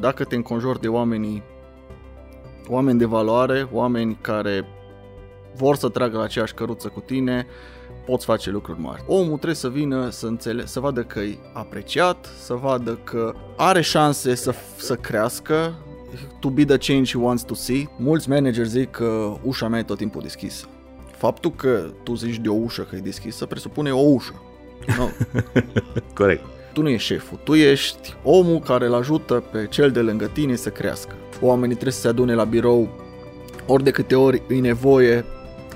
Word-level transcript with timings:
dacă 0.00 0.24
te 0.24 0.34
înconjori 0.34 0.80
de 0.80 0.88
oamenii, 0.88 1.42
oameni 2.68 2.98
de 2.98 3.04
valoare, 3.04 3.68
oameni 3.72 4.18
care 4.20 4.64
vor 5.56 5.76
să 5.76 5.88
tragă 5.88 6.16
la 6.16 6.22
aceeași 6.22 6.54
căruță 6.54 6.88
cu 6.88 7.00
tine, 7.00 7.46
poți 8.06 8.24
face 8.24 8.50
lucruri 8.50 8.80
mari. 8.80 9.04
Omul 9.06 9.34
trebuie 9.34 9.54
să 9.54 9.68
vină 9.68 10.10
să, 10.10 10.26
înțele- 10.26 10.66
să 10.66 10.80
vadă 10.80 11.02
că 11.02 11.20
e 11.20 11.38
apreciat, 11.52 12.28
să 12.38 12.54
vadă 12.54 12.98
că 13.04 13.34
are 13.56 13.80
șanse 13.80 14.34
să, 14.34 14.54
să 14.76 14.94
crească, 14.94 15.74
to 16.40 16.50
be 16.50 16.64
the 16.64 16.76
change 16.76 17.10
he 17.12 17.18
wants 17.18 17.42
to 17.42 17.54
see. 17.54 17.88
Mulți 17.98 18.28
manageri 18.28 18.68
zic 18.68 18.90
că 18.90 19.36
ușa 19.42 19.68
mea 19.68 19.78
e 19.78 19.82
tot 19.82 19.96
timpul 19.96 20.22
deschisă. 20.22 20.66
Faptul 21.16 21.50
că 21.50 21.90
tu 22.02 22.14
zici 22.14 22.38
de 22.38 22.48
o 22.48 22.54
ușă 22.54 22.82
că 22.82 22.96
e 22.96 23.00
deschisă 23.00 23.46
presupune 23.46 23.92
o 23.92 24.00
ușă. 24.00 24.42
No. 24.98 25.06
Corect. 26.14 26.44
Tu 26.74 26.82
nu 26.82 26.88
ești 26.88 27.06
șeful, 27.12 27.38
tu 27.42 27.54
ești 27.54 28.14
omul 28.22 28.58
care 28.58 28.86
îl 28.86 28.94
ajută 28.94 29.42
pe 29.52 29.66
cel 29.70 29.90
de 29.90 30.00
lângă 30.00 30.30
tine 30.32 30.54
să 30.56 30.68
crească. 30.68 31.14
Oamenii 31.40 31.74
trebuie 31.74 31.92
să 31.94 32.00
se 32.00 32.08
adune 32.08 32.34
la 32.34 32.44
birou 32.44 32.88
ori 33.66 33.82
de 33.82 33.90
câte 33.90 34.14
ori 34.14 34.42
îi 34.48 34.60
nevoie 34.60 35.24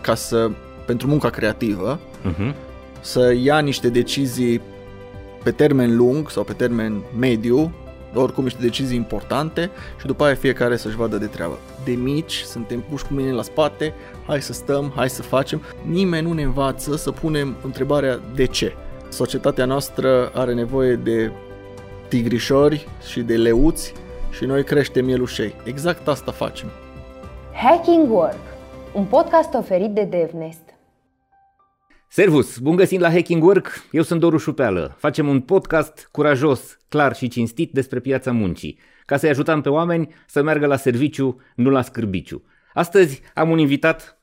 ca 0.01 0.15
să, 0.15 0.51
pentru 0.87 1.07
munca 1.09 1.31
creativă, 1.31 2.01
Uh-huh. 2.25 2.55
să 3.01 3.35
ia 3.43 3.59
niște 3.59 3.89
decizii 3.89 4.61
pe 5.43 5.51
termen 5.51 5.97
lung 5.97 6.31
sau 6.31 6.45
pe 6.45 6.53
termen 6.53 7.03
mediu, 7.19 7.73
oricum 8.15 8.45
niște 8.45 8.63
decizii 8.63 8.97
importante 8.97 9.71
și 10.01 10.07
după 10.07 10.25
aia 10.25 10.35
fiecare 10.35 10.77
să-și 10.77 10.97
vadă 10.97 11.17
de 11.17 11.27
treabă. 11.27 11.59
De 11.85 11.91
mici 11.91 12.43
suntem 12.47 12.85
puși 12.91 13.05
cu 13.05 13.15
mine 13.15 13.33
la 13.33 13.43
spate, 13.43 13.95
hai 14.27 14.43
să 14.43 14.53
stăm, 14.53 14.93
hai 14.97 15.11
să 15.11 15.23
facem. 15.23 15.63
Nimeni 15.83 16.27
nu 16.27 16.33
ne 16.33 16.43
învață 16.43 16.97
să 16.97 17.11
punem 17.11 17.57
întrebarea 17.65 18.21
de 18.35 18.47
ce. 18.47 18.73
Societatea 19.09 19.65
noastră 19.65 20.31
are 20.35 20.55
nevoie 20.55 20.95
de 20.95 21.33
tigrișori 22.09 22.89
și 23.11 23.21
de 23.21 23.37
leuți 23.37 23.93
și 24.31 24.45
noi 24.45 24.65
creștem 24.65 25.05
mielușei. 25.05 25.55
Exact 25.65 26.09
asta 26.09 26.33
facem. 26.33 26.69
Hacking 27.53 28.11
Work, 28.11 28.39
un 28.95 29.05
podcast 29.05 29.55
oferit 29.55 29.91
de 29.91 30.05
DevNest. 30.05 30.61
Servus, 32.09 32.59
bun 32.59 32.77
găsit 32.77 33.01
la 33.01 33.11
Hacking 33.11 33.43
Work, 33.43 33.87
eu 33.93 34.03
sunt 34.03 34.21
Doru 34.21 34.37
Șupeală. 34.37 34.95
Facem 34.99 35.29
un 35.29 35.41
podcast 35.41 36.09
curajos, 36.13 36.79
clar 36.89 37.17
și 37.17 37.29
cinstit 37.29 37.73
despre 37.73 38.01
piața 38.01 38.33
muncii, 38.33 38.79
ca 39.07 39.17
să-i 39.17 39.29
ajutăm 39.29 39.61
pe 39.61 39.69
oameni 39.69 40.15
să 40.27 40.43
meargă 40.43 40.67
la 40.67 40.77
serviciu, 40.77 41.41
nu 41.55 41.71
la 41.71 41.83
scârbiciu. 41.83 42.43
Astăzi 42.75 43.23
am 43.35 43.51
un 43.51 43.59
invitat 43.59 44.18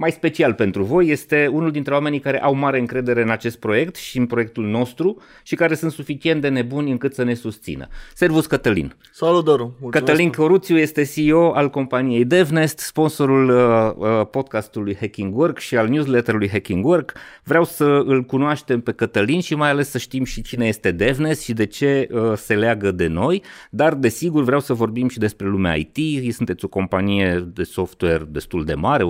mai 0.00 0.10
special 0.10 0.54
pentru 0.54 0.82
voi, 0.82 1.08
este 1.08 1.46
unul 1.52 1.70
dintre 1.70 1.94
oamenii 1.94 2.18
care 2.20 2.42
au 2.42 2.54
mare 2.54 2.78
încredere 2.78 3.22
în 3.22 3.30
acest 3.30 3.58
proiect 3.58 3.96
și 3.96 4.18
în 4.18 4.26
proiectul 4.26 4.64
nostru 4.64 5.22
și 5.42 5.54
care 5.54 5.74
sunt 5.74 5.92
suficient 5.92 6.40
de 6.40 6.48
nebuni 6.48 6.90
încât 6.90 7.14
să 7.14 7.22
ne 7.22 7.34
susțină. 7.34 7.88
Servus 8.14 8.46
Cătălin! 8.46 8.94
Salut, 9.12 9.44
Doru! 9.44 9.76
Mulțumesc 9.80 9.92
Cătălin 9.92 10.30
Coruțiu 10.30 10.76
este 10.76 11.04
CEO 11.04 11.52
al 11.52 11.70
companiei 11.70 12.24
DevNest, 12.24 12.78
sponsorul 12.78 13.48
uh, 13.48 13.92
uh, 13.96 14.26
podcastului 14.30 14.96
Hacking 15.00 15.36
Work 15.36 15.58
și 15.58 15.76
al 15.76 15.88
newsletterului 15.88 16.48
Hacking 16.48 16.84
Work. 16.84 17.12
Vreau 17.44 17.64
să 17.64 17.84
îl 17.84 18.22
cunoaștem 18.22 18.80
pe 18.80 18.92
Cătălin 18.92 19.40
și 19.40 19.54
mai 19.54 19.70
ales 19.70 19.90
să 19.90 19.98
știm 19.98 20.24
și 20.24 20.42
cine 20.42 20.66
este 20.66 20.90
DevNest 20.90 21.42
și 21.42 21.52
de 21.52 21.66
ce 21.66 22.08
uh, 22.10 22.32
se 22.36 22.54
leagă 22.54 22.90
de 22.90 23.06
noi, 23.06 23.42
dar 23.70 23.94
desigur 23.94 24.42
vreau 24.42 24.60
să 24.60 24.72
vorbim 24.72 25.08
și 25.08 25.18
despre 25.18 25.46
lumea 25.46 25.74
IT. 25.74 25.98
Sunteți 26.34 26.64
o 26.64 26.68
companie 26.68 27.48
de 27.54 27.62
software 27.62 28.26
destul 28.28 28.64
de 28.64 28.74
mare, 28.74 29.02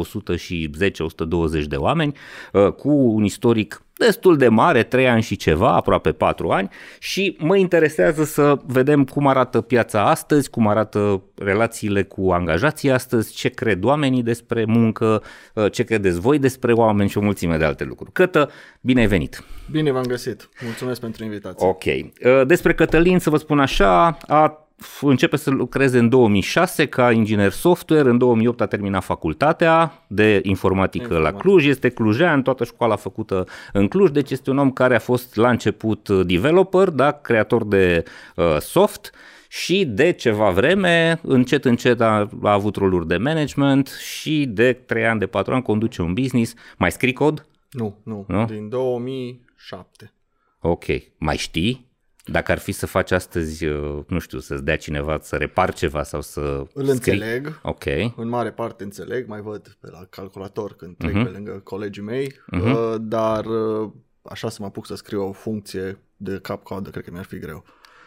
110-120 0.88 1.64
de 1.68 1.76
oameni, 1.76 2.16
uh, 2.52 2.72
cu 2.72 2.90
un 2.90 3.24
istoric 3.24 3.82
destul 4.06 4.36
de 4.36 4.48
mare, 4.48 4.82
3 4.82 5.08
ani 5.08 5.22
și 5.22 5.36
ceva, 5.36 5.74
aproape 5.74 6.12
4 6.12 6.48
ani 6.48 6.68
și 6.98 7.36
mă 7.38 7.56
interesează 7.56 8.24
să 8.24 8.58
vedem 8.66 9.04
cum 9.04 9.26
arată 9.26 9.60
piața 9.60 10.08
astăzi, 10.08 10.50
cum 10.50 10.68
arată 10.68 11.22
relațiile 11.34 12.02
cu 12.02 12.30
angajații 12.30 12.90
astăzi, 12.90 13.34
ce 13.34 13.48
cred 13.48 13.84
oamenii 13.84 14.22
despre 14.22 14.64
muncă, 14.64 15.22
uh, 15.54 15.72
ce 15.72 15.82
credeți 15.82 16.20
voi 16.20 16.38
despre 16.38 16.72
oameni 16.72 17.08
și 17.08 17.18
o 17.18 17.20
mulțime 17.20 17.56
de 17.56 17.64
alte 17.64 17.84
lucruri. 17.84 18.12
Cătă, 18.12 18.50
bine 18.80 19.00
ai 19.00 19.06
venit! 19.06 19.44
Bine 19.70 19.92
v-am 19.92 20.04
găsit! 20.04 20.48
Mulțumesc 20.64 21.00
pentru 21.00 21.24
invitație! 21.24 21.66
Ok. 21.66 21.84
Uh, 21.84 22.46
Despre 22.46 22.74
Cătălin, 22.74 23.18
să 23.18 23.30
vă 23.30 23.36
spun 23.36 23.60
așa, 23.60 24.18
a 24.26 24.69
începe 25.00 25.36
să 25.36 25.50
lucreze 25.50 25.98
în 25.98 26.08
2006 26.08 26.86
ca 26.86 27.12
inginer 27.12 27.50
software, 27.50 28.08
în 28.08 28.18
2008 28.18 28.60
a 28.60 28.66
terminat 28.66 29.04
facultatea 29.04 30.04
de 30.06 30.40
informatică 30.42 31.02
Informatic. 31.02 31.34
la 31.34 31.40
Cluj, 31.40 31.66
este 31.66 31.88
clujean, 31.88 32.42
toată 32.42 32.64
școala 32.64 32.96
făcută 32.96 33.46
în 33.72 33.88
Cluj, 33.88 34.10
deci 34.10 34.30
este 34.30 34.50
un 34.50 34.58
om 34.58 34.70
care 34.70 34.94
a 34.94 34.98
fost 34.98 35.36
la 35.36 35.50
început 35.50 36.08
developer, 36.08 36.88
da, 36.88 37.12
creator 37.12 37.64
de 37.64 38.04
uh, 38.36 38.56
soft 38.60 39.10
și 39.48 39.84
de 39.84 40.12
ceva 40.12 40.50
vreme, 40.50 41.20
încet 41.22 41.64
încet 41.64 42.00
a, 42.00 42.28
a 42.42 42.52
avut 42.52 42.76
roluri 42.76 43.06
de 43.06 43.16
management 43.16 43.88
și 43.88 44.46
de 44.48 44.72
3 44.72 45.06
ani, 45.06 45.18
de 45.18 45.26
4 45.26 45.54
ani 45.54 45.62
conduce 45.62 46.02
un 46.02 46.12
business. 46.12 46.54
Mai 46.78 46.90
scrii 46.90 47.12
cod? 47.12 47.46
Nu, 47.70 47.96
nu, 48.02 48.24
Nu? 48.28 48.44
din 48.44 48.68
2007. 48.68 50.12
Ok. 50.60 50.84
Mai 51.18 51.36
știi? 51.36 51.89
Dacă 52.30 52.52
ar 52.52 52.58
fi 52.58 52.72
să 52.72 52.86
faci 52.86 53.10
astăzi, 53.10 53.66
uh, 53.66 53.98
nu 54.08 54.18
știu, 54.18 54.38
să-ți 54.38 54.64
dea 54.64 54.76
cineva 54.76 55.18
să 55.22 55.36
repar 55.36 55.72
ceva 55.74 56.02
sau 56.02 56.20
să 56.20 56.40
Îl 56.40 56.66
scrii. 56.86 56.90
înțeleg, 56.90 57.60
Ok. 57.62 57.84
în 58.16 58.28
mare 58.28 58.50
parte 58.50 58.84
înțeleg, 58.84 59.26
mai 59.28 59.40
văd 59.40 59.76
pe 59.80 59.88
la 59.90 60.06
calculator 60.10 60.72
când 60.74 60.96
trec 60.96 61.14
Mhm. 61.14 61.24
pe 61.24 61.30
lângă 61.30 61.60
colegii 61.64 62.02
mei, 62.02 62.32
uh, 62.52 62.94
dar 63.00 63.44
uh, 63.44 63.90
așa 64.22 64.48
să 64.48 64.56
mă 64.60 64.66
apuc 64.66 64.86
să 64.86 64.94
scriu 64.94 65.22
o 65.28 65.32
funcție 65.32 65.98
de 66.16 66.38
cap-coadă, 66.42 66.90
cred 66.90 67.04
că 67.04 67.10
mi-ar 67.10 67.24
fi 67.24 67.38
greu. 67.38 67.64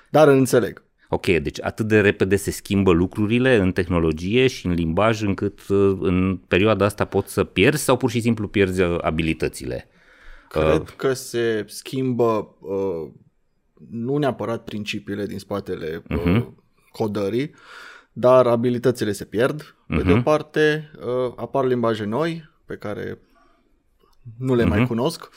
Dar 0.09 0.27
îl 0.27 0.37
înțeleg. 0.37 0.83
Ok, 1.09 1.25
deci 1.25 1.61
atât 1.61 1.87
de 1.87 2.01
repede 2.01 2.35
se 2.35 2.51
schimbă 2.51 2.91
lucrurile 2.91 3.55
în 3.55 3.71
tehnologie 3.71 4.47
și 4.47 4.65
în 4.65 4.71
limbaj 4.73 5.21
încât 5.21 5.67
uh, 5.67 5.97
în 6.01 6.39
perioada 6.47 6.85
asta 6.85 7.05
poți 7.05 7.33
să 7.33 7.43
pierzi 7.43 7.83
sau 7.83 7.97
pur 7.97 8.09
și 8.09 8.21
simplu 8.21 8.47
pierzi 8.47 8.81
uh, 8.81 8.97
abilitățile? 9.01 9.87
Cred 10.49 10.89
că 10.95 11.13
se 11.13 11.63
schimbă 11.67 12.55
uh, 12.59 13.11
nu 13.89 14.17
neapărat 14.17 14.63
principiile 14.63 15.25
din 15.25 15.39
spatele 15.39 16.03
uh, 16.09 16.21
Mhm. 16.25 16.63
codării, 16.91 17.51
dar 18.13 18.47
abilitățile 18.47 19.11
se 19.11 19.25
pierd. 19.25 19.75
Pe 19.87 20.01
de 20.03 20.11
o 20.11 20.15
Mhm. 20.15 20.23
parte, 20.23 20.91
uh, 20.99 21.33
apar 21.35 21.65
limbaje 21.65 22.03
noi 22.03 22.49
pe 22.65 22.75
care 22.75 23.19
nu 24.37 24.55
le 24.55 24.63
Mhm. 24.63 24.71
mai 24.71 24.87
cunosc, 24.87 25.29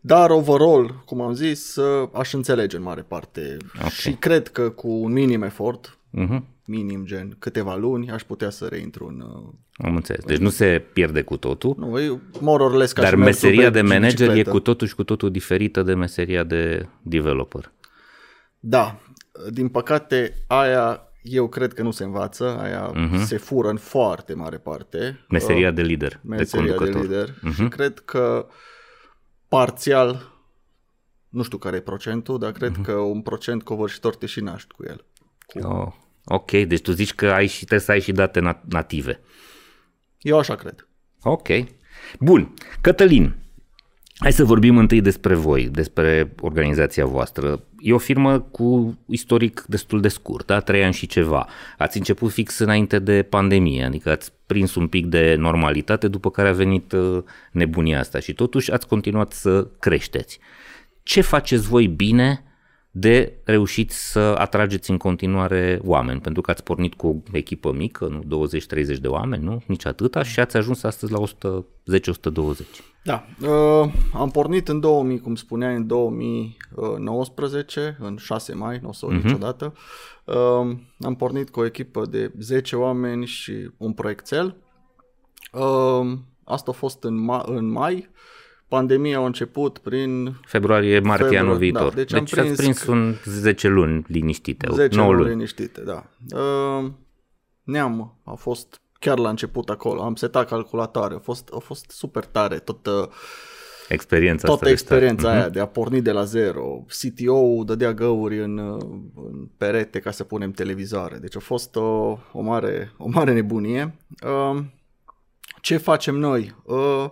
dar 0.00 0.30
overall, 0.30 1.02
cum 1.06 1.20
am 1.20 1.32
zis, 1.34 1.76
uh, 1.76 2.08
aș 2.12 2.32
înțelege 2.32 2.76
în 2.76 2.82
mare 2.82 3.02
parte 3.02 3.56
Ok. 3.82 3.88
și 3.90 4.12
cred 4.12 4.48
că 4.48 4.70
cu 4.70 4.88
un 4.88 5.12
minim 5.12 5.42
efort, 5.42 5.98
Mhm. 6.10 6.46
Minim 6.64 7.04
gen 7.04 7.36
câteva 7.38 7.76
luni, 7.76 8.10
aș 8.10 8.22
putea 8.22 8.50
să 8.50 8.66
reintru 8.66 9.06
în... 9.06 9.20
uh, 9.20 9.52
Am 9.86 9.96
înțeles. 9.96 10.24
Deci 10.24 10.38
nu 10.38 10.48
se 10.48 10.84
pierde 10.92 11.22
cu 11.22 11.36
totul, 11.36 11.74
Nu, 11.78 12.00
e 12.00 12.20
more 12.40 12.62
or 12.62 12.74
less 12.74 12.92
ca 12.92 13.02
dar 13.02 13.10
și 13.10 13.16
mersul 13.16 13.48
meseria 13.48 13.70
pe 13.70 13.80
de 13.80 13.82
manager 13.82 14.28
e 14.28 14.32
bicicletă. 14.32 14.50
cu 14.50 14.60
totul 14.60 14.86
și 14.86 14.94
cu 14.94 15.04
totul 15.04 15.30
diferită 15.30 15.82
de 15.82 15.94
meseria 15.94 16.44
de 16.44 16.88
developer. 17.02 17.72
Da, 18.58 18.98
din 19.50 19.68
păcate 19.68 20.34
aia 20.46 21.08
eu 21.22 21.48
cred 21.48 21.72
că 21.72 21.82
nu 21.82 21.90
se 21.90 22.04
învață, 22.04 22.58
aia 22.58 22.92
uh-huh. 22.92 23.22
se 23.24 23.36
fură 23.36 23.68
în 23.68 23.76
foarte 23.76 24.34
mare 24.34 24.56
parte. 24.56 25.24
Meseria 25.28 25.68
Uh, 25.68 25.74
de 25.74 25.82
lider, 25.82 26.20
meseria 26.22 26.66
de 26.66 26.70
de, 26.70 26.76
conducător. 26.76 27.02
lider 27.02 27.30
uh-huh. 27.30 27.54
și 27.54 27.68
cred 27.68 27.98
că 27.98 28.46
parțial, 29.48 30.32
nu 31.28 31.42
știu 31.42 31.58
care 31.58 31.76
e 31.76 31.80
procentul, 31.80 32.38
dar 32.38 32.52
cred 32.52 32.72
uh-huh. 32.78 32.82
că 32.82 32.92
un 32.92 33.20
procent 33.22 33.62
covârșitor 33.62 34.16
te 34.16 34.26
și 34.26 34.40
naști 34.40 34.74
cu 34.74 34.84
el. 34.88 35.04
Cu... 35.46 35.66
Oh, 35.66 35.92
ok, 36.24 36.50
deci 36.50 36.82
tu 36.82 36.92
zici 36.92 37.14
că 37.14 37.30
ai 37.30 37.46
și 37.46 37.56
trebuie 37.56 37.80
să 37.80 37.90
ai 37.90 38.00
și 38.00 38.12
date 38.12 38.40
nat- 38.40 38.68
native. 38.68 39.20
Eu 40.20 40.38
așa 40.38 40.54
cred. 40.54 40.88
Ok. 41.22 41.48
Bun. 42.18 42.54
Cătălin, 42.80 43.34
hai 44.18 44.32
să 44.32 44.44
vorbim 44.44 44.78
întâi 44.78 45.00
despre 45.00 45.34
voi, 45.34 45.68
despre 45.68 46.34
organizația 46.40 47.06
voastră. 47.06 47.62
E 47.78 47.92
o 47.92 47.98
firmă 47.98 48.40
cu 48.40 48.98
istoric 49.06 49.64
destul 49.68 50.00
de 50.00 50.08
scurt, 50.08 50.46
da? 50.46 50.60
trei 50.60 50.84
ani 50.84 50.92
și 50.94 51.06
ceva. 51.06 51.48
Ați 51.78 51.96
început 51.96 52.32
fix 52.32 52.58
înainte 52.58 52.98
de 52.98 53.22
pandemie, 53.22 53.84
adică 53.84 54.10
ați 54.10 54.32
prins 54.46 54.74
un 54.74 54.88
pic 54.88 55.06
de 55.06 55.34
normalitate, 55.34 56.08
după 56.08 56.30
care 56.30 56.48
a 56.48 56.52
venit 56.52 56.92
uh, 56.92 57.22
nebunia 57.52 57.98
asta 57.98 58.18
și 58.20 58.32
totuși 58.32 58.72
ați 58.72 58.86
continuat 58.86 59.32
să 59.32 59.68
creșteți. 59.80 60.38
Ce 61.02 61.20
faceți 61.20 61.68
voi 61.68 61.86
bine 61.86 62.42
de 62.96 63.32
reușit 63.44 63.90
să 63.90 64.34
atrageți 64.38 64.90
în 64.90 64.96
continuare 64.96 65.80
oameni? 65.84 66.20
Pentru 66.20 66.42
că 66.42 66.50
ați 66.50 66.62
pornit 66.62 66.94
cu 66.94 67.06
o 67.06 67.14
echipă 67.32 67.72
mică, 67.72 68.06
nu 68.06 68.48
20-30 68.96 69.00
de 69.00 69.08
oameni, 69.08 69.44
nu? 69.44 69.62
Nici 69.66 69.86
atâta 69.86 70.22
și 70.22 70.40
ați 70.40 70.56
ajuns 70.56 70.82
astăzi 70.82 71.12
la 71.12 71.18
110-120. 71.18 71.22
Da, 73.04 73.24
uh, 73.40 73.92
am 74.12 74.30
pornit 74.30 74.68
în 74.68 74.80
2000, 74.80 75.20
cum 75.20 75.34
spuneai, 75.34 75.74
în 75.74 75.86
2019, 75.86 77.96
în 78.00 78.16
6 78.16 78.54
mai, 78.54 78.78
nu 78.82 78.88
o 78.88 78.92
să 78.92 79.06
o 79.06 79.08
uh-huh. 79.08 79.22
niciodată. 79.22 79.74
Uh, 80.24 80.76
am 81.00 81.14
pornit 81.16 81.50
cu 81.50 81.60
o 81.60 81.64
echipă 81.64 82.06
de 82.06 82.32
10 82.38 82.76
oameni 82.76 83.26
și 83.26 83.70
un 83.76 83.92
proiectel. 83.92 84.56
Uh, 85.52 86.12
asta 86.44 86.70
a 86.70 86.74
fost 86.74 87.04
în, 87.04 87.28
ma- 87.30 87.44
în 87.44 87.70
mai. 87.70 88.10
Pandemia 88.68 89.18
a 89.18 89.24
început 89.24 89.78
prin 89.78 90.34
Februarie, 90.46 90.98
martie 91.00 91.24
Februarie, 91.24 91.38
anul 91.38 91.52
da, 91.52 91.58
viitor. 91.58 91.94
deci 91.94 92.10
deci 92.10 92.18
am 92.18 92.24
deci 92.24 92.38
ați 92.38 92.56
prins 92.56 92.82
prins 92.82 92.86
un 92.86 93.14
10 93.24 93.68
luni 93.68 94.04
liniștite, 94.08 94.66
10 94.72 94.96
9 94.96 95.08
luni 95.08 95.18
luni. 95.20 95.30
liniștite, 95.34 95.80
da. 95.80 96.04
Uh, 96.38 96.90
ne-am, 97.62 98.20
a 98.24 98.34
fost 98.34 98.80
chiar 98.98 99.18
la 99.18 99.28
început 99.28 99.68
acolo, 99.68 100.02
am 100.02 100.14
setat 100.14 100.48
calculatoare, 100.48 101.14
a 101.14 101.18
fost, 101.18 101.50
a 101.54 101.58
fost 101.58 101.90
super 101.90 102.24
tare 102.24 102.58
tot, 102.58 102.86
uh, 102.86 103.08
Experiența 103.88 104.46
toată 104.46 104.64
asta 104.64 104.70
de 104.70 104.76
start. 104.76 104.90
experiența 105.02 105.28
Mhm. 105.28 105.36
aia 105.38 105.48
de 105.48 105.60
a 105.60 105.66
porni 105.66 106.00
de 106.02 106.12
la 106.12 106.24
zero. 106.24 106.84
CTO-ul 107.00 107.64
dădea 107.64 107.92
găuri 107.92 108.42
în, 108.42 108.58
uh, 108.58 108.82
în 109.14 109.48
perete 109.56 109.98
ca 109.98 110.10
să 110.10 110.24
punem 110.24 110.50
televizoare, 110.50 111.16
deci 111.16 111.36
a 111.36 111.40
fost 111.40 111.76
o, 111.76 112.18
o, 112.32 112.40
mare, 112.40 112.92
o 112.98 113.08
mare 113.08 113.32
nebunie. 113.32 113.94
Uh, 114.26 114.60
ce 115.60 115.76
facem 115.76 116.14
noi? 116.14 116.54
Uh, 116.64 117.04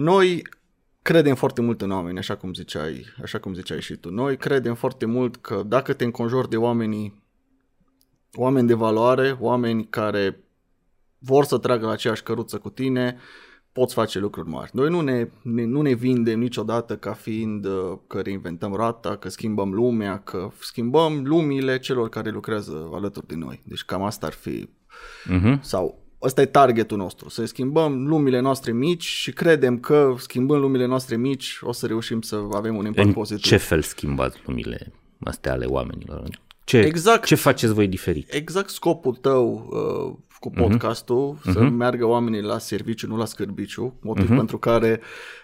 noi 0.00 0.42
credem 1.02 1.34
foarte 1.34 1.60
mult 1.60 1.80
în 1.80 1.90
oameni, 1.90 2.18
așa 2.18 2.36
cum 2.36 2.54
ziceai, 2.54 3.04
așa 3.22 3.38
cum 3.38 3.54
ziceai 3.54 3.80
și 3.80 3.96
tu. 3.96 4.10
Noi 4.10 4.36
credem 4.36 4.74
foarte 4.74 5.06
mult 5.06 5.36
că 5.36 5.62
dacă 5.66 5.92
te 5.92 6.04
înconjori 6.04 6.48
de 6.48 6.56
oamenii 6.56 7.22
oameni 8.34 8.66
de 8.66 8.74
valoare, 8.74 9.36
oameni 9.40 9.86
care 9.86 10.44
vor 11.18 11.44
să 11.44 11.58
tragă 11.58 11.86
la 11.86 11.92
aceeași 11.92 12.22
căruță 12.22 12.58
cu 12.58 12.70
tine, 12.70 13.18
poți 13.72 13.94
face 13.94 14.18
lucruri 14.18 14.48
mari. 14.48 14.70
Noi 14.74 14.88
nu 14.90 15.00
ne, 15.00 15.28
ne, 15.42 15.64
nu 15.64 15.80
ne 15.82 15.92
vindem 15.92 16.38
niciodată 16.38 16.96
ca 16.96 17.12
fiind 17.12 17.64
uh, 17.64 17.98
că 18.06 18.20
reinventăm 18.20 18.74
rata, 18.74 19.16
că 19.16 19.28
schimbăm 19.28 19.72
lumea, 19.72 20.18
că 20.18 20.50
schimbăm 20.60 21.24
lumile 21.24 21.78
celor 21.78 22.08
care 22.08 22.30
lucrează 22.30 22.88
alături 22.92 23.26
de 23.26 23.34
noi. 23.34 23.62
Deci 23.64 23.84
cam 23.84 24.02
asta 24.02 24.26
ar 24.26 24.32
fi, 24.32 24.68
Mhm. 25.24 25.62
sau 25.62 26.02
ăsta 26.22 26.40
e 26.40 26.46
targetul 26.46 26.96
nostru, 26.96 27.28
să 27.28 27.44
schimbăm 27.44 28.06
lumile 28.06 28.40
noastre 28.40 28.72
mici 28.72 29.04
și 29.04 29.32
credem 29.32 29.78
că 29.78 30.14
schimbând 30.18 30.60
lumile 30.60 30.86
noastre 30.86 31.16
mici 31.16 31.58
o 31.62 31.72
să 31.72 31.86
reușim 31.86 32.20
să 32.20 32.42
avem 32.54 32.76
un 32.76 32.84
impact 32.86 33.06
În 33.06 33.12
pozitiv. 33.12 33.42
ce 33.42 33.56
fel 33.56 33.82
schimbați 33.82 34.38
lumile 34.46 34.92
astea 35.24 35.52
ale 35.52 35.64
oamenilor? 35.64 36.22
Ce, 36.64 36.78
Exact. 36.78 37.24
ce 37.24 37.34
faceți 37.34 37.72
voi 37.72 37.88
diferit? 37.88 38.32
exact 38.32 38.68
scopul 38.70 39.14
tău 39.14 39.68
uh, 39.70 40.16
cu 40.40 40.48
Mhm. 40.54 40.60
podcastul, 40.60 41.36
uh-huh. 41.38 41.52
să 41.52 41.60
meargă 41.60 42.04
oamenii 42.06 42.40
la 42.42 42.58
serviciu, 42.58 43.06
nu 43.06 43.16
la 43.16 43.24
scârbiciu, 43.24 43.98
motiv 44.02 44.24
Mhm. 44.24 44.32
uh-huh. 44.32 44.36
pentru 44.36 44.58
care 44.58 45.00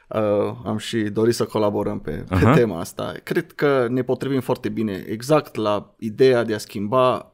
uh, 0.09 0.53
am 0.65 0.77
și 0.79 0.99
dorit 0.99 1.35
să 1.35 1.45
colaborăm 1.45 2.01
pe, 2.01 2.11
pe 2.11 2.35
Aha. 2.35 2.55
tema 2.55 2.81
asta. 2.81 3.15
Cred 3.23 3.53
că 3.53 3.87
ne 3.91 4.03
potrivim 4.03 4.41
foarte 4.41 4.69
bine 4.69 5.05
exact 5.09 5.55
la 5.55 5.95
ideea 5.99 6.45
de 6.45 6.55
a 6.55 6.59
schimba 6.59 7.31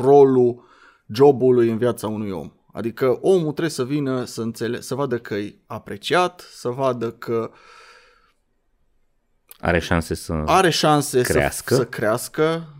rolul 0.00 0.70
jobului 1.06 1.70
în 1.70 1.78
viața 1.78 2.08
unui 2.08 2.30
om. 2.30 2.52
Adică 2.72 3.18
omul 3.20 3.40
trebuie 3.40 3.68
să 3.68 3.84
vină 3.84 4.24
să, 4.24 4.42
înțele- 4.42 4.80
să 4.80 4.94
vadă 4.94 5.18
că 5.18 5.34
e 5.34 5.54
apreciat, 5.66 6.40
să 6.54 6.68
vadă 6.68 7.10
că 7.10 7.50
Are 9.58 9.78
șanse 9.78 10.14
să... 10.14 10.32
are 10.46 10.70
șanse 10.70 11.20
Crească. 11.20 11.74
Să, 11.74 11.80
să 11.80 11.86
crească, 11.86 12.74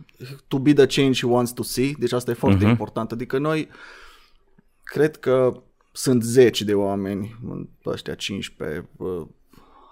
to 0.48 0.58
be 0.58 0.72
the 0.72 0.86
change 0.86 1.20
he 1.20 1.26
wants 1.26 1.52
to 1.52 1.62
see, 1.62 1.94
deci 1.98 2.12
asta 2.12 2.30
e 2.30 2.34
foarte 2.34 2.64
uh-huh. 2.64 2.68
important. 2.68 3.12
Adică 3.12 3.38
noi 3.38 3.68
cred 4.82 5.16
că 5.16 5.62
sunt 5.92 6.22
zeci 6.22 6.62
de 6.62 6.74
oameni, 6.74 7.38
în 7.48 7.68
ăștia 7.86 8.14
15 8.14 8.88
uh, 8.96 9.26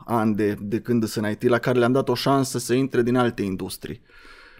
ani 0.05 0.35
de, 0.35 0.56
de 0.61 0.81
când 0.81 1.05
sunt 1.05 1.25
în 1.25 1.31
IT, 1.31 1.43
la 1.43 1.59
care 1.59 1.79
le-am 1.79 1.93
dat 1.93 2.09
o 2.09 2.15
șansă 2.15 2.59
să 2.59 2.75
intre 2.75 3.03
din 3.03 3.17
alte 3.17 3.43
industrii. 3.43 4.03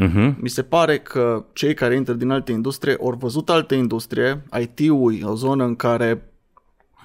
Mhm. 0.05 0.37
Mi 0.41 0.49
se 0.49 0.63
pare 0.63 0.99
că 0.99 1.45
cei 1.53 1.75
care 1.75 1.95
intră 1.95 2.13
din 2.15 2.31
alte 2.31 2.53
industrie 2.53 2.97
au 3.01 3.17
văzut 3.19 3.51
alte 3.51 3.75
industrie, 3.75 4.43
IT-ul 4.61 5.15
e 5.21 5.25
o 5.25 5.35
zonă 5.35 5.65
în 5.65 5.77
care 5.77 6.23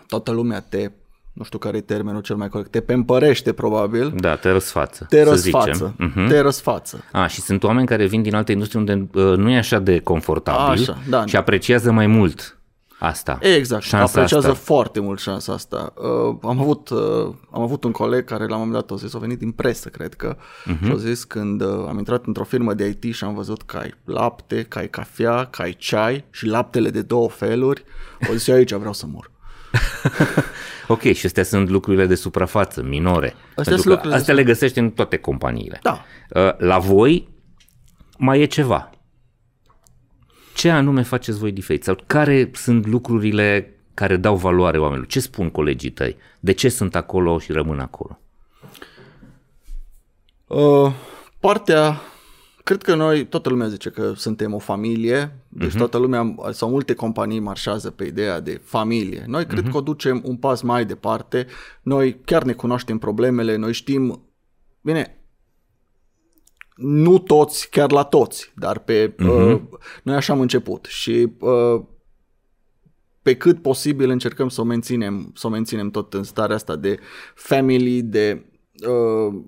toată 0.07 0.31
lumea 0.31 0.59
te, 0.69 0.91
nu 1.33 1.43
știu 1.43 1.57
care 1.57 1.77
e 1.77 1.81
termenul 1.81 2.21
cel 2.21 2.35
mai 2.35 2.49
corect, 2.49 2.71
te 2.71 2.81
pempărește 2.81 3.53
probabil, 3.53 4.13
Da, 4.17 4.35
te 4.35 4.49
răsfață. 4.51 5.05
te 5.09 5.23
să 5.23 5.29
răsfață, 5.29 5.71
zicem. 5.73 5.93
Mhm. 5.97 6.27
te 6.27 6.39
răsfață. 6.39 7.03
A, 7.11 7.27
și 7.27 7.41
sunt 7.41 7.63
oameni 7.63 7.87
care 7.87 8.05
vin 8.05 8.21
din 8.21 8.35
alte 8.35 8.51
industrie 8.51 8.79
unde 8.79 9.07
uh, 9.13 9.37
nu 9.37 9.49
e 9.49 9.57
așa 9.57 9.79
de 9.79 9.99
confortabil 9.99 10.81
Așa, 10.81 10.97
da. 11.09 11.25
și 11.25 11.35
apreciază 11.35 11.91
mai 11.91 12.07
mult 12.07 12.57
asta. 13.05 13.37
Exact, 13.41 13.83
Șansa 13.83 14.19
apreciază 14.19 14.49
asta. 14.49 14.63
foarte 14.63 14.99
mult 14.99 15.19
șansa 15.19 15.53
asta. 15.53 15.93
Uh, 15.95 16.35
am, 16.41 16.59
avut, 16.59 16.89
uh, 16.89 17.33
am 17.51 17.61
avut 17.61 17.83
un 17.83 17.91
coleg 17.91 18.23
care 18.23 18.45
la 18.45 18.55
un 18.55 18.61
moment 18.61 18.73
dat 18.73 18.91
a 18.91 18.95
zis, 18.95 19.13
a 19.13 19.17
venit 19.17 19.39
din 19.39 19.51
presă, 19.51 19.89
cred 19.89 20.13
că, 20.13 20.35
uh-huh. 20.35 20.85
și 20.85 20.91
a 20.91 20.95
zis 20.95 21.23
când 21.23 21.61
uh, 21.61 21.85
am 21.87 21.97
intrat 21.97 22.25
într-o 22.25 22.43
firmă 22.43 22.73
de 22.73 22.85
IT 22.85 23.15
și 23.15 23.23
am 23.23 23.33
văzut 23.33 23.61
că 23.61 23.77
ai 23.77 23.93
lapte, 24.05 24.63
că 24.63 24.77
ai 24.77 24.89
cafea, 24.89 25.45
că 25.45 25.61
ai 25.61 25.75
ceai 25.77 26.25
și 26.31 26.45
laptele 26.45 26.89
de 26.89 27.01
două 27.01 27.29
feluri, 27.29 27.83
o 28.29 28.33
zis, 28.33 28.47
eu 28.47 28.55
aici 28.55 28.73
vreau 28.73 28.93
să 28.93 29.05
mor. 29.07 29.31
Ok, 30.87 31.01
și 31.01 31.25
astea 31.25 31.43
sunt 31.43 31.69
lucrurile 31.69 32.05
de 32.05 32.15
suprafață, 32.15 32.83
minore. 32.83 33.35
Pentru 33.55 33.73
sunt 33.73 33.83
că 33.83 33.89
lucrurile 33.89 34.13
de 34.13 34.19
astea 34.19 34.33
le 34.33 34.43
găsești 34.43 34.79
în 34.79 34.89
toate 34.89 35.17
companiile. 35.17 35.79
Da. 35.81 36.05
Uh, 36.29 36.57
La 36.57 36.77
voi 36.77 37.27
mai 38.17 38.41
e 38.41 38.45
ceva. 38.45 38.89
Ce 40.55 40.69
anume 40.69 41.01
faceți 41.01 41.37
voi 41.37 41.51
diferit? 41.51 41.83
Sau 41.83 41.97
care 42.07 42.51
sunt 42.53 42.85
lucrurile 42.85 43.75
care 43.93 44.17
dau 44.17 44.35
valoare 44.35 44.79
oamenilor? 44.79 45.07
Ce 45.07 45.19
spun 45.19 45.49
colegii 45.49 45.89
tăi? 45.89 46.17
De 46.39 46.51
ce 46.51 46.69
sunt 46.69 46.95
acolo 46.95 47.39
și 47.39 47.51
rămân 47.51 47.79
acolo? 47.79 48.19
Uh, 50.47 50.93
partea, 51.39 52.01
cred 52.63 52.81
că 52.81 52.95
noi, 52.95 53.25
toată 53.25 53.49
lumea 53.49 53.67
zice 53.67 53.89
că 53.89 54.13
suntem 54.15 54.53
o 54.53 54.59
familie, 54.59 55.39
deci 55.49 55.69
uh-huh. 55.69 55.77
toată 55.77 55.97
lumea, 55.97 56.35
sau 56.51 56.69
multe 56.69 56.93
companii 56.93 57.39
marșează 57.39 57.91
pe 57.91 58.03
ideea 58.03 58.39
de 58.39 58.61
familie. 58.63 59.23
Noi 59.27 59.45
cred 59.45 59.67
uh-huh. 59.67 59.71
că 59.71 59.77
o 59.77 59.81
ducem 59.81 60.21
un 60.25 60.35
pas 60.35 60.61
mai 60.61 60.85
departe, 60.85 61.47
noi 61.81 62.19
chiar 62.25 62.43
ne 62.43 62.53
cunoaștem 62.53 62.97
problemele, 62.97 63.55
noi 63.55 63.73
știm, 63.73 64.29
bine, 64.81 65.24
nu 66.75 67.17
toți, 67.17 67.69
chiar 67.69 67.91
la 67.91 68.03
toți, 68.03 68.51
dar 68.55 68.79
pe, 68.79 69.13
uh-huh. 69.13 69.25
uh, 69.25 69.61
noi 70.03 70.15
așa 70.15 70.33
am 70.33 70.39
început 70.39 70.85
și 70.89 71.31
uh, 71.39 71.81
pe 73.21 73.35
cât 73.35 73.61
posibil 73.61 74.09
încercăm 74.09 74.49
să 74.49 74.61
o 74.61 74.63
menținem, 74.63 75.31
să 75.35 75.47
o 75.47 75.49
menținem 75.49 75.89
tot 75.89 76.13
în 76.13 76.23
starea 76.23 76.55
asta 76.55 76.75
de 76.75 76.99
family, 77.35 78.01
de 78.01 78.45
uh, 78.87 79.41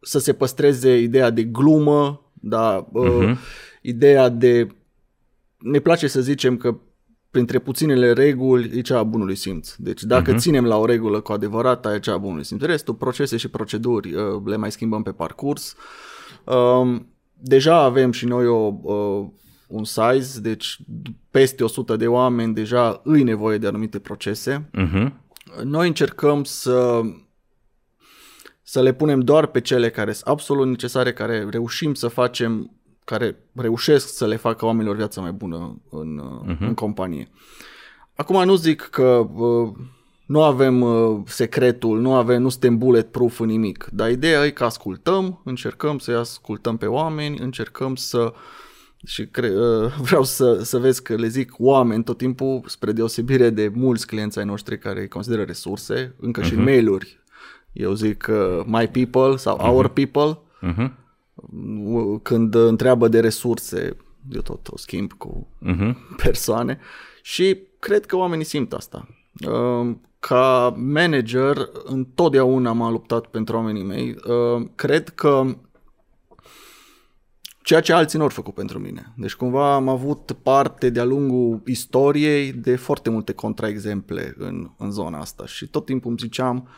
să 0.00 0.18
se 0.18 0.32
păstreze 0.32 0.96
ideea 0.98 1.30
de 1.30 1.42
glumă, 1.42 2.32
da, 2.32 2.88
uh, 2.92 3.36
ideea 3.82 4.28
de 4.28 4.66
ne 5.58 5.78
place 5.78 6.06
să 6.06 6.20
zicem 6.20 6.56
că 6.56 6.78
printre 7.30 7.58
puținele 7.58 8.12
reguli 8.12 8.78
e 8.78 8.80
cea 8.80 8.98
a 8.98 9.02
bunului 9.02 9.34
simț. 9.34 9.74
Deci 9.76 10.02
dacă 10.02 10.34
ținem 10.34 10.64
la 10.64 10.76
o 10.76 10.84
regulă 10.84 11.20
cu 11.20 11.32
adevărat, 11.32 11.86
aia 11.86 11.94
e 11.94 11.98
cea 11.98 12.12
a 12.12 12.18
bunului 12.18 12.44
simț. 12.44 12.62
Restul, 12.62 12.94
procese 12.94 13.36
și 13.36 13.48
proceduri, 13.48 14.14
uh, 14.14 14.42
le 14.44 14.56
mai 14.56 14.70
schimbăm 14.70 15.02
pe 15.02 15.12
parcurs. 15.12 15.74
Um, 15.74 15.78
deja 17.32 17.76
avem 17.76 18.12
și 18.12 18.26
noi 18.26 18.46
o, 18.46 18.72
uh, 18.82 19.26
un 19.66 19.84
size, 19.84 20.40
deci 20.40 20.78
peste 21.30 21.64
100 21.64 21.96
de 21.96 22.06
oameni 22.06 22.54
deja 22.54 23.00
îi 23.04 23.22
nevoie 23.22 23.58
de 23.58 23.66
anumite 23.66 23.98
procese. 23.98 24.70
Uh-huh. 24.78 25.12
Noi 25.62 25.86
încercăm 25.86 26.44
să 26.44 27.00
să 28.70 28.82
le 28.82 28.92
punem 28.92 29.20
doar 29.20 29.46
pe 29.46 29.60
cele 29.60 29.90
care 29.90 30.12
sunt 30.12 30.28
absolut 30.28 30.66
necesare, 30.66 31.12
care 31.12 31.46
reușim 31.50 31.94
să 31.94 32.08
facem, 32.08 32.70
care 33.04 33.36
reușesc 33.54 34.16
să 34.16 34.26
le 34.26 34.36
facă 34.36 34.64
oamenilor 34.64 34.96
viața 34.96 35.20
mai 35.20 35.32
bună 35.32 35.80
în, 35.90 36.20
uh-huh. 36.20 36.58
în 36.58 36.74
companie. 36.74 37.30
Acum 38.14 38.44
nu 38.44 38.54
zic 38.54 38.80
că 38.80 39.28
uh, 39.34 39.72
nu 40.30 40.42
avem 40.42 40.80
uh, 40.80 41.20
secretul, 41.24 42.00
nu 42.00 42.14
avem, 42.14 42.42
nu 42.42 42.48
suntem 42.48 42.78
bulletproof 42.78 43.40
în 43.40 43.46
nimic, 43.46 43.88
dar 43.92 44.10
ideea 44.10 44.44
e 44.44 44.50
că 44.50 44.64
ascultăm, 44.64 45.40
încercăm 45.44 45.98
să-i 45.98 46.14
ascultăm 46.14 46.76
pe 46.76 46.86
oameni, 46.86 47.38
încercăm 47.38 47.94
să 47.94 48.32
și 49.06 49.26
cre- 49.26 49.54
uh, 49.56 49.92
vreau 50.08 50.24
să, 50.24 50.62
să 50.62 50.78
vezi 50.78 51.02
că 51.02 51.14
le 51.14 51.26
zic 51.26 51.52
oameni 51.58 52.04
tot 52.04 52.18
timpul, 52.18 52.62
spre 52.66 52.92
deosebire 52.92 53.50
de 53.50 53.70
mulți 53.74 54.06
clienți 54.06 54.38
ai 54.38 54.44
noștri 54.44 54.78
care 54.78 55.00
îi 55.00 55.08
consideră 55.08 55.42
resurse, 55.42 56.14
încă 56.20 56.40
uh-huh. 56.40 56.44
și 56.44 56.54
în 56.54 56.62
mail-uri 56.62 57.20
eu 57.72 57.92
zic 57.92 58.26
uh, 58.30 58.62
my 58.66 58.88
people 58.88 59.36
sau 59.36 59.56
uh-huh. 59.58 59.68
our 59.68 59.88
people. 59.88 60.38
Uh-huh. 60.62 60.90
Când 62.22 62.54
întreabă 62.54 63.08
de 63.08 63.20
resurse, 63.20 63.96
eu 64.32 64.40
tot 64.40 64.68
o 64.68 64.76
schimb 64.76 65.12
cu 65.12 65.48
Uh-huh. 65.66 65.94
persoane 66.22 66.78
și 67.22 67.58
cred 67.78 68.06
că 68.06 68.16
oamenii 68.16 68.44
simt 68.44 68.72
asta. 68.72 69.08
Uh, 69.48 69.96
Ca 70.20 70.74
manager, 70.76 71.56
întotdeauna 71.84 72.72
m-am 72.72 72.92
luptat 72.92 73.26
pentru 73.26 73.56
oamenii 73.56 73.82
mei. 73.84 74.16
Uh, 74.26 74.66
Cred 74.74 75.08
că 75.08 75.56
ceea 77.62 77.80
ce 77.80 77.92
alții 77.92 78.18
nu 78.18 78.24
au 78.24 78.30
făcut 78.30 78.54
pentru 78.54 78.78
mine. 78.78 79.12
Deci 79.16 79.34
cumva 79.34 79.74
am 79.74 79.88
avut 79.88 80.32
parte 80.42 80.90
de-a 80.90 81.04
lungul 81.04 81.62
istoriei 81.66 82.52
de 82.52 82.76
foarte 82.76 83.10
multe 83.10 83.32
contraexemple 83.32 84.34
în, 84.38 84.70
în 84.78 84.90
zona 84.90 85.18
asta 85.18 85.46
și 85.46 85.66
tot 85.68 85.84
timpul 85.84 86.10
îmi 86.10 86.18
ziceam, 86.18 86.68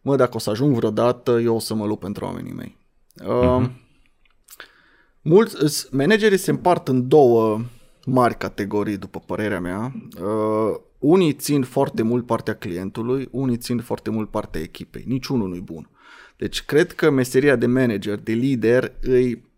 mă, 0.00 0.16
dacă 0.16 0.30
o 0.34 0.38
să 0.38 0.50
ajung 0.50 0.74
vreodată, 0.74 1.30
eu 1.40 1.54
o 1.54 1.58
să 1.58 1.74
mă 1.74 1.86
lupt 1.86 2.00
pentru 2.00 2.24
oamenii 2.24 2.52
mei. 2.52 2.76
Uh, 3.26 3.68
mulți, 5.22 5.56
îs- 5.62 5.88
managerii 5.90 6.38
se 6.38 6.50
împart 6.50 6.88
în 6.88 7.08
două, 7.08 7.60
mari 8.06 8.38
categorii, 8.38 8.96
după 8.96 9.22
părerea 9.26 9.60
mea. 9.60 9.92
Uh, 10.22 10.80
unii 10.98 11.32
țin 11.32 11.62
foarte 11.62 12.02
mult 12.02 12.26
partea 12.26 12.54
clientului, 12.54 13.28
unii 13.30 13.56
țin 13.56 13.80
foarte 13.80 14.10
mult 14.10 14.30
partea 14.30 14.60
echipei. 14.60 15.04
Niciunul 15.06 15.48
nu-i 15.48 15.60
bun. 15.60 15.88
Deci 16.36 16.62
cred 16.62 16.92
că 16.92 17.10
meseria 17.10 17.56
de 17.56 17.66
manager, 17.66 18.18
de 18.18 18.32
lider, 18.32 18.92
îi 19.00 19.52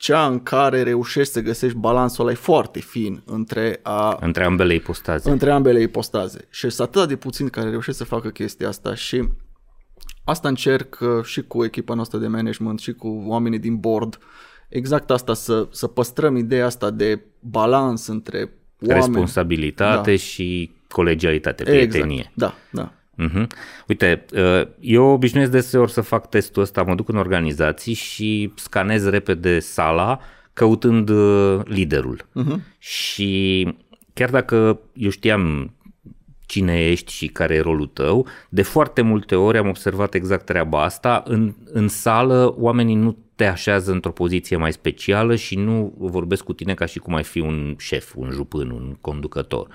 cea 0.00 0.26
în 0.26 0.42
care 0.42 0.82
reușești 0.82 1.32
să 1.32 1.40
găsești 1.40 1.76
balansul 1.76 2.26
ăla 2.26 2.36
foarte 2.36 2.80
fin 2.80 3.22
între 3.26 3.80
a... 3.82 4.18
Între 4.20 4.44
ambele 4.44 4.74
ipostaze. 4.74 5.30
Între 5.30 5.50
ambele 5.50 5.80
ipostaze. 5.80 6.46
Și 6.50 6.70
sunt 6.70 6.88
atât 6.88 7.08
de 7.08 7.16
puțin 7.16 7.48
care 7.48 7.70
reușesc 7.70 7.98
să 7.98 8.04
facă 8.04 8.28
chestia 8.28 8.68
asta 8.68 8.94
și 8.94 9.28
asta 10.24 10.48
încerc 10.48 10.98
uh, 11.00 11.24
și 11.24 11.42
cu 11.42 11.64
echipa 11.64 11.94
noastră 11.94 12.18
de 12.18 12.26
management 12.26 12.78
și 12.78 12.92
cu 12.92 13.22
oamenii 13.26 13.58
din 13.58 13.76
board. 13.76 14.18
Exact 14.70 15.10
asta, 15.10 15.34
să, 15.34 15.68
să 15.70 15.86
păstrăm 15.86 16.36
ideea 16.36 16.66
asta 16.66 16.90
de 16.90 17.20
balans 17.40 18.06
între 18.06 18.50
oameni. 18.80 19.06
Responsabilitate 19.06 20.10
Da. 20.10 20.16
și 20.16 20.70
colegialitate, 20.88 21.62
prietenie. 21.62 22.30
Exact. 22.32 22.32
Da, 22.34 22.54
da. 22.70 22.92
Uh-huh. 23.28 23.46
Uite, 23.86 24.24
uh, 24.34 24.66
eu 24.80 25.04
obișnuiesc 25.04 25.50
deseori 25.50 25.92
să 25.92 26.00
fac 26.00 26.28
testul 26.28 26.62
ăsta, 26.62 26.82
mă 26.82 26.94
duc 26.94 27.08
în 27.08 27.16
organizații 27.16 27.94
și 27.94 28.52
scanez 28.56 29.08
repede 29.08 29.58
sala 29.58 30.20
căutând 30.52 31.08
uh, 31.08 31.60
liderul. 31.64 32.26
Uh-huh. 32.40 32.78
Și 32.78 33.68
chiar 34.14 34.30
dacă 34.30 34.80
eu 34.92 35.10
știam 35.10 35.74
cine 36.46 36.78
ești 36.78 37.12
și 37.12 37.26
care 37.26 37.54
e 37.54 37.60
rolul 37.60 37.86
tău, 37.86 38.26
de 38.48 38.62
foarte 38.62 39.02
multe 39.02 39.34
ori 39.34 39.58
am 39.58 39.68
observat 39.68 40.14
exact 40.14 40.44
treaba 40.44 40.82
asta. 40.82 41.22
În, 41.26 41.54
în 41.72 41.88
sală 41.88 42.54
oamenii 42.58 42.94
nu 42.94 43.16
te 43.40 43.46
așează 43.46 43.92
într-o 43.92 44.10
poziție 44.10 44.56
mai 44.56 44.72
specială 44.72 45.36
și 45.36 45.56
nu 45.56 45.92
vorbesc 45.98 46.44
cu 46.44 46.52
tine 46.52 46.74
ca 46.74 46.86
și 46.86 46.98
cum 46.98 47.14
ai 47.14 47.22
fi 47.22 47.40
un 47.40 47.74
șef, 47.78 48.14
un 48.14 48.30
jupân, 48.30 48.70
un 48.70 48.96
conducător. 49.00 49.68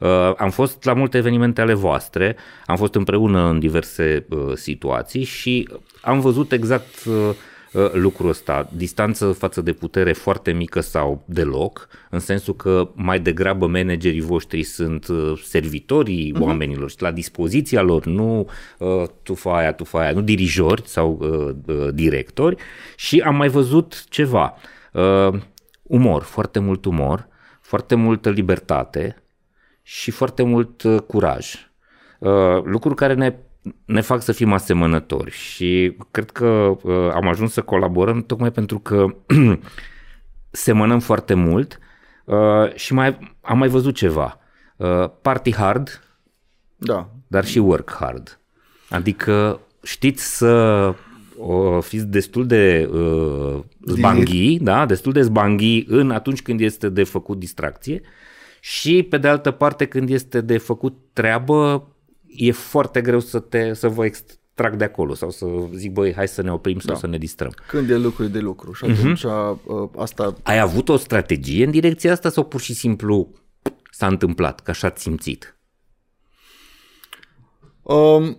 Uh, 0.00 0.32
am 0.36 0.50
fost 0.50 0.84
la 0.84 0.92
multe 0.92 1.18
evenimente 1.18 1.60
ale 1.60 1.74
voastre, 1.74 2.36
am 2.66 2.76
fost 2.76 2.94
împreună 2.94 3.48
în 3.48 3.58
diverse 3.58 4.26
uh, 4.28 4.52
situații 4.54 5.24
și 5.24 5.68
am 6.00 6.20
văzut 6.20 6.52
exact 6.52 7.04
uh, 7.04 7.14
uh, 7.14 7.34
lucrul 7.92 8.28
ăsta, 8.28 8.68
distanță 8.72 9.32
față 9.32 9.60
de 9.60 9.72
putere 9.72 10.12
foarte 10.12 10.52
mică 10.52 10.80
sau 10.80 11.22
deloc, 11.26 11.88
în 12.10 12.18
sensul 12.18 12.54
că 12.54 12.90
mai 12.94 13.20
degrabă 13.20 13.66
managerii 13.66 14.20
voștri 14.20 14.62
sunt 14.62 15.06
uh, 15.06 15.40
servitorii 15.44 16.32
uh-huh. 16.34 16.40
oamenilor 16.40 16.90
și 16.90 17.02
la 17.02 17.10
dispoziția 17.10 17.82
lor, 17.82 18.06
nu 18.06 18.48
uh, 18.78 19.02
tu 19.22 19.34
fă 19.34 19.48
aia, 19.48 19.72
tu 19.72 19.84
fă 19.84 19.96
aia, 19.96 20.12
nu 20.12 20.20
dirijori 20.20 20.82
sau 20.86 21.18
uh, 21.20 21.76
uh, 21.76 21.88
directori 21.94 22.56
și 22.96 23.20
am 23.20 23.36
mai 23.36 23.48
văzut 23.48 24.04
ceva, 24.08 24.54
uh, 24.92 25.40
umor, 25.82 26.22
foarte 26.22 26.58
mult 26.58 26.84
umor, 26.84 27.28
foarte 27.60 27.94
multă 27.94 28.30
libertate 28.30 29.22
și 29.82 30.10
foarte 30.10 30.42
mult 30.42 30.82
uh, 30.82 31.00
curaj. 31.00 31.54
Uh, 32.18 32.62
lucruri 32.64 32.94
care 32.94 33.14
ne 33.14 33.34
ne 33.84 34.00
fac 34.00 34.22
să 34.22 34.32
fim 34.32 34.52
asemănători 34.52 35.30
și 35.30 35.96
cred 36.10 36.30
că 36.30 36.46
uh, 36.82 37.10
am 37.12 37.28
ajuns 37.28 37.52
să 37.52 37.62
colaborăm 37.62 38.22
tocmai 38.22 38.50
pentru 38.50 38.78
că 38.78 39.06
semănăm 40.50 41.00
foarte 41.00 41.34
mult 41.34 41.78
uh, 42.24 42.74
și 42.74 42.92
mai 42.92 43.36
am 43.40 43.58
mai 43.58 43.68
văzut 43.68 43.94
ceva. 43.94 44.38
Uh, 44.76 45.10
party 45.22 45.54
hard, 45.54 46.02
Da. 46.76 47.10
dar 47.26 47.44
și 47.44 47.58
work 47.58 47.96
hard. 47.98 48.40
Adică 48.90 49.60
știți 49.82 50.36
să 50.36 50.54
uh, 51.36 51.82
fiți 51.82 52.06
destul 52.06 52.46
de 52.46 52.90
uh, 52.92 53.60
zbanghi, 53.86 54.58
da, 54.58 54.86
destul 54.86 55.12
de 55.12 55.22
zbanghi 55.22 55.84
în 55.88 56.10
atunci 56.10 56.42
când 56.42 56.60
este 56.60 56.88
de 56.88 57.04
făcut 57.04 57.38
distracție 57.38 58.02
și 58.60 59.02
pe 59.02 59.18
de 59.18 59.28
altă 59.28 59.50
parte 59.50 59.84
când 59.84 60.10
este 60.10 60.40
de 60.40 60.58
făcut 60.58 60.96
treabă 61.12 61.88
e 62.36 62.52
foarte 62.52 63.00
greu 63.00 63.20
să 63.20 63.38
te 63.38 63.72
să 63.74 63.88
vă 63.88 64.04
extrag 64.04 64.76
de 64.76 64.84
acolo 64.84 65.14
sau 65.14 65.30
să 65.30 65.46
zic 65.74 65.92
băi 65.92 66.14
hai 66.14 66.28
să 66.28 66.42
ne 66.42 66.52
oprim 66.52 66.78
sau 66.78 66.94
Da. 66.94 67.00
să 67.00 67.06
ne 67.06 67.18
distrăm. 67.18 67.54
Când 67.68 67.90
e 67.90 67.96
lucru 67.96 68.24
e 68.24 68.28
de 68.28 68.38
lucru 68.40 68.72
și 68.72 68.84
atunci 68.84 69.22
uh, 69.22 69.88
asta 69.96 70.36
Ai 70.42 70.58
avut 70.58 70.88
o 70.88 70.96
strategie 70.96 71.64
în 71.64 71.70
direcția 71.70 72.12
asta 72.12 72.28
sau 72.30 72.44
pur 72.44 72.60
și 72.60 72.74
simplu 72.74 73.32
s-a 73.90 74.06
întâmplat, 74.06 74.60
că 74.60 74.70
așa 74.70 74.86
ați 74.86 75.02
simțit? 75.02 75.56
Um, 77.82 78.36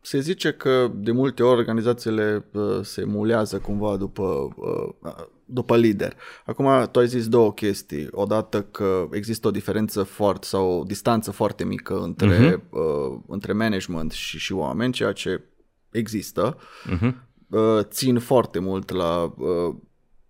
se 0.00 0.20
zice 0.20 0.52
că 0.52 0.90
de 0.94 1.12
multe 1.12 1.42
ori 1.42 1.58
organizațiile 1.58 2.44
uh, 2.52 2.80
se 2.82 3.04
mulează 3.04 3.58
cumva 3.58 3.96
după, 3.96 4.48
uh, 4.56 5.14
după 5.46 5.76
lider. 5.76 6.16
Acum 6.46 6.88
tu 6.90 6.98
ai 6.98 7.06
zis 7.06 7.28
două 7.28 7.52
chestii. 7.52 8.08
Odată 8.10 8.62
că 8.62 9.08
există 9.10 9.48
o 9.48 9.50
diferență 9.50 10.02
foarte 10.02 10.46
sau 10.46 10.80
o 10.80 10.82
distanță 10.82 11.30
foarte 11.30 11.64
mică 11.64 11.98
între, 11.98 12.56
uh-huh. 12.56 12.70
uh, 12.70 13.18
între 13.26 13.52
management 13.52 14.12
și, 14.12 14.38
și 14.38 14.52
oameni, 14.52 14.92
ceea 14.92 15.12
ce 15.12 15.44
există. 15.90 16.56
Uh-huh. 16.56 17.14
Uh, 17.50 17.80
țin 17.82 18.18
foarte 18.18 18.58
mult 18.58 18.90
la 18.90 19.34
uh, 19.36 19.74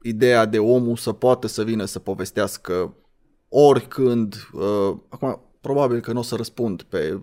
ideea 0.02 0.44
de 0.44 0.58
omul 0.58 0.96
să 0.96 1.12
poată 1.12 1.46
să 1.46 1.64
vină 1.64 1.84
să 1.84 1.98
povestească 1.98 2.94
oricând. 3.48 4.48
Uh, 4.52 4.96
acum, 5.08 5.40
probabil 5.60 6.00
că 6.00 6.12
nu 6.12 6.18
o 6.18 6.22
să 6.22 6.34
răspund 6.34 6.82
pe 6.82 7.20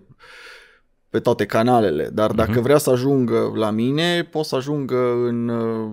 pe 1.14 1.20
toate 1.20 1.46
canalele, 1.46 2.08
dar 2.12 2.32
dacă 2.32 2.60
vrea 2.60 2.78
să 2.78 2.90
ajungă 2.90 3.52
la 3.54 3.70
mine, 3.70 4.24
pot 4.24 4.44
să 4.44 4.56
ajungă 4.56 5.12
în, 5.12 5.48
uh, 5.48 5.92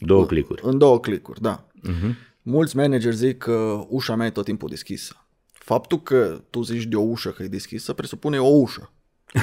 Două 0.00 0.26
clicuri. 0.26 0.60
în 0.64 0.78
două 0.78 1.00
clicuri, 1.00 1.40
da. 1.40 1.66
Uh-huh. 1.66 2.28
Mulți 2.42 2.76
manageri 2.76 3.16
zic 3.16 3.38
că 3.38 3.84
ușa 3.88 4.14
mea 4.14 4.26
e 4.26 4.30
tot 4.30 4.44
timpul 4.44 4.68
deschisă. 4.68 5.26
Faptul 5.52 6.02
că 6.02 6.42
tu 6.50 6.62
zici 6.62 6.84
de 6.84 6.96
o 6.96 7.00
ușă 7.00 7.30
că 7.30 7.42
e 7.42 7.48
deschisă 7.48 7.92
presupune 7.92 8.38
o 8.38 8.48
ușă. 8.48 8.92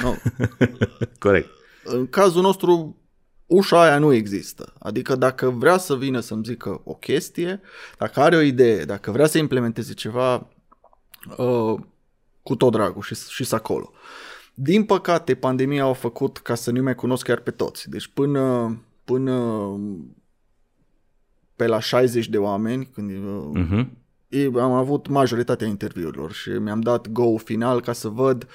No. 0.02 0.12
Corect. 1.18 1.48
în 1.84 2.06
cazul 2.06 2.42
nostru, 2.42 2.96
ușa 3.46 3.82
aia 3.82 3.98
nu 3.98 4.12
există. 4.12 4.72
Adică 4.78 5.16
dacă 5.16 5.50
vrea 5.50 5.78
să 5.78 5.96
vină 5.96 6.20
să-mi 6.20 6.44
zică 6.44 6.80
o 6.84 6.94
chestie, 6.94 7.60
dacă 7.98 8.20
are 8.20 8.36
o 8.36 8.40
idee, 8.40 8.84
dacă 8.84 9.10
vrea 9.10 9.26
să 9.26 9.38
implementeze 9.38 9.92
ceva, 9.92 10.48
uh, 11.36 11.74
cu 12.42 12.56
tot 12.56 12.72
dragul 12.72 13.02
și, 13.02 13.14
și 13.28 13.44
să 13.44 13.54
acolo. 13.54 13.92
Din 14.54 14.84
păcate, 14.84 15.34
pandemia 15.34 15.84
a 15.84 15.92
făcut 15.92 16.38
ca 16.38 16.54
să 16.54 16.70
nu 16.70 16.82
mai 16.82 16.94
cunosc 16.94 17.24
chiar 17.24 17.40
pe 17.40 17.50
toți. 17.50 17.90
Deci 17.90 18.06
până, 18.06 18.76
până 19.04 19.32
pe 21.58 21.66
la 21.66 21.80
60 21.80 22.28
de 22.28 22.38
oameni, 22.38 22.88
când 22.94 23.10
uh, 23.10 23.64
Uh-huh. 23.64 23.86
ei- 24.28 24.52
am 24.54 24.72
avut 24.72 25.08
majoritatea 25.08 25.66
interviurilor 25.66 26.32
și 26.32 26.48
mi-am 26.48 26.80
dat 26.80 27.08
go 27.08 27.36
final 27.36 27.80
ca 27.80 27.92
să 27.92 28.08
văd 28.08 28.46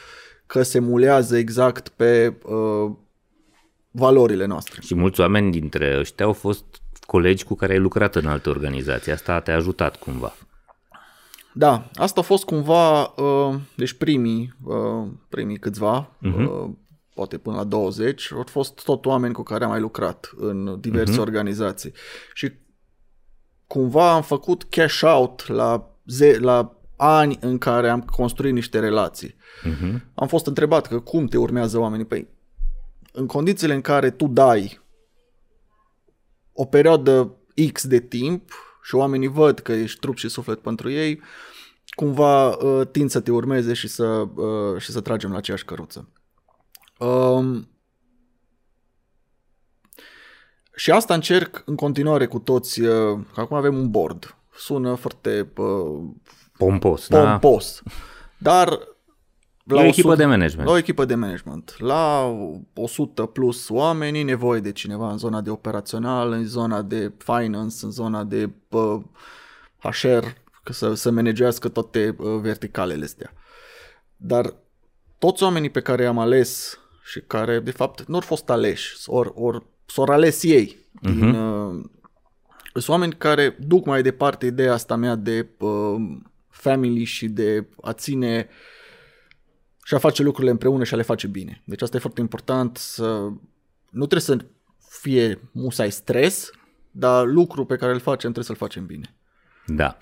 că 0.45 0.63
se 0.63 0.79
mulează 0.79 1.37
exact 1.37 1.87
pe 1.89 2.33
uh, 2.45 2.91
valorile 3.91 4.45
noastre. 4.45 4.81
Și 4.81 4.95
mulți 4.95 5.19
oameni 5.19 5.51
dintre 5.51 5.97
ăștia 5.99 6.25
au 6.25 6.33
fost 6.33 6.65
colegi 7.05 7.43
cu 7.43 7.55
care 7.55 7.73
ai 7.73 7.79
lucrat 7.79 8.15
în 8.15 8.25
alte 8.25 8.49
organizații. 8.49 9.11
Asta 9.11 9.39
te-a 9.39 9.55
ajutat 9.55 9.95
cumva. 9.95 10.33
Da, 11.53 11.89
asta 11.93 12.19
a 12.19 12.23
fost 12.23 12.43
cumva, 12.43 13.01
uh, 13.03 13.55
deci 13.75 13.93
primii, 13.93 14.53
uh, 14.63 15.07
primii 15.29 15.57
câțiva, 15.59 16.09
uh-huh. 16.09 16.45
uh, 16.47 16.69
poate 17.13 17.37
până 17.37 17.55
la 17.55 17.63
20, 17.63 18.31
au 18.35 18.43
fost 18.49 18.83
tot 18.83 19.05
oameni 19.05 19.33
cu 19.33 19.43
care 19.43 19.63
am 19.63 19.69
mai 19.69 19.79
lucrat 19.79 20.31
în 20.35 20.77
diverse 20.79 21.15
uh-huh. 21.15 21.21
organizații. 21.21 21.91
Și 22.33 22.51
cumva 23.67 24.13
am 24.13 24.21
făcut 24.21 24.63
cash 24.63 25.01
out 25.01 25.47
la, 25.47 25.89
ze- 26.05 26.39
la 26.39 26.77
ani 26.95 27.37
în 27.41 27.57
care 27.57 27.89
am 27.89 28.01
construit 28.01 28.53
niște 28.53 28.79
relații. 28.79 29.35
Uh-huh. 29.35 30.01
Am 30.15 30.27
fost 30.27 30.47
întrebat 30.47 30.87
că 30.87 30.99
cum 30.99 31.25
te 31.25 31.37
urmează 31.37 31.79
oamenii. 31.79 32.05
Păi, 32.05 32.27
în 33.11 33.25
condițiile 33.25 33.73
în 33.73 33.81
care 33.81 34.09
tu 34.09 34.27
dai 34.27 34.81
o 36.53 36.65
perioadă 36.65 37.35
X 37.71 37.87
de 37.87 37.99
timp 37.99 38.51
și 38.83 38.95
oamenii 38.95 39.27
văd 39.27 39.59
că 39.59 39.71
ești 39.71 39.99
trup 39.99 40.17
și 40.17 40.29
suflet 40.29 40.59
pentru 40.59 40.89
ei, 40.89 41.21
cumva 41.95 42.49
uh, 42.49 42.87
tind 42.91 43.09
să 43.09 43.19
te 43.19 43.31
urmeze 43.31 43.73
și 43.73 43.87
să, 43.87 44.05
uh, 44.35 44.81
și 44.81 44.91
să 44.91 45.01
tragem 45.01 45.31
la 45.31 45.37
aceeași 45.37 45.65
căruță. 45.65 46.09
Um, 46.99 47.67
și 50.75 50.91
asta 50.91 51.13
încerc 51.13 51.63
în 51.65 51.75
continuare 51.75 52.25
cu 52.25 52.39
toți, 52.39 52.81
uh, 52.81 53.19
că 53.33 53.39
acum 53.39 53.57
avem 53.57 53.75
un 53.75 53.89
board. 53.89 54.35
Sună 54.55 54.95
foarte 54.95 55.51
uh, 55.57 56.03
Pompos, 56.57 57.07
da? 57.07 57.29
pompos. 57.29 57.81
Dar 58.37 58.79
E 59.67 59.73
o 59.73 59.83
echipă 59.83 60.15
de 60.15 60.25
management. 60.25 60.67
La 60.67 60.73
o 60.73 60.77
echipă 60.77 61.05
de 61.05 61.15
management. 61.15 61.75
La 61.77 62.35
100 62.73 63.25
plus 63.25 63.69
oameni 63.69 64.19
e 64.19 64.23
nevoie 64.23 64.59
de 64.59 64.71
cineva 64.71 65.11
în 65.11 65.17
zona 65.17 65.41
de 65.41 65.49
operațional, 65.49 66.31
în 66.31 66.45
zona 66.45 66.81
de 66.81 67.11
finance, 67.17 67.75
în 67.81 67.91
zona 67.91 68.23
de 68.23 68.49
uh, 68.69 69.01
HR, 69.79 70.25
că 70.63 70.73
să, 70.73 70.93
să 70.93 71.11
managească 71.11 71.69
toate 71.69 72.15
uh, 72.19 72.39
verticalele 72.41 73.03
astea. 73.03 73.33
Dar 74.15 74.53
toți 75.17 75.43
oamenii 75.43 75.69
pe 75.69 75.81
care 75.81 76.03
i-am 76.03 76.19
ales 76.19 76.79
și 77.03 77.19
care 77.19 77.59
de 77.59 77.71
fapt 77.71 78.05
nu 78.05 78.15
au 78.15 78.21
fost 78.21 78.49
aleși, 78.49 78.95
ori, 79.05 79.31
ori 79.35 79.63
s-au 79.85 80.03
ales 80.03 80.43
ei 80.43 80.77
din, 81.01 81.23
uh, 81.23 81.83
sunt 82.73 82.87
oameni 82.87 83.13
care 83.13 83.57
duc 83.59 83.85
mai 83.85 84.01
departe 84.01 84.45
ideea 84.45 84.73
asta 84.73 84.95
mea 84.95 85.15
de 85.15 85.47
uh, 85.59 85.95
family 86.49 87.03
și 87.03 87.27
de 87.27 87.67
a 87.81 87.93
ține 87.93 88.47
și 89.83 89.93
a 89.93 89.97
face 89.97 90.23
lucrurile 90.23 90.51
împreună 90.51 90.83
și 90.83 90.93
a 90.93 90.97
le 90.97 91.03
face 91.03 91.27
bine. 91.27 91.61
Deci 91.65 91.81
asta 91.81 91.97
e 91.97 91.99
foarte 91.99 92.21
important 92.21 92.77
să 92.77 93.29
nu 93.89 94.05
trebuie 94.05 94.19
să 94.19 94.37
fie 95.01 95.39
musai 95.51 95.91
stres, 95.91 96.51
dar 96.91 97.25
lucru 97.25 97.65
pe 97.65 97.75
care 97.75 97.91
îl 97.91 97.99
facem 97.99 98.31
trebuie 98.31 98.43
să-l 98.43 98.67
facem 98.67 98.85
bine. 98.85 99.15
Da. 99.65 99.97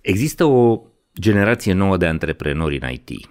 Există 0.00 0.44
o 0.44 0.82
generație 1.20 1.72
nouă 1.72 1.96
de 1.96 2.06
antreprenori 2.06 2.78
în 2.80 2.90
IT 2.90 3.10
uh, 3.10 3.28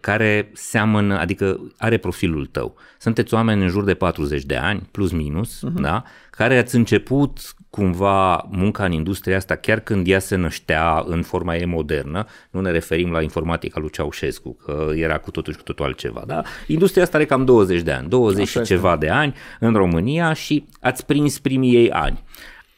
care 0.00 0.50
seamănă, 0.52 1.18
adică 1.18 1.72
are 1.78 1.96
profilul 1.96 2.46
tău. 2.46 2.76
Sunteți 2.98 3.34
oameni 3.34 3.62
în 3.62 3.68
jur 3.68 3.84
de 3.84 3.94
40 3.94 4.44
de 4.44 4.56
ani, 4.56 4.88
plus 4.90 5.12
minus, 5.12 5.56
uh-huh. 5.56 5.80
da? 5.80 6.04
care 6.38 6.58
ați 6.58 6.74
început 6.74 7.54
cumva 7.70 8.46
munca 8.50 8.84
în 8.84 8.92
industria 8.92 9.36
asta 9.36 9.54
chiar 9.54 9.80
când 9.80 10.08
ea 10.08 10.18
se 10.18 10.36
năștea 10.36 11.04
în 11.06 11.22
forma 11.22 11.56
ei 11.56 11.64
modernă, 11.64 12.26
nu 12.50 12.60
ne 12.60 12.70
referim 12.70 13.10
la 13.10 13.22
informatica 13.22 13.80
lui 13.80 13.90
Ceaușescu, 13.90 14.56
că 14.64 14.92
era 14.94 15.18
cu 15.18 15.30
totul 15.30 15.52
și 15.52 15.58
cu 15.58 15.64
totul 15.64 15.84
altceva, 15.84 16.22
da? 16.26 16.42
Industria 16.66 17.02
asta 17.02 17.16
are 17.16 17.26
cam 17.26 17.44
20 17.44 17.82
de 17.82 17.92
ani, 17.92 18.08
20 18.08 18.40
Așa 18.40 18.50
și 18.50 18.58
este. 18.58 18.74
ceva 18.74 18.96
de 18.96 19.08
ani 19.08 19.34
în 19.60 19.72
România 19.72 20.32
și 20.32 20.64
ați 20.80 21.06
prins 21.06 21.38
primii 21.38 21.74
ei 21.74 21.90
ani. 21.90 22.24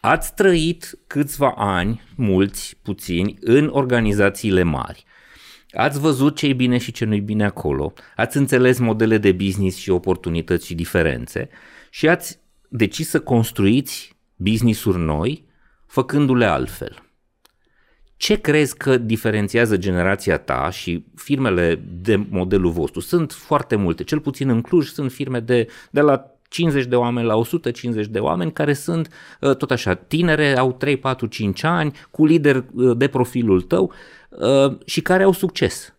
Ați 0.01 0.35
trăit 0.35 0.99
câțiva 1.07 1.55
ani, 1.57 2.03
mulți, 2.17 2.77
puțini, 2.83 3.37
în 3.41 3.71
organizațiile 3.73 4.63
mari. 4.63 5.05
Ați 5.73 6.01
văzut 6.01 6.37
ce 6.37 6.47
e 6.47 6.53
bine 6.53 6.79
și 6.79 6.93
ce 6.93 7.05
nu-i 7.05 7.21
bine 7.21 7.45
acolo, 7.45 7.93
ați 8.17 8.37
înțeles 8.37 8.79
modele 8.79 9.19
de 9.19 9.33
business 9.33 9.77
și 9.77 9.91
oportunități 9.91 10.67
și 10.67 10.75
diferențe 10.75 11.49
și 11.91 12.09
ați 12.09 12.39
decis 12.69 13.09
să 13.09 13.21
construiți 13.21 14.17
business-uri 14.37 14.99
noi, 14.99 15.45
făcându-le 15.87 16.45
altfel. 16.45 17.03
Ce 18.17 18.41
crezi 18.41 18.77
că 18.77 18.97
diferențiază 18.99 19.77
generația 19.77 20.39
ta 20.39 20.71
și 20.71 21.05
firmele 21.15 21.83
de 22.03 22.27
modelul 22.31 22.71
vostru? 22.71 23.01
Sunt 23.01 23.33
foarte 23.33 23.77
multe, 23.77 24.05
cel 24.05 24.21
puțin 24.21 24.49
în 24.49 24.61
Cluj 24.61 24.87
sunt 24.87 25.13
firme 25.13 25.41
de, 25.41 25.67
de 25.91 26.01
la 26.01 26.35
50 26.49 26.85
de 26.85 26.97
oameni 26.97 27.27
la 27.27 27.37
150 27.37 28.07
de 28.07 28.19
oameni 28.19 28.53
care 28.53 28.73
sunt 28.73 29.09
uh, 29.41 29.57
tot 29.57 29.71
așa 29.71 29.95
tinere, 29.95 30.57
au 30.57 30.73
3, 30.73 30.97
4, 30.97 31.27
5 31.27 31.63
ani, 31.63 31.93
cu 32.11 32.25
lider 32.25 32.65
uh, 32.73 32.97
de 32.97 33.09
profilul 33.09 33.63
tău 33.63 33.85
uh, 33.85 34.20
și 34.85 35.01
care 35.01 35.23
au 35.23 35.33
succes. 35.33 35.95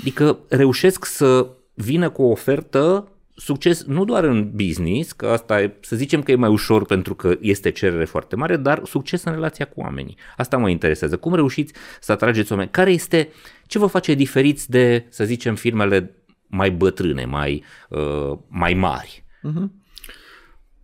Adică 0.00 0.38
reușesc 0.48 1.04
să 1.04 1.48
vină 1.74 2.10
cu 2.10 2.22
o 2.22 2.30
ofertă 2.30 3.12
succes 3.34 3.84
nu 3.84 4.04
doar 4.04 4.24
în 4.24 4.50
business, 4.54 5.12
că 5.12 5.26
asta 5.26 5.60
e, 5.60 5.76
să 5.80 5.96
zicem 5.96 6.22
că 6.22 6.30
e 6.30 6.34
mai 6.34 6.50
ușor 6.50 6.86
pentru 6.86 7.14
că 7.14 7.36
este 7.40 7.70
cerere 7.70 8.04
foarte 8.04 8.36
mare, 8.36 8.56
dar 8.56 8.84
succes 8.84 9.24
în 9.24 9.32
relația 9.32 9.64
cu 9.64 9.80
oamenii. 9.80 10.16
Asta 10.36 10.56
mă 10.56 10.68
interesează. 10.68 11.16
Cum 11.16 11.34
reușiți 11.34 11.72
să 12.00 12.12
atrageți 12.12 12.52
oameni? 12.52 12.70
Care 12.70 12.90
este, 12.90 13.28
ce 13.66 13.78
vă 13.78 13.86
face 13.86 14.14
diferiți 14.14 14.70
de, 14.70 15.06
să 15.08 15.24
zicem, 15.24 15.54
firmele 15.54 16.16
mai 16.46 16.70
bătrâne, 16.70 17.24
mai, 17.24 17.64
uh, 17.88 18.38
mai 18.48 18.74
mari? 18.74 19.24
Uh-huh. 19.48 19.68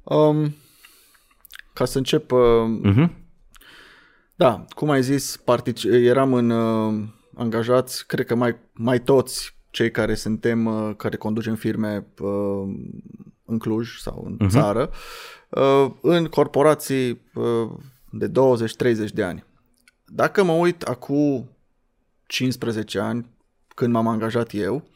Um, 0.03 0.57
ca 1.73 1.85
să 1.85 1.99
încep, 1.99 2.33
uh, 2.33 2.41
uh-huh. 2.85 3.09
Da, 4.39 4.65
cum 4.69 4.91
ai 4.91 5.03
zis, 5.03 5.37
partic- 5.37 5.85
eram 5.85 6.33
în 6.33 6.51
uh, 6.51 7.09
angajați, 7.35 8.07
cred 8.07 8.27
că 8.27 8.35
mai, 8.35 8.57
mai 8.73 9.03
toți 9.03 9.57
cei 9.71 9.91
care 9.91 10.15
suntem, 10.15 10.67
uh, 10.67 10.97
care 10.97 11.17
conducem 11.17 11.55
firme 11.55 12.07
uh, 12.21 12.75
în 13.45 13.59
Cluj 13.59 13.99
sau 13.99 14.25
în 14.27 14.37
uh-huh. 14.47 14.51
țară, 14.51 14.91
uh, 15.51 15.91
în 16.03 16.27
corporații 16.27 17.21
de 18.11 18.31
20-30 18.31 18.33
de 19.13 19.23
ani. 19.23 19.45
Dacă 20.05 20.43
mă 20.43 20.53
uit 20.53 20.83
acum 20.83 21.51
15 22.27 22.99
ani, 22.99 23.31
când 23.75 23.93
m-am 23.93 24.07
angajat 24.07 24.51
eu, 24.53 24.89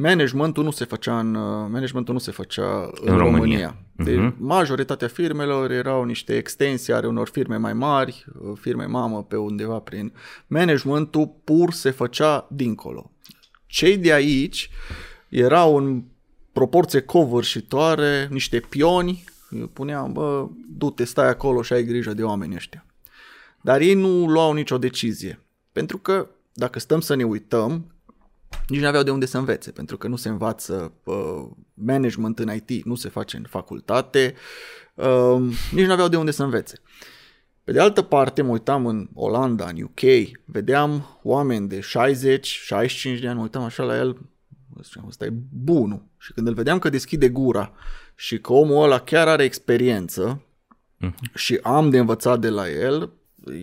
managementul 0.00 0.64
nu 0.64 0.70
se 0.70 0.84
făcea 0.84 1.18
în, 1.18 1.30
managementul 1.70 2.14
nu 2.14 2.20
se 2.20 2.30
făcea 2.30 2.90
în, 3.00 3.12
în 3.12 3.16
România. 3.16 3.30
România. 3.34 3.76
Deci 3.92 4.32
uh-huh. 4.32 4.36
majoritatea 4.38 5.08
firmelor 5.08 5.70
erau 5.70 6.04
niște 6.04 6.36
extensii 6.36 6.92
ale 6.92 7.06
unor 7.06 7.28
firme 7.28 7.56
mai 7.56 7.72
mari, 7.72 8.24
firme 8.54 8.84
mamă 8.84 9.22
pe 9.22 9.36
undeva 9.36 9.78
prin 9.78 10.12
managementul 10.46 11.34
pur 11.44 11.72
se 11.72 11.90
făcea 11.90 12.46
dincolo. 12.50 13.10
Cei 13.66 13.96
de 13.96 14.12
aici 14.12 14.70
erau 15.28 15.76
în 15.76 16.02
proporție 16.52 17.00
covârșitoare, 17.00 18.28
niște 18.30 18.60
pioni, 18.60 19.24
puneam, 19.72 20.12
bă, 20.12 20.48
du-te, 20.68 21.04
stai 21.04 21.28
acolo 21.28 21.62
și 21.62 21.72
ai 21.72 21.84
grijă 21.84 22.14
de 22.14 22.22
oamenii 22.22 22.56
ăștia. 22.56 22.86
Dar 23.60 23.80
ei 23.80 23.94
nu 23.94 24.26
luau 24.26 24.52
nicio 24.52 24.78
decizie. 24.78 25.40
Pentru 25.72 25.98
că, 25.98 26.28
dacă 26.52 26.78
stăm 26.78 27.00
să 27.00 27.14
ne 27.14 27.24
uităm, 27.24 27.97
nici 28.68 28.80
nu 28.80 28.86
aveau 28.86 29.02
de 29.02 29.10
unde 29.10 29.26
să 29.26 29.38
învețe, 29.38 29.70
pentru 29.70 29.96
că 29.96 30.08
nu 30.08 30.16
se 30.16 30.28
învață 30.28 30.92
uh, 31.04 31.46
management 31.74 32.38
în 32.38 32.54
IT, 32.54 32.84
nu 32.84 32.94
se 32.94 33.08
face 33.08 33.36
în 33.36 33.44
facultate, 33.48 34.34
uh, 34.94 35.56
nici 35.72 35.86
nu 35.86 35.92
aveau 35.92 36.08
de 36.08 36.16
unde 36.16 36.30
să 36.30 36.42
învețe. 36.42 36.80
Pe 37.64 37.72
de 37.72 37.80
altă 37.80 38.02
parte, 38.02 38.42
mă 38.42 38.50
uitam 38.50 38.86
în 38.86 39.08
Olanda, 39.14 39.68
în 39.68 39.82
UK, 39.82 40.30
vedeam 40.44 41.18
oameni 41.22 41.68
de 41.68 41.80
60, 41.80 42.46
65 42.46 43.20
de 43.20 43.28
ani, 43.28 43.36
mă 43.36 43.42
uitam 43.42 43.62
așa 43.62 43.82
la 43.82 43.96
el, 43.96 44.18
ziceam, 44.82 45.04
ăsta 45.06 45.24
e 45.24 45.32
bunul. 45.50 46.06
Și 46.18 46.32
când 46.32 46.46
îl 46.46 46.54
vedeam 46.54 46.78
că 46.78 46.88
deschide 46.88 47.28
gura 47.28 47.72
și 48.14 48.38
că 48.38 48.52
omul 48.52 48.82
ăla 48.82 48.98
chiar 48.98 49.28
are 49.28 49.44
experiență 49.44 50.42
uh-huh. 51.04 51.34
și 51.34 51.58
am 51.62 51.90
de 51.90 51.98
învățat 51.98 52.40
de 52.40 52.48
la 52.48 52.70
el, 52.70 53.12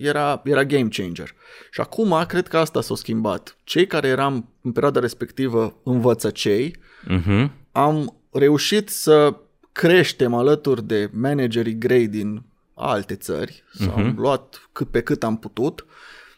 era, 0.00 0.42
era 0.44 0.64
game 0.64 0.88
changer. 0.88 1.34
Și 1.70 1.80
acum 1.80 2.24
cred 2.28 2.48
că 2.48 2.58
asta 2.58 2.80
s-a 2.80 2.94
schimbat. 2.94 3.56
Cei 3.64 3.86
care 3.86 4.08
eram 4.08 4.48
în 4.62 4.72
perioada 4.72 5.00
respectivă 5.00 5.80
învățăcei, 5.82 6.76
uh-huh. 7.08 7.50
am 7.72 8.16
reușit 8.32 8.88
să 8.88 9.36
creștem 9.72 10.34
alături 10.34 10.86
de 10.86 11.10
managerii 11.12 11.78
grei 11.78 12.08
din 12.08 12.42
alte 12.74 13.14
țări, 13.14 13.62
uh-huh. 13.74 13.94
am 13.94 14.14
luat 14.18 14.68
cât 14.72 14.88
pe 14.88 15.00
cât 15.00 15.24
am 15.24 15.38
putut, 15.38 15.86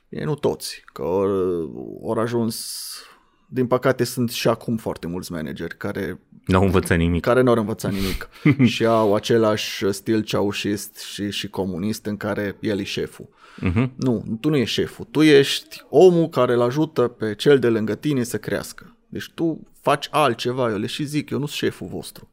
e 0.09 0.25
nu 0.25 0.35
toți, 0.35 0.83
că 0.93 1.03
au 1.03 2.17
ajuns, 2.19 2.77
din 3.51 3.67
păcate 3.67 4.05
sunt 4.05 4.31
și 4.31 4.49
acum 4.49 4.77
foarte 4.77 5.07
mulți 5.07 5.33
manageri 5.33 5.77
care 5.77 6.21
nu 6.47 6.57
au 6.57 6.65
învățat 6.65 6.99
nimic. 6.99 7.23
Care 7.23 7.41
nu 7.41 7.51
au 7.51 7.57
învățat 7.57 7.93
nimic 7.93 8.29
și 8.73 8.85
au 8.85 9.15
același 9.15 9.93
stil 9.93 10.23
ceaușist 10.23 10.99
și, 10.99 11.31
și 11.31 11.49
comunist 11.49 12.07
în 12.07 12.17
care 12.17 12.57
el 12.61 12.79
e 12.79 12.85
șeful. 12.85 13.29
Uh-huh. 13.63 13.89
Nu, 13.95 14.39
tu 14.41 14.49
nu 14.49 14.57
ești 14.57 14.75
șeful, 14.75 15.07
tu 15.11 15.23
ești 15.23 15.83
omul 15.89 16.29
care 16.29 16.53
îl 16.53 16.61
ajută 16.61 17.03
pe 17.03 17.35
cel 17.35 17.59
de 17.59 17.69
lângă 17.69 17.95
tine 17.95 18.23
să 18.23 18.39
crească. 18.39 18.97
Deci 19.07 19.31
tu 19.35 19.67
faci 19.81 20.09
altceva, 20.11 20.71
eu 20.71 20.79
le 20.79 20.87
și 20.87 21.05
zic, 21.05 21.31
eu 21.31 21.39
nu 21.39 21.47
sunt 21.47 21.59
șeful 21.59 21.87
vostru. 21.87 22.31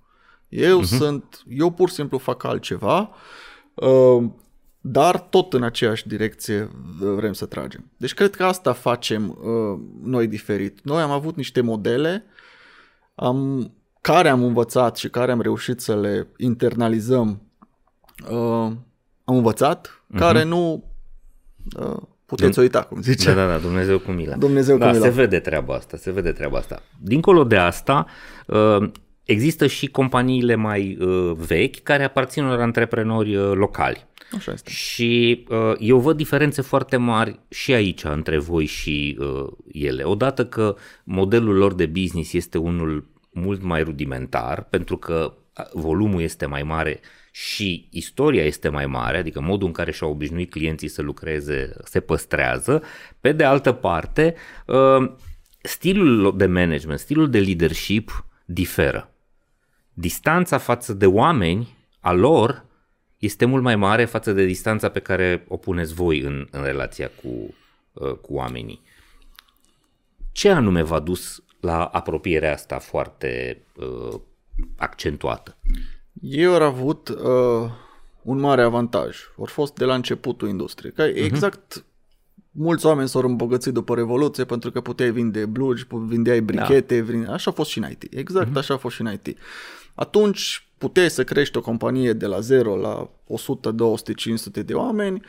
Eu 0.49 0.81
uh-huh. 0.81 0.97
sunt, 0.97 1.43
eu 1.49 1.71
pur 1.71 1.89
și 1.89 1.95
simplu 1.95 2.17
fac 2.17 2.43
altceva, 2.43 3.09
uh, 3.73 4.23
dar 4.87 5.19
tot 5.19 5.53
în 5.53 5.63
aceeași 5.63 6.07
direcție 6.07 6.69
vrem 6.99 7.33
să 7.33 7.45
tragem. 7.45 7.91
Deci 7.97 8.13
cred 8.13 8.35
că 8.35 8.43
asta 8.43 8.73
facem 8.73 9.29
uh, 9.29 9.79
noi 10.03 10.27
diferit. 10.27 10.79
Noi 10.83 11.01
am 11.01 11.11
avut 11.11 11.35
niște 11.35 11.61
modele, 11.61 12.23
am 13.15 13.71
care 14.01 14.29
am 14.29 14.43
învățat 14.43 14.97
și 14.97 15.09
care 15.09 15.31
am 15.31 15.41
reușit 15.41 15.81
să 15.81 15.95
le 15.95 16.27
internalizăm, 16.37 17.41
uh, 18.29 18.71
am 19.23 19.35
învățat, 19.35 19.87
uh-huh. 19.87 20.17
care 20.17 20.43
nu 20.43 20.83
uh, 21.79 21.97
puteți 22.25 22.59
uita, 22.59 22.83
cum 22.83 23.01
zice. 23.01 23.33
Da, 23.33 23.35
da, 23.35 23.47
da, 23.47 23.57
Dumnezeu 23.57 23.99
cu 23.99 24.11
milă. 24.11 24.35
Dumnezeu 24.39 24.77
da, 24.77 24.85
cu 24.85 24.93
milă. 24.93 25.05
se 25.05 25.11
vede 25.11 25.39
treaba 25.39 25.73
asta, 25.73 25.97
se 25.97 26.11
vede 26.11 26.31
treaba 26.31 26.57
asta. 26.57 26.81
Dincolo 27.01 27.43
de 27.43 27.57
asta, 27.57 28.05
uh, 28.47 28.91
există 29.23 29.67
și 29.67 29.87
companiile 29.87 30.55
mai 30.55 30.97
uh, 30.99 31.31
vechi 31.37 31.83
care 31.83 32.03
aparțin 32.03 32.43
unor 32.43 32.59
antreprenori 32.59 33.35
uh, 33.35 33.51
locali. 33.53 34.07
Așa 34.35 34.51
este. 34.51 34.69
Și 34.69 35.45
uh, 35.49 35.73
eu 35.79 35.99
văd 35.99 36.17
diferențe 36.17 36.61
foarte 36.61 36.97
mari 36.97 37.39
și 37.49 37.73
aici 37.73 38.03
între 38.03 38.37
voi 38.37 38.65
și 38.65 39.17
uh, 39.19 39.47
ele. 39.71 40.03
Odată 40.03 40.45
că 40.45 40.75
modelul 41.03 41.55
lor 41.55 41.73
de 41.73 41.85
business 41.85 42.33
este 42.33 42.57
unul 42.57 43.07
mult 43.31 43.61
mai 43.61 43.83
rudimentar, 43.83 44.63
pentru 44.63 44.97
că 44.97 45.33
volumul 45.73 46.21
este 46.21 46.45
mai 46.45 46.63
mare 46.63 46.99
și 47.31 47.87
istoria 47.91 48.43
este 48.43 48.69
mai 48.69 48.85
mare, 48.85 49.17
adică 49.17 49.41
modul 49.41 49.67
în 49.67 49.73
care 49.73 49.91
și-au 49.91 50.11
obișnuit 50.11 50.49
clienții 50.49 50.87
să 50.87 51.01
lucreze 51.01 51.73
se 51.83 51.99
păstrează. 51.99 52.83
Pe 53.19 53.31
de 53.31 53.43
altă 53.43 53.71
parte, 53.71 54.35
ă, 54.67 55.17
stilul 55.61 56.37
de 56.37 56.45
management, 56.45 56.99
stilul 56.99 57.29
de 57.29 57.39
leadership 57.39 58.25
diferă. 58.45 59.09
Distanța 59.93 60.57
față 60.57 60.93
de 60.93 61.05
oameni 61.05 61.77
a 61.99 62.11
lor 62.11 62.65
este 63.17 63.45
mult 63.45 63.63
mai 63.63 63.75
mare 63.75 64.05
față 64.05 64.31
de 64.31 64.45
distanța 64.45 64.89
pe 64.89 64.99
care 64.99 65.45
o 65.47 65.57
puneți 65.57 65.93
voi 65.93 66.19
în, 66.19 66.47
în 66.51 66.63
relația 66.63 67.11
cu, 67.23 67.53
ă, 67.95 68.13
cu 68.13 68.33
oamenii. 68.33 68.81
Ce 70.31 70.49
anume 70.49 70.81
v-a 70.81 70.99
dus 70.99 71.43
la 71.59 71.83
apropierea 71.83 72.53
asta 72.53 72.79
foarte 72.79 73.61
uh, 73.75 74.19
accentuată? 74.77 75.57
Eu 76.21 76.53
au 76.53 76.61
avut 76.61 77.09
uh, 77.09 77.71
un 78.21 78.39
mare 78.39 78.61
avantaj. 78.61 79.17
Au 79.37 79.45
fost 79.45 79.73
de 79.73 79.85
la 79.85 79.95
începutul 79.95 80.47
industriei. 80.47 80.91
Că 80.91 81.01
exact 81.01 81.85
mulți 82.51 82.85
oameni 82.85 83.07
s-au 83.07 83.21
îmbogățit 83.21 83.73
după 83.73 83.95
Revoluție 83.95 84.45
pentru 84.45 84.71
că 84.71 84.81
puteai 84.81 85.11
vinde 85.11 85.45
blugi, 85.45 85.85
vindeai 85.89 86.41
brichete, 86.41 86.99
da. 86.99 87.05
vinde... 87.05 87.27
așa 87.27 87.51
a 87.51 87.53
fost 87.53 87.69
și 87.69 87.77
în 87.77 87.89
IT. 87.89 88.13
Exact 88.13 88.51
uh-huh. 88.51 88.57
așa 88.57 88.73
a 88.73 88.77
fost 88.77 88.95
și 88.95 89.01
în 89.01 89.11
IT. 89.11 89.37
Atunci 89.95 90.64
puteai 90.77 91.09
să 91.09 91.23
crești 91.23 91.57
o 91.57 91.61
companie 91.61 92.13
de 92.13 92.25
la 92.25 92.39
0 92.39 92.75
la 92.75 93.09
100, 93.27 93.71
200, 93.71 94.13
500 94.13 94.61
de 94.61 94.73
oameni 94.73 95.21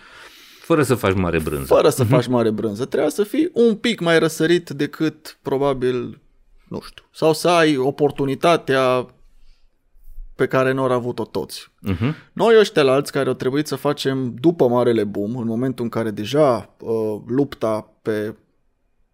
fără 0.66 0.82
să 0.82 0.94
faci 0.94 1.14
mare 1.14 1.40
brânză. 1.40 1.74
Fără 1.74 1.88
să 1.88 2.04
uh-huh. 2.04 2.08
faci 2.08 2.26
mare 2.26 2.50
brânză. 2.50 2.84
Trebuia 2.84 3.10
să 3.10 3.22
fii 3.22 3.50
un 3.52 3.74
pic 3.74 4.00
mai 4.00 4.18
răsărit 4.18 4.70
decât 4.70 5.38
probabil, 5.42 6.20
nu 6.68 6.80
știu, 6.80 7.04
sau 7.12 7.32
să 7.32 7.48
ai 7.48 7.76
oportunitatea 7.76 9.06
pe 10.34 10.46
care 10.46 10.72
nu 10.72 10.82
au 10.82 10.90
avut-o 10.90 11.24
toți. 11.24 11.70
Uh-huh. 11.90 12.14
Noi 12.32 12.58
ăștia 12.58 12.82
la 12.82 12.92
alți 12.92 13.12
care 13.12 13.28
au 13.28 13.34
trebuit 13.34 13.66
să 13.66 13.76
facem 13.76 14.34
după 14.40 14.68
Marele 14.68 15.04
Boom, 15.04 15.36
în 15.36 15.46
momentul 15.46 15.84
în 15.84 15.90
care 15.90 16.10
deja 16.10 16.74
uh, 16.80 17.20
lupta 17.26 17.92
pe 18.02 18.34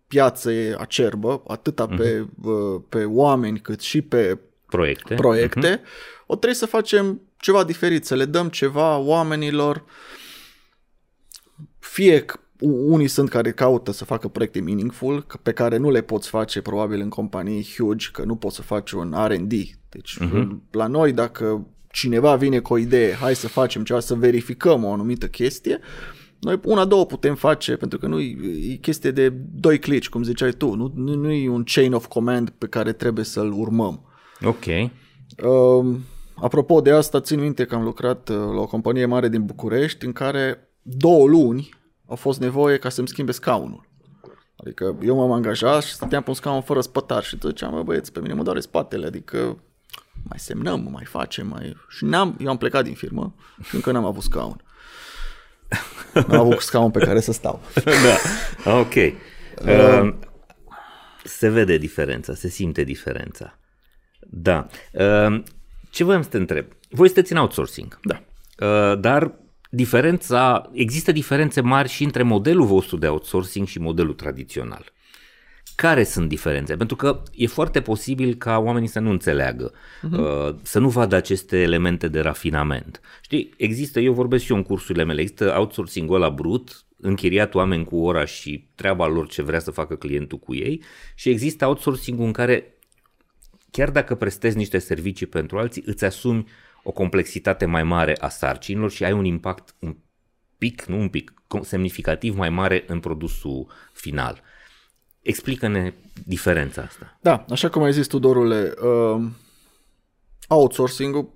piață 0.06 0.52
e 0.52 0.76
acerbă, 0.78 1.42
atât 1.46 1.80
uh-huh. 1.82 1.96
pe, 1.96 2.26
uh, 2.42 2.80
pe 2.88 3.04
oameni 3.04 3.60
cât 3.60 3.80
și 3.80 4.02
pe 4.02 4.38
proiecte, 4.76 5.14
proiecte 5.14 5.76
uh-huh. 5.76 6.26
o 6.26 6.34
trebuie 6.34 6.54
să 6.54 6.66
facem 6.66 7.20
ceva 7.36 7.64
diferit, 7.64 8.04
să 8.04 8.14
le 8.14 8.24
dăm 8.24 8.48
ceva 8.48 8.96
oamenilor, 8.96 9.84
fie 11.78 12.24
unii 12.68 13.08
sunt 13.08 13.28
care 13.28 13.52
caută 13.52 13.92
să 13.92 14.04
facă 14.04 14.28
proiecte 14.28 14.60
meaningful, 14.60 15.26
pe 15.42 15.52
care 15.52 15.76
nu 15.76 15.90
le 15.90 16.00
poți 16.00 16.28
face 16.28 16.60
probabil 16.60 17.00
în 17.00 17.08
companii 17.08 17.74
huge, 17.76 18.08
că 18.12 18.22
nu 18.24 18.36
poți 18.36 18.56
să 18.56 18.62
faci 18.62 18.90
un 18.90 19.14
R&D. 19.26 19.52
Deci 19.88 20.18
uh-huh. 20.20 20.48
la 20.70 20.86
noi 20.86 21.12
dacă 21.12 21.66
cineva 21.90 22.36
vine 22.36 22.58
cu 22.58 22.72
o 22.72 22.78
idee, 22.78 23.12
hai 23.14 23.34
să 23.34 23.48
facem 23.48 23.84
ceva, 23.84 24.00
să 24.00 24.14
verificăm 24.14 24.84
o 24.84 24.92
anumită 24.92 25.26
chestie, 25.28 25.80
noi 26.42 26.60
una, 26.64 26.84
două 26.84 27.06
putem 27.06 27.34
face, 27.34 27.76
pentru 27.76 27.98
că 27.98 28.06
nu 28.06 28.20
e 28.20 28.78
chestie 28.80 29.10
de 29.10 29.28
doi 29.54 29.78
clici, 29.78 30.08
cum 30.08 30.22
ziceai 30.22 30.50
tu, 30.50 30.74
nu, 30.74 30.92
nu, 30.94 31.14
nu 31.14 31.30
e 31.30 31.48
un 31.48 31.64
chain 31.64 31.92
of 31.92 32.06
command 32.06 32.50
pe 32.50 32.66
care 32.66 32.92
trebuie 32.92 33.24
să-l 33.24 33.52
urmăm. 33.52 34.04
Ok. 34.44 34.64
Uh, 34.66 35.96
apropo 36.34 36.80
de 36.80 36.90
asta, 36.90 37.20
țin 37.20 37.40
minte 37.40 37.64
că 37.64 37.74
am 37.74 37.82
lucrat 37.82 38.28
uh, 38.28 38.36
la 38.36 38.60
o 38.60 38.66
companie 38.66 39.06
mare 39.06 39.28
din 39.28 39.44
București 39.44 40.04
în 40.04 40.12
care 40.12 40.68
două 40.82 41.28
luni 41.28 41.68
a 42.08 42.14
fost 42.14 42.40
nevoie 42.40 42.78
ca 42.78 42.88
să-mi 42.88 43.08
schimbe 43.08 43.32
scaunul. 43.32 43.90
Adică 44.56 44.96
eu 45.02 45.16
m-am 45.16 45.32
angajat 45.32 45.82
și 45.82 45.92
stăteam 45.92 46.22
pe 46.22 46.28
un 46.28 46.34
scaun 46.34 46.62
fără 46.62 46.80
spătar 46.80 47.22
și 47.22 47.36
tot 47.36 47.50
ziceam, 47.50 47.72
bă 47.72 47.82
băieți, 47.82 48.12
pe 48.12 48.20
mine 48.20 48.34
mă 48.34 48.42
doare 48.42 48.60
spatele, 48.60 49.06
adică 49.06 49.62
mai 50.22 50.38
semnăm, 50.38 50.88
mai 50.90 51.04
facem, 51.04 51.46
mai... 51.46 51.76
Și 51.88 52.04
n-am, 52.04 52.36
eu 52.40 52.48
am 52.48 52.56
plecat 52.56 52.84
din 52.84 52.94
firmă 52.94 53.34
și 53.62 53.74
încă 53.74 53.92
n-am 53.92 54.04
avut 54.04 54.22
scaun. 54.22 54.64
N-am 56.14 56.40
avut 56.40 56.60
scaun 56.60 56.90
pe 56.90 56.98
care 56.98 57.20
să 57.20 57.32
stau. 57.32 57.60
da, 58.64 58.78
ok. 58.78 58.94
Uh, 59.66 60.14
se 61.24 61.48
vede 61.48 61.76
diferența, 61.76 62.34
se 62.34 62.48
simte 62.48 62.84
diferența. 62.84 63.58
Da. 64.34 64.66
Uh, 64.92 65.42
ce 65.90 66.04
voiam 66.04 66.22
să 66.22 66.28
te 66.28 66.36
întreb? 66.36 66.66
Voi 66.90 67.06
sunteți 67.06 67.32
în 67.32 67.38
outsourcing. 67.38 67.98
Da. 68.02 68.22
Uh, 68.66 68.98
dar 69.00 69.32
diferența, 69.70 70.70
există 70.72 71.12
diferențe 71.12 71.60
mari 71.60 71.88
și 71.88 72.04
între 72.04 72.22
modelul 72.22 72.66
vostru 72.66 72.96
de 72.96 73.08
outsourcing 73.08 73.66
și 73.66 73.78
modelul 73.78 74.14
tradițional. 74.14 74.92
Care 75.74 76.04
sunt 76.04 76.28
diferențe? 76.28 76.76
Pentru 76.76 76.96
că 76.96 77.22
e 77.34 77.46
foarte 77.46 77.80
posibil 77.80 78.34
ca 78.34 78.58
oamenii 78.58 78.88
să 78.88 79.00
nu 79.00 79.10
înțeleagă, 79.10 79.72
uh-huh. 79.72 80.62
să 80.62 80.78
nu 80.78 80.88
vadă 80.88 81.16
aceste 81.16 81.60
elemente 81.60 82.08
de 82.08 82.20
rafinament. 82.20 83.00
Știi, 83.20 83.54
există, 83.56 84.00
eu 84.00 84.12
vorbesc 84.12 84.44
și 84.44 84.50
eu 84.50 84.56
în 84.56 84.62
cursurile 84.62 85.04
mele, 85.04 85.20
există 85.20 85.54
outsourcing-ul 85.58 86.14
ăla 86.14 86.30
brut, 86.30 86.84
închiriat 87.00 87.54
oameni 87.54 87.84
cu 87.84 87.96
ora 87.96 88.24
și 88.24 88.68
treaba 88.74 89.06
lor 89.06 89.28
ce 89.28 89.42
vrea 89.42 89.58
să 89.58 89.70
facă 89.70 89.94
clientul 89.94 90.38
cu 90.38 90.54
ei 90.54 90.82
și 91.14 91.28
există 91.28 91.66
outsourcing-ul 91.66 92.26
în 92.26 92.32
care 92.32 92.71
chiar 93.72 93.90
dacă 93.90 94.14
prestezi 94.14 94.56
niște 94.56 94.78
servicii 94.78 95.26
pentru 95.26 95.58
alții, 95.58 95.82
îți 95.86 96.04
asumi 96.04 96.46
o 96.82 96.90
complexitate 96.90 97.64
mai 97.64 97.82
mare 97.82 98.16
a 98.20 98.28
sarcinilor 98.28 98.90
și 98.90 99.04
ai 99.04 99.12
un 99.12 99.24
impact 99.24 99.74
un 99.78 99.96
pic, 100.58 100.84
nu 100.84 100.98
un 100.98 101.08
pic, 101.08 101.32
semnificativ 101.62 102.36
mai 102.36 102.50
mare 102.50 102.84
în 102.86 103.00
produsul 103.00 103.66
final. 103.92 104.42
Explică-ne 105.22 105.94
diferența 106.26 106.82
asta. 106.82 107.18
Da, 107.20 107.44
așa 107.48 107.68
cum 107.68 107.82
ai 107.82 107.92
zis, 107.92 108.06
Tudorule, 108.06 108.74
uh, 108.82 109.24
outsourcing-ul, 110.48 111.34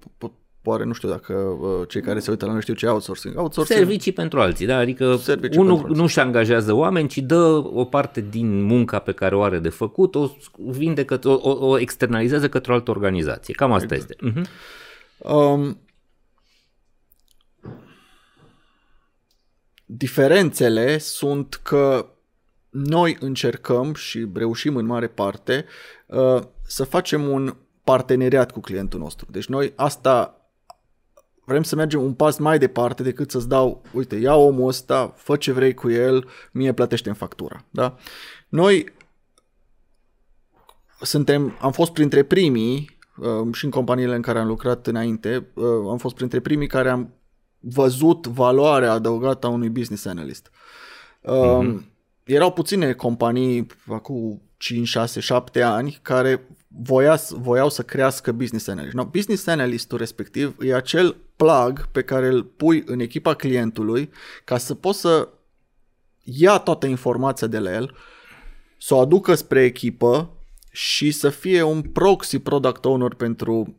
poate 0.66 0.84
nu 0.84 0.92
știu 0.92 1.08
dacă 1.08 1.32
uh, 1.32 1.88
cei 1.88 2.00
care 2.00 2.18
se 2.18 2.30
uită 2.30 2.46
la 2.46 2.52
noi 2.52 2.60
știu 2.60 2.74
ce 2.74 2.86
outsourcing. 2.86 3.38
outsourcing. 3.38 3.78
Servicii 3.78 4.12
pentru 4.12 4.40
alții, 4.40 4.66
da, 4.66 4.76
adică 4.76 5.16
Servicii 5.16 5.60
unul 5.60 5.90
nu-și 5.94 6.18
angajează 6.18 6.72
oameni, 6.72 7.08
ci 7.08 7.18
dă 7.18 7.42
o 7.72 7.84
parte 7.84 8.20
din 8.20 8.62
munca 8.62 8.98
pe 8.98 9.12
care 9.12 9.36
o 9.36 9.42
are 9.42 9.58
de 9.58 9.68
făcut, 9.68 10.14
o 10.14 10.30
vinde, 10.56 11.04
către, 11.04 11.30
o, 11.30 11.66
o 11.68 11.78
externalizează 11.78 12.48
către 12.48 12.72
o 12.72 12.74
altă 12.74 12.90
organizație. 12.90 13.54
Cam 13.54 13.72
asta 13.72 13.94
exact. 13.94 14.22
este. 14.22 14.40
Uh-huh. 14.40 14.44
Um, 15.18 15.80
diferențele 19.84 20.98
sunt 20.98 21.60
că 21.62 22.06
noi 22.70 23.16
încercăm 23.20 23.94
și 23.94 24.26
reușim 24.34 24.76
în 24.76 24.86
mare 24.86 25.06
parte 25.06 25.64
uh, 26.06 26.42
să 26.62 26.84
facem 26.84 27.28
un 27.28 27.56
parteneriat 27.84 28.50
cu 28.50 28.60
clientul 28.60 29.00
nostru. 29.00 29.26
Deci 29.30 29.46
noi 29.46 29.72
asta 29.76 30.35
vrem 31.46 31.62
să 31.62 31.76
mergem 31.76 32.02
un 32.02 32.14
pas 32.14 32.38
mai 32.38 32.58
departe 32.58 33.02
decât 33.02 33.30
să-ți 33.30 33.48
dau, 33.48 33.82
uite, 33.92 34.16
ia 34.16 34.34
omul 34.34 34.68
ăsta, 34.68 35.14
fă 35.16 35.36
ce 35.36 35.52
vrei 35.52 35.74
cu 35.74 35.90
el, 35.90 36.28
mie 36.52 36.72
plătește 36.72 37.08
în 37.08 37.14
factura. 37.14 37.64
Da? 37.70 37.96
Noi 38.48 38.92
suntem, 41.00 41.56
am 41.60 41.72
fost 41.72 41.92
printre 41.92 42.22
primii 42.22 42.96
Um, 43.16 43.52
și 43.52 43.64
în 43.64 43.70
companiile 43.70 44.14
în 44.14 44.22
care 44.22 44.38
am 44.38 44.46
lucrat 44.46 44.86
înainte, 44.86 45.46
uh, 45.54 45.64
am 45.90 45.98
fost 45.98 46.14
printre 46.14 46.40
primii 46.40 46.66
care 46.66 46.88
am 46.88 47.14
văzut 47.60 48.26
valoarea 48.26 48.92
adăugată 48.92 49.46
a 49.46 49.50
unui 49.50 49.68
business 49.68 50.04
analyst. 50.04 50.50
Mm-hmm. 51.22 51.80
Erau 52.24 52.52
puține 52.52 52.92
companii 52.92 53.66
acum 53.88 54.42
5, 54.56 54.88
6, 54.88 55.20
7 55.20 55.62
ani 55.62 55.98
care 56.02 56.48
voia, 56.68 57.18
voiau 57.30 57.68
să 57.68 57.82
crească 57.82 58.32
business 58.32 58.68
analyst. 58.68 58.94
No, 58.94 59.04
business 59.04 59.46
analystul 59.46 59.98
respectiv 59.98 60.56
e 60.60 60.74
acel 60.74 61.16
plug 61.36 61.86
pe 61.92 62.02
care 62.02 62.26
îl 62.26 62.44
pui 62.44 62.82
în 62.86 63.00
echipa 63.00 63.34
clientului 63.34 64.10
ca 64.44 64.58
să 64.58 64.74
poți 64.74 65.00
să 65.00 65.28
ia 66.22 66.58
toată 66.58 66.86
informația 66.86 67.46
de 67.46 67.58
la 67.58 67.72
el, 67.72 67.96
să 68.78 68.94
o 68.94 69.00
aducă 69.00 69.34
spre 69.34 69.64
echipă 69.64 70.30
și 70.70 71.10
să 71.10 71.28
fie 71.28 71.62
un 71.62 71.82
proxy 71.82 72.38
product 72.38 72.84
owner 72.84 73.14
pentru, 73.14 73.76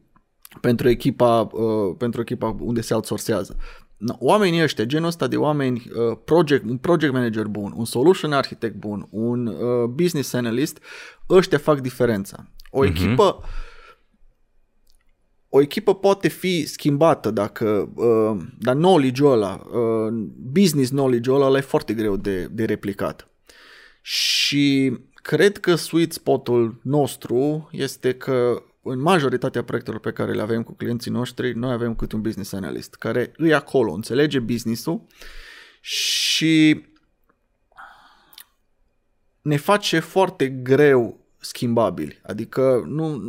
pentru, 0.61 0.89
echipa, 0.89 1.39
uh, 1.51 1.95
pentru 1.97 2.21
echipa 2.21 2.55
unde 2.59 2.81
se 2.81 2.93
outsourcează. 2.93 3.57
Oamenii 4.19 4.61
ăștia, 4.61 4.83
genul 4.83 5.07
ăsta 5.07 5.27
de 5.27 5.37
oameni, 5.37 5.83
uh, 5.95 6.17
project, 6.25 6.69
un 6.69 6.77
project 6.77 7.13
manager 7.13 7.45
bun, 7.45 7.73
un 7.75 7.85
solution 7.85 8.33
architect 8.33 8.75
bun, 8.75 9.07
un 9.09 9.45
uh, 9.45 9.83
business 9.89 10.33
analyst, 10.33 10.79
ăștia 11.29 11.57
fac 11.57 11.79
diferența. 11.79 12.47
O 12.69 12.83
uh-huh. 12.83 12.89
echipă 12.89 13.43
o 15.57 15.61
echipă 15.61 15.95
poate 15.95 16.27
fi 16.27 16.65
schimbată 16.65 17.31
dacă, 17.31 17.89
uh, 17.95 18.45
dar 18.59 18.75
knowledge-ul 18.75 19.31
ăla, 19.31 19.65
uh, 19.71 20.13
business 20.51 20.89
knowledge-ul 20.89 21.41
ăla 21.41 21.57
e 21.57 21.61
foarte 21.61 21.93
greu 21.93 22.15
de, 22.15 22.47
de 22.51 22.65
replicat. 22.65 23.29
Și 24.01 24.93
Cred 25.27 25.57
că 25.57 25.75
sweet 25.75 26.13
spotul 26.13 26.79
nostru 26.83 27.69
este 27.71 28.13
că 28.13 28.63
în 28.81 28.99
majoritatea 28.99 29.63
proiectelor 29.63 29.99
pe 29.99 30.11
care 30.11 30.33
le 30.33 30.41
avem 30.41 30.63
cu 30.63 30.73
clienții 30.73 31.11
noștri, 31.11 31.53
noi 31.53 31.71
avem 31.71 31.95
câte 31.95 32.15
un 32.15 32.21
business 32.21 32.53
analyst 32.53 32.95
care 32.95 33.31
îi 33.37 33.53
acolo, 33.53 33.91
înțelege 33.91 34.39
business-ul 34.39 35.01
și 35.81 36.85
ne 39.41 39.57
face 39.57 39.99
foarte 39.99 40.49
greu 40.49 41.25
schimbabili. 41.37 42.19
Adică 42.23 42.83
nu, 42.85 43.21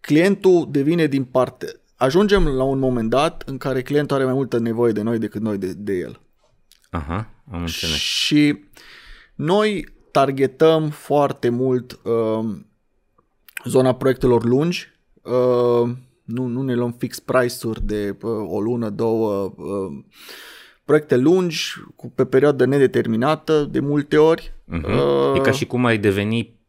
clientul 0.00 0.68
devine 0.70 1.06
din 1.06 1.24
parte. 1.24 1.80
Ajungem 1.96 2.46
la 2.46 2.62
un 2.62 2.78
moment 2.78 3.10
dat 3.10 3.42
în 3.46 3.58
care 3.58 3.82
clientul 3.82 4.16
are 4.16 4.24
mai 4.24 4.34
multă 4.34 4.58
nevoie 4.58 4.92
de 4.92 5.02
noi 5.02 5.18
decât 5.18 5.40
noi 5.40 5.58
de, 5.58 5.72
de 5.72 5.92
el. 5.92 6.20
Aha, 6.90 7.30
am 7.52 7.60
înțeles. 7.60 7.96
Și 7.96 8.64
noi 9.34 9.86
targetăm 10.10 10.88
foarte 10.88 11.48
mult 11.48 12.00
uh, 12.02 12.56
zona 13.64 13.94
proiectelor 13.94 14.44
lungi. 14.44 14.88
Uh, 15.22 15.90
nu, 16.24 16.46
nu 16.46 16.62
ne 16.62 16.74
luăm 16.74 16.92
fix 16.98 17.18
price-uri 17.18 17.84
de 17.84 18.16
uh, 18.22 18.30
o 18.46 18.60
lună, 18.60 18.90
două. 18.90 19.54
Uh, 19.56 20.04
proiecte 20.84 21.16
lungi, 21.16 21.74
cu, 21.96 22.10
pe 22.10 22.24
perioadă 22.24 22.64
nedeterminată, 22.64 23.68
de 23.70 23.80
multe 23.80 24.16
ori. 24.16 24.52
Uh-huh. 24.68 24.84
Uh, 24.84 25.36
e 25.36 25.40
ca 25.40 25.50
și 25.50 25.66
cum 25.66 25.84
ai 25.84 25.98
deveni 25.98 26.59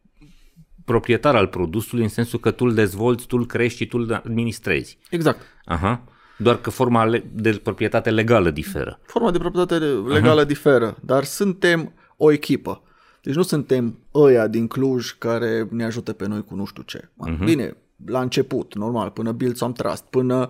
proprietar 0.85 1.35
al 1.35 1.47
produsului 1.47 2.03
în 2.03 2.09
sensul 2.09 2.39
că 2.39 2.51
tu 2.51 2.65
îl 2.65 2.73
dezvolți, 2.73 3.27
tu 3.27 3.37
îl 3.37 3.45
crești 3.45 3.77
și 3.77 3.87
tu 3.87 3.97
îl 3.97 4.13
administrezi. 4.13 4.97
Exact. 5.09 5.41
Aha. 5.65 6.03
Doar 6.37 6.57
că 6.61 6.69
forma 6.69 7.05
le- 7.05 7.29
de 7.33 7.59
proprietate 7.63 8.09
legală 8.09 8.51
diferă. 8.51 8.99
Forma 9.03 9.31
de 9.31 9.37
proprietate 9.37 9.85
legală 9.85 10.43
uh-huh. 10.43 10.47
diferă, 10.47 10.97
dar 11.01 11.23
suntem 11.23 11.93
o 12.17 12.31
echipă. 12.31 12.83
Deci 13.21 13.35
nu 13.35 13.41
suntem 13.41 13.99
ăia 14.13 14.47
din 14.47 14.67
Cluj 14.67 15.11
care 15.11 15.67
ne 15.69 15.83
ajută 15.83 16.13
pe 16.13 16.27
noi 16.27 16.43
cu 16.43 16.55
nu 16.55 16.65
știu 16.65 16.83
ce. 16.83 16.99
Uh-huh. 16.99 17.45
Bine, 17.45 17.77
la 18.05 18.21
început, 18.21 18.75
normal, 18.75 19.09
până 19.09 19.31
build 19.31 19.55
some 19.55 19.73
trust, 19.73 20.03
până 20.03 20.49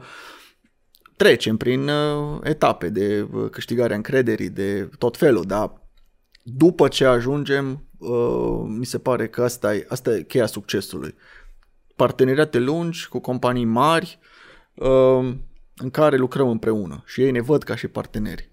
trecem 1.16 1.58
prin 1.58 1.88
uh, 1.88 2.40
etape 2.44 2.90
de 2.90 3.28
uh, 3.32 3.50
câștigarea 3.50 3.96
încrederii, 3.96 4.50
de 4.50 4.90
tot 4.98 5.18
felul, 5.18 5.44
dar 5.44 5.82
după 6.44 6.88
ce 6.88 7.06
ajungem, 7.06 7.86
uh, 8.02 8.64
mi 8.68 8.86
se 8.86 9.00
pare 9.00 9.28
că 9.28 9.44
asta 9.44 9.76
e, 9.76 9.86
asta 9.90 10.16
e 10.16 10.22
cheia 10.22 10.46
succesului. 10.46 11.16
Parteneriate 11.96 12.60
lungi 12.60 13.08
cu 13.08 13.20
companii 13.20 13.66
mari 13.66 14.20
uh, 14.74 15.34
în 15.76 15.90
care 15.92 16.18
lucrăm 16.18 16.50
împreună 16.50 17.04
și 17.06 17.22
ei 17.22 17.32
ne 17.32 17.42
văd 17.42 17.64
ca 17.64 17.76
și 17.76 17.88
parteneri. 17.88 18.50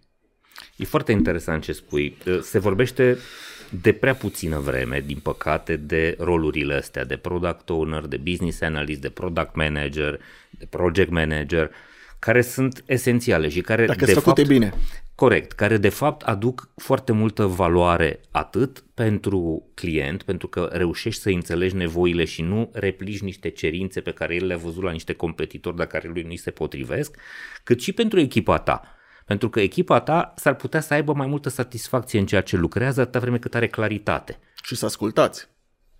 E 0.76 0.84
foarte 0.84 1.12
interesant 1.12 1.62
ce 1.62 1.72
spui. 1.72 2.16
Se 2.42 2.58
vorbește 2.58 3.18
de 3.70 3.92
prea 3.92 4.14
puțină 4.14 4.58
vreme, 4.58 5.02
din 5.06 5.18
păcate, 5.18 5.76
de 5.76 6.16
rolurile 6.18 6.74
astea, 6.74 7.04
de 7.04 7.16
product 7.16 7.70
owner, 7.70 8.06
de 8.06 8.16
business 8.16 8.60
analyst, 8.60 9.00
de 9.00 9.08
product 9.08 9.54
manager, 9.54 10.20
de 10.50 10.66
project 10.70 11.10
manager, 11.10 11.70
care 12.18 12.42
sunt 12.42 12.82
esențiale 12.86 13.48
și 13.48 13.60
care 13.60 13.86
Dacă 13.86 14.04
de 14.04 14.12
sunt 14.12 14.22
făcute 14.24 14.40
fapt, 14.40 14.52
bine. 14.52 14.74
Corect, 15.18 15.52
care 15.52 15.76
de 15.76 15.88
fapt 15.88 16.22
aduc 16.22 16.70
foarte 16.76 17.12
multă 17.12 17.46
valoare 17.46 18.20
atât 18.30 18.84
pentru 18.94 19.70
client, 19.74 20.22
pentru 20.22 20.48
că 20.48 20.68
reușești 20.72 21.20
să 21.20 21.28
înțelegi 21.28 21.76
nevoile 21.76 22.24
și 22.24 22.42
nu 22.42 22.70
replici 22.72 23.20
niște 23.20 23.48
cerințe 23.48 24.00
pe 24.00 24.10
care 24.12 24.34
el 24.34 24.46
le-a 24.46 24.56
văzut 24.56 24.82
la 24.82 24.90
niște 24.90 25.12
competitori, 25.12 25.76
dar 25.76 25.86
care 25.86 26.08
lui 26.08 26.22
nu 26.22 26.34
se 26.34 26.50
potrivesc, 26.50 27.16
cât 27.64 27.80
și 27.80 27.92
pentru 27.92 28.20
echipa 28.20 28.58
ta. 28.58 28.82
Pentru 29.26 29.48
că 29.48 29.60
echipa 29.60 30.00
ta 30.00 30.32
s-ar 30.36 30.54
putea 30.54 30.80
să 30.80 30.94
aibă 30.94 31.12
mai 31.12 31.26
multă 31.26 31.48
satisfacție 31.48 32.18
în 32.18 32.26
ceea 32.26 32.40
ce 32.40 32.56
lucrează 32.56 33.00
atâta 33.00 33.18
vreme 33.18 33.38
cât 33.38 33.54
are 33.54 33.68
claritate. 33.68 34.38
Și 34.62 34.74
să 34.74 34.84
ascultați. 34.84 35.48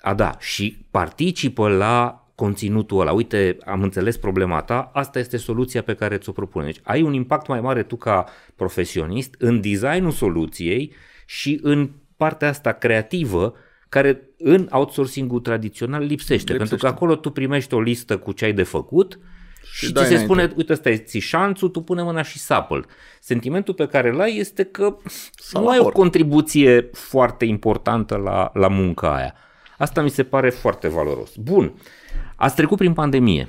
A, 0.00 0.14
da, 0.14 0.36
și 0.38 0.86
participă 0.90 1.68
la 1.68 2.27
conținutul 2.38 3.00
ăla. 3.00 3.12
Uite, 3.12 3.56
am 3.64 3.82
înțeles 3.82 4.16
problema 4.16 4.62
ta, 4.62 4.90
asta 4.92 5.18
este 5.18 5.36
soluția 5.36 5.82
pe 5.82 5.94
care 5.94 6.16
ți-o 6.16 6.32
propune. 6.32 6.64
Deci 6.64 6.80
ai 6.82 7.02
un 7.02 7.12
impact 7.12 7.46
mai 7.46 7.60
mare 7.60 7.82
tu 7.82 7.96
ca 7.96 8.24
profesionist 8.56 9.34
în 9.38 9.60
designul 9.60 10.10
soluției 10.10 10.92
și 11.26 11.58
în 11.62 11.90
partea 12.16 12.48
asta 12.48 12.72
creativă 12.72 13.54
care 13.88 14.22
în 14.38 14.68
outsourcing-ul 14.70 15.40
tradițional 15.40 16.00
lipsește, 16.00 16.32
lipsește, 16.32 16.56
pentru 16.56 16.76
că 16.76 16.86
acolo 16.86 17.16
tu 17.16 17.30
primești 17.30 17.74
o 17.74 17.80
listă 17.80 18.18
cu 18.18 18.32
ce 18.32 18.44
ai 18.44 18.52
de 18.52 18.62
făcut 18.62 19.18
și, 19.62 19.84
și 19.84 19.92
ți 19.92 19.98
se 19.98 20.06
înainte. 20.06 20.24
spune, 20.24 20.52
uite, 20.56 20.72
ăsta 20.72 20.90
e 20.90 20.96
țișanțul, 20.96 21.68
tu 21.68 21.80
pune 21.80 22.02
mâna 22.02 22.22
și 22.22 22.38
sapă 22.38 22.84
Sentimentul 23.20 23.74
pe 23.74 23.86
care 23.86 24.08
îl 24.08 24.20
ai 24.20 24.36
este 24.36 24.64
că 24.64 24.96
Sau 25.34 25.62
nu 25.62 25.68
ai 25.68 25.78
o 25.78 25.88
contribuție 25.88 26.90
foarte 26.92 27.44
importantă 27.44 28.16
la, 28.16 28.50
la 28.54 28.68
munca 28.68 29.14
aia. 29.14 29.34
Asta 29.78 30.02
mi 30.02 30.10
se 30.10 30.22
pare 30.22 30.50
foarte 30.50 30.88
valoros. 30.88 31.36
Bun, 31.36 31.74
ați 32.38 32.54
trecut 32.54 32.76
prin 32.76 32.92
pandemie 32.92 33.48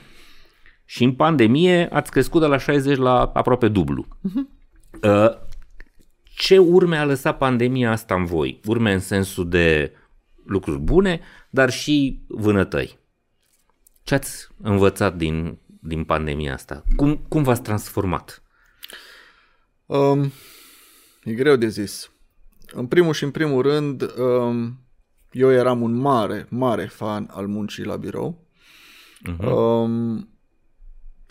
și 0.86 1.04
în 1.04 1.14
pandemie 1.14 1.88
ați 1.92 2.12
crescut 2.12 2.42
de 2.42 2.48
la 2.48 2.58
60 2.58 2.98
la 2.98 3.32
aproape 3.34 3.68
dublu. 3.68 4.06
Uh-huh. 4.06 5.48
Ce 6.24 6.58
urme 6.58 6.98
a 6.98 7.06
lăsat 7.06 7.38
pandemia 7.38 7.92
asta 7.92 8.16
în 8.16 8.26
voi? 8.26 8.60
Urme 8.66 8.94
în 8.94 9.00
sensul 9.00 9.50
de 9.50 9.94
lucruri 10.46 10.80
bune, 10.80 11.22
dar 11.50 11.70
și 11.70 12.22
vânătăi. 12.28 12.98
Ce 14.04 14.16
ați 14.16 14.48
învățat 14.62 15.16
din 15.16 15.58
din 15.80 16.04
pandemia 16.04 16.54
asta? 16.54 16.84
Cum, 16.96 17.18
cum 17.28 17.44
v-ați 17.44 17.62
transformat? 17.62 18.44
Um, 19.86 20.32
e 21.24 21.34
greu 21.34 21.56
de 21.56 21.68
zis. 21.68 22.12
În 22.72 22.88
primul 22.88 23.14
și 23.14 23.24
în 23.24 23.32
primul 23.32 23.62
rând, 23.62 24.14
um, 24.18 24.80
eu 25.32 25.52
eram 25.52 25.82
un 25.82 25.94
mare, 25.94 26.48
mare 26.50 26.86
fan 26.86 27.30
al 27.32 27.48
muncii 27.48 27.84
la 27.84 27.96
birou. 27.96 28.48
Uh-huh. 29.28 29.46
Um, 29.46 30.30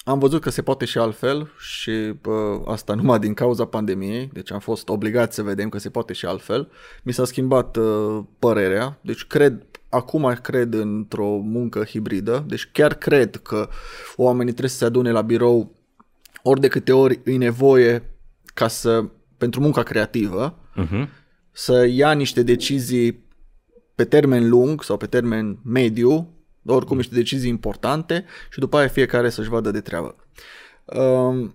am 0.04 0.18
văzut 0.18 0.40
că 0.40 0.50
se 0.50 0.62
poate 0.62 0.84
și 0.84 0.98
altfel 0.98 1.50
și 1.58 1.90
uh, 1.90 2.62
asta 2.66 2.94
numai 2.94 3.18
din 3.18 3.34
cauza 3.34 3.64
pandemiei, 3.64 4.30
deci 4.32 4.52
am 4.52 4.58
fost 4.58 4.88
obligat 4.88 5.32
să 5.32 5.42
vedem 5.42 5.68
că 5.68 5.78
se 5.78 5.90
poate 5.90 6.12
și 6.12 6.26
altfel. 6.26 6.70
Mi 7.02 7.12
s-a 7.12 7.24
schimbat 7.24 7.76
uh, 7.76 8.18
părerea, 8.38 8.98
deci 9.00 9.24
cred 9.24 9.66
acum 9.88 10.38
cred 10.42 10.74
într-o 10.74 11.28
muncă 11.28 11.84
hibridă, 11.84 12.44
deci 12.46 12.68
chiar 12.72 12.94
cred 12.94 13.36
că 13.36 13.68
oamenii 14.16 14.52
trebuie 14.52 14.70
să 14.70 14.76
se 14.76 14.84
adune 14.84 15.10
la 15.10 15.22
birou 15.22 15.72
ori 16.42 16.60
de 16.60 16.68
câte 16.68 16.92
ori 16.92 17.20
îi 17.24 17.36
nevoie 17.36 18.10
ca 18.54 18.68
să, 18.68 19.04
pentru 19.36 19.60
munca 19.60 19.82
creativă, 19.82 20.58
uh-huh. 20.76 21.08
să 21.52 21.86
ia 21.86 22.12
niște 22.12 22.42
decizii 22.42 23.26
pe 23.94 24.04
termen 24.04 24.48
lung 24.48 24.82
sau 24.82 24.96
pe 24.96 25.06
termen 25.06 25.58
mediu, 25.64 26.28
oricum 26.72 26.96
niște 26.96 27.14
decizii 27.14 27.50
importante 27.50 28.24
și 28.50 28.58
după 28.58 28.76
aia 28.76 28.88
fiecare 28.88 29.30
să-și 29.30 29.48
vadă 29.48 29.70
de 29.70 29.80
treabă. 29.80 30.16
Uh, 30.84 31.50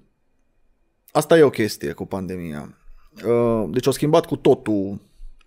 asta 1.11 1.37
e 1.37 1.43
o 1.43 1.49
chestie 1.49 1.91
cu 1.91 2.05
pandemia. 2.05 2.77
Uh, 3.25 3.69
deci 3.69 3.85
au 3.85 3.91
schimbat 3.91 4.25
cu 4.25 4.35
totul 4.35 4.99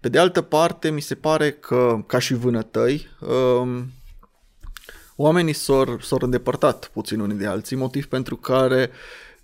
pe 0.07 0.13
de 0.13 0.19
altă 0.19 0.43
parte, 0.43 0.91
mi 0.91 1.01
se 1.01 1.15
pare 1.15 1.51
că, 1.51 2.03
ca 2.07 2.19
și 2.19 2.35
vânătăi, 2.35 3.09
um, 3.21 3.93
oamenii 5.17 5.53
s-au, 5.53 5.99
s-au 6.01 6.19
îndepărtat 6.21 6.91
puțin 6.93 7.21
unii 7.21 7.37
de 7.37 7.47
alții, 7.47 7.77
motiv 7.77 8.07
pentru 8.07 8.37
care 8.37 8.91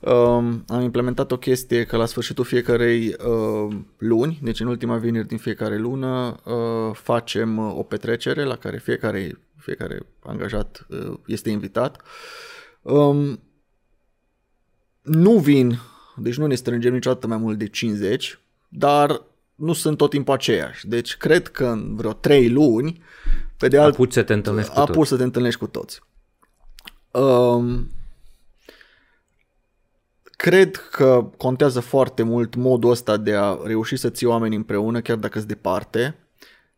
um, 0.00 0.64
am 0.68 0.80
implementat 0.80 1.32
o 1.32 1.36
chestie 1.36 1.84
că 1.84 1.96
la 1.96 2.06
sfârșitul 2.06 2.44
fiecarei 2.44 3.08
uh, 3.08 3.76
luni, 3.98 4.38
deci 4.42 4.60
în 4.60 4.66
ultima 4.66 4.96
vineri 4.96 5.26
din 5.26 5.38
fiecare 5.38 5.76
lună, 5.76 6.36
uh, 6.44 6.94
facem 6.94 7.58
o 7.58 7.82
petrecere 7.82 8.44
la 8.44 8.56
care 8.56 8.78
fiecare, 8.78 9.38
fiecare 9.62 10.06
angajat 10.20 10.86
uh, 10.88 11.18
este 11.26 11.50
invitat. 11.50 12.02
Um, 12.82 13.40
nu 15.02 15.38
vin, 15.38 15.78
deci 16.16 16.36
nu 16.36 16.46
ne 16.46 16.54
strângem 16.54 16.92
niciodată 16.92 17.26
mai 17.26 17.36
mult 17.36 17.58
de 17.58 17.68
50, 17.68 18.38
dar 18.68 19.22
nu 19.54 19.72
sunt 19.72 19.96
tot 19.96 20.10
timpul 20.10 20.34
aceiași. 20.34 20.88
Deci 20.88 21.16
cred 21.16 21.48
că 21.48 21.66
în 21.66 21.96
vreo 21.96 22.12
trei 22.12 22.50
luni, 22.50 23.02
pe 23.56 23.68
de 23.68 23.78
alt... 23.78 23.94
Apuci 23.94 24.12
să 24.12 24.22
te 24.22 24.32
întâlnești 24.32 24.70
cu 24.70 24.76
toți. 24.76 24.90
Apuci 24.90 25.06
să 25.06 25.16
te 25.16 25.22
întâlnești 25.22 25.58
cu 25.58 25.66
toți. 25.66 26.00
Um, 27.10 27.90
cred 30.36 30.76
că 30.76 31.30
contează 31.36 31.80
foarte 31.80 32.22
mult 32.22 32.54
modul 32.54 32.90
ăsta 32.90 33.16
de 33.16 33.34
a 33.34 33.58
reuși 33.64 33.96
să 33.96 34.10
ții 34.10 34.26
oameni 34.26 34.56
împreună, 34.56 35.00
chiar 35.00 35.16
dacă 35.16 35.38
sunt 35.38 35.48
departe. 35.48 36.16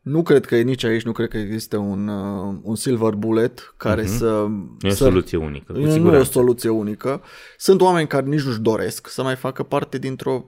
Nu 0.05 0.23
cred 0.23 0.45
că 0.45 0.57
nici 0.57 0.85
aici, 0.85 1.03
nu 1.03 1.13
cred 1.13 1.29
că 1.29 1.37
există 1.37 1.77
un, 1.77 2.09
uh, 2.09 2.57
un 2.63 2.77
silver 2.77 3.13
bullet 3.13 3.75
care 3.77 4.03
uh-huh. 4.03 4.17
să... 4.19 4.27
Nu 4.27 4.77
e 4.81 4.91
o 4.91 4.95
soluție 4.95 5.39
unică. 5.39 5.73
Cu 5.73 5.79
nu 5.79 6.15
e 6.15 6.19
o 6.19 6.25
soluție 6.25 6.69
unică. 6.69 7.23
Sunt 7.57 7.81
oameni 7.81 8.07
care 8.07 8.27
nici 8.27 8.43
nu-și 8.43 8.61
doresc 8.61 9.09
să 9.09 9.23
mai 9.23 9.37
facă 9.37 9.63
parte 9.63 9.99
dintr-o 9.99 10.45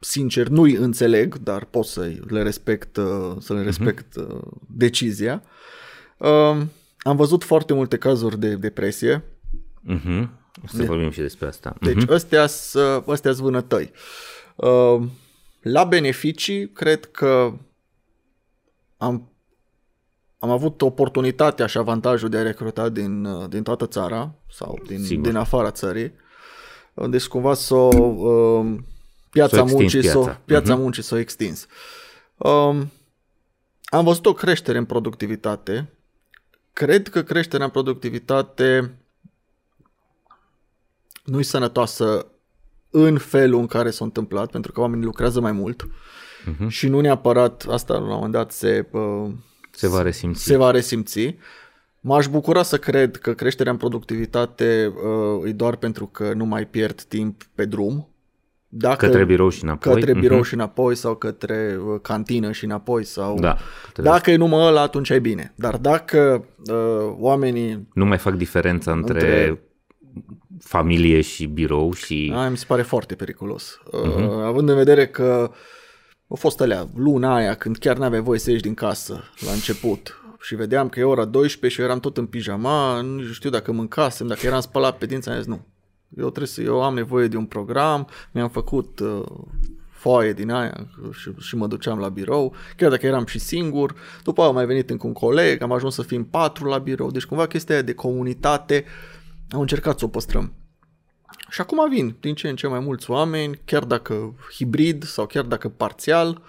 sincer, 0.00 0.48
nu-i 0.48 0.74
înțeleg, 0.74 1.38
dar 1.38 1.64
pot 1.64 1.84
să 1.84 2.12
le 2.26 2.42
respect, 2.42 2.96
uh, 2.96 3.34
să 3.38 3.52
le 3.52 3.58
mhm. 3.58 3.66
respect 3.66 4.20
uh-huh. 4.20 4.40
decizia. 4.66 5.42
Um, 6.16 6.70
am 6.98 7.16
văzut 7.16 7.44
foarte 7.44 7.72
multe 7.72 7.96
cazuri 7.96 8.38
de 8.38 8.54
depresie. 8.54 9.24
Uh-huh. 9.88 10.28
O 10.64 10.66
să 10.66 10.76
de, 10.76 10.84
vorbim 10.84 11.10
și 11.10 11.20
despre 11.20 11.46
asta. 11.46 11.76
Deci 11.80 12.04
uh-huh. 12.04 12.08
ăstea 12.08 12.46
sunt 13.06 13.36
vânătăi. 13.36 13.90
Um, 14.56 15.10
la 15.60 15.84
beneficii, 15.84 16.70
cred 16.70 17.04
că 17.04 17.52
am, 19.02 19.32
am 20.38 20.50
avut 20.50 20.82
oportunitatea 20.82 21.66
și 21.66 21.78
avantajul 21.78 22.28
de 22.28 22.36
a 22.36 22.42
recruta 22.42 22.88
din, 22.88 23.24
uh, 23.24 23.48
din 23.48 23.62
toată 23.62 23.86
țara 23.86 24.34
sau 24.50 24.78
din, 24.86 25.22
din 25.22 25.36
afara 25.36 25.70
țării. 25.70 26.12
Deci 26.94 27.26
cumva 27.26 27.54
să 27.54 27.74
o 27.74 28.64
piața 29.30 29.56
s-o 29.56 29.64
muncii, 29.64 30.00
piața, 30.00 30.22
s-o, 30.22 30.36
piața 30.44 30.74
uh-huh. 30.74 30.78
muncii 30.78 31.02
s-o 31.02 31.16
extins. 31.16 31.66
Um, 32.36 32.90
am 33.84 34.04
văzut 34.04 34.26
o 34.26 34.32
creștere 34.32 34.78
în 34.78 34.84
productivitate. 34.84 35.92
Cred 36.72 37.08
că 37.08 37.22
creșterea 37.22 37.64
în 37.64 37.72
productivitate 37.72 38.94
nu 41.24 41.38
e 41.38 41.42
sănătoasă 41.42 42.26
în 42.90 43.18
felul 43.18 43.60
în 43.60 43.66
care 43.66 43.90
s-a 43.90 44.04
întâmplat, 44.04 44.50
pentru 44.50 44.72
că 44.72 44.80
oamenii 44.80 45.04
lucrează 45.04 45.40
mai 45.40 45.52
mult 45.52 45.86
uh-huh. 46.42 46.68
și 46.68 46.88
nu 46.88 47.00
neapărat, 47.00 47.66
asta 47.70 47.94
la 47.94 48.00
un 48.00 48.08
moment 48.08 48.32
dat 48.32 48.52
se, 48.52 48.86
uh, 48.90 49.30
se 49.70 49.88
va 49.88 50.02
resimți. 50.02 50.44
Se 50.44 50.56
va 50.56 50.70
resimți. 50.70 51.36
M-aș 52.00 52.26
bucura 52.26 52.62
să 52.62 52.78
cred 52.78 53.16
că 53.16 53.32
creșterea 53.32 53.72
în 53.72 53.78
productivitate 53.78 54.92
uh, 55.42 55.48
e 55.48 55.52
doar 55.52 55.76
pentru 55.76 56.06
că 56.06 56.32
nu 56.32 56.44
mai 56.44 56.66
pierd 56.66 57.02
timp 57.02 57.42
pe 57.54 57.64
drum 57.64 58.06
dacă, 58.74 59.06
către 59.06 59.24
birou 59.24 59.48
și 59.48 59.62
înapoi. 59.62 59.94
Către 59.94 60.14
birou 60.14 60.40
uh-huh. 60.40 60.46
și 60.46 60.54
înapoi 60.54 60.94
sau 60.94 61.14
către 61.14 61.78
uh, 61.86 62.00
cantină 62.02 62.52
și 62.52 62.64
înapoi. 62.64 63.04
sau 63.04 63.38
da, 63.38 63.56
Dacă 63.94 64.30
e 64.30 64.36
numai 64.36 64.66
ăla, 64.66 64.80
atunci 64.80 65.10
e 65.10 65.18
bine. 65.18 65.52
Dar 65.56 65.76
dacă 65.76 66.44
uh, 66.70 67.14
oamenii... 67.18 67.88
Nu 67.94 68.04
mai 68.04 68.18
fac 68.18 68.34
diferența 68.34 68.92
între, 68.92 69.14
între 69.14 69.62
familie 70.60 71.20
și 71.20 71.46
birou 71.46 71.92
și... 71.92 72.32
Aia 72.36 72.48
mi 72.48 72.56
se 72.56 72.64
pare 72.68 72.82
foarte 72.82 73.14
periculos. 73.14 73.80
Uh-huh. 73.86 74.44
Având 74.44 74.68
în 74.68 74.74
vedere 74.74 75.06
că 75.06 75.50
au 76.32 76.38
fost 76.38 76.60
alea, 76.60 76.88
luna 76.94 77.34
aia, 77.34 77.54
când 77.54 77.76
chiar 77.76 77.96
n-aveai 77.96 78.22
voie 78.22 78.38
să 78.38 78.50
ieși 78.50 78.62
din 78.62 78.74
casă 78.74 79.22
la 79.46 79.52
început 79.52 80.20
și 80.40 80.54
vedeam 80.54 80.88
că 80.88 81.00
e 81.00 81.04
ora 81.04 81.24
12 81.24 81.68
și 81.68 81.80
eu 81.80 81.86
eram 81.86 82.00
tot 82.00 82.16
în 82.16 82.26
pijama, 82.26 83.00
nu 83.00 83.22
știu 83.22 83.50
dacă 83.50 83.72
mâncasem, 83.72 84.26
dacă 84.26 84.46
eram 84.46 84.60
spălat 84.60 84.98
pe 84.98 85.06
dinți, 85.06 85.28
am 85.28 85.36
zis 85.36 85.46
nu. 85.46 85.66
Eu 86.16 86.28
trebuie 86.28 86.46
să, 86.46 86.62
eu 86.62 86.82
am 86.82 86.94
nevoie 86.94 87.28
de 87.28 87.36
un 87.36 87.44
program, 87.44 88.08
mi-am 88.30 88.48
făcut 88.48 89.00
uh, 89.00 89.22
foaie 89.90 90.32
din 90.32 90.50
aia 90.50 90.86
și, 91.12 91.30
și 91.38 91.56
mă 91.56 91.66
duceam 91.66 91.98
la 91.98 92.08
birou, 92.08 92.54
chiar 92.76 92.90
dacă 92.90 93.06
eram 93.06 93.26
și 93.26 93.38
singur. 93.38 93.94
După 94.22 94.40
aia 94.40 94.48
am 94.48 94.54
mai 94.54 94.66
venit 94.66 94.90
încă 94.90 95.06
un 95.06 95.12
coleg, 95.12 95.62
am 95.62 95.72
ajuns 95.72 95.94
să 95.94 96.02
fim 96.02 96.24
patru 96.24 96.64
la 96.64 96.78
birou, 96.78 97.10
deci 97.10 97.24
cumva 97.24 97.46
chestia 97.46 97.74
aia 97.74 97.84
de 97.84 97.94
comunitate 97.94 98.84
am 99.50 99.60
încercat 99.60 99.98
să 99.98 100.04
o 100.04 100.08
păstrăm. 100.08 100.52
Și 101.48 101.60
acum 101.60 101.88
vin 101.88 102.16
din 102.20 102.34
ce 102.34 102.48
în 102.48 102.56
ce 102.56 102.66
mai 102.66 102.80
mulți 102.80 103.10
oameni, 103.10 103.60
chiar 103.64 103.84
dacă 103.84 104.34
hibrid 104.56 105.04
sau 105.04 105.26
chiar 105.26 105.44
dacă 105.44 105.68
parțial, 105.68 106.42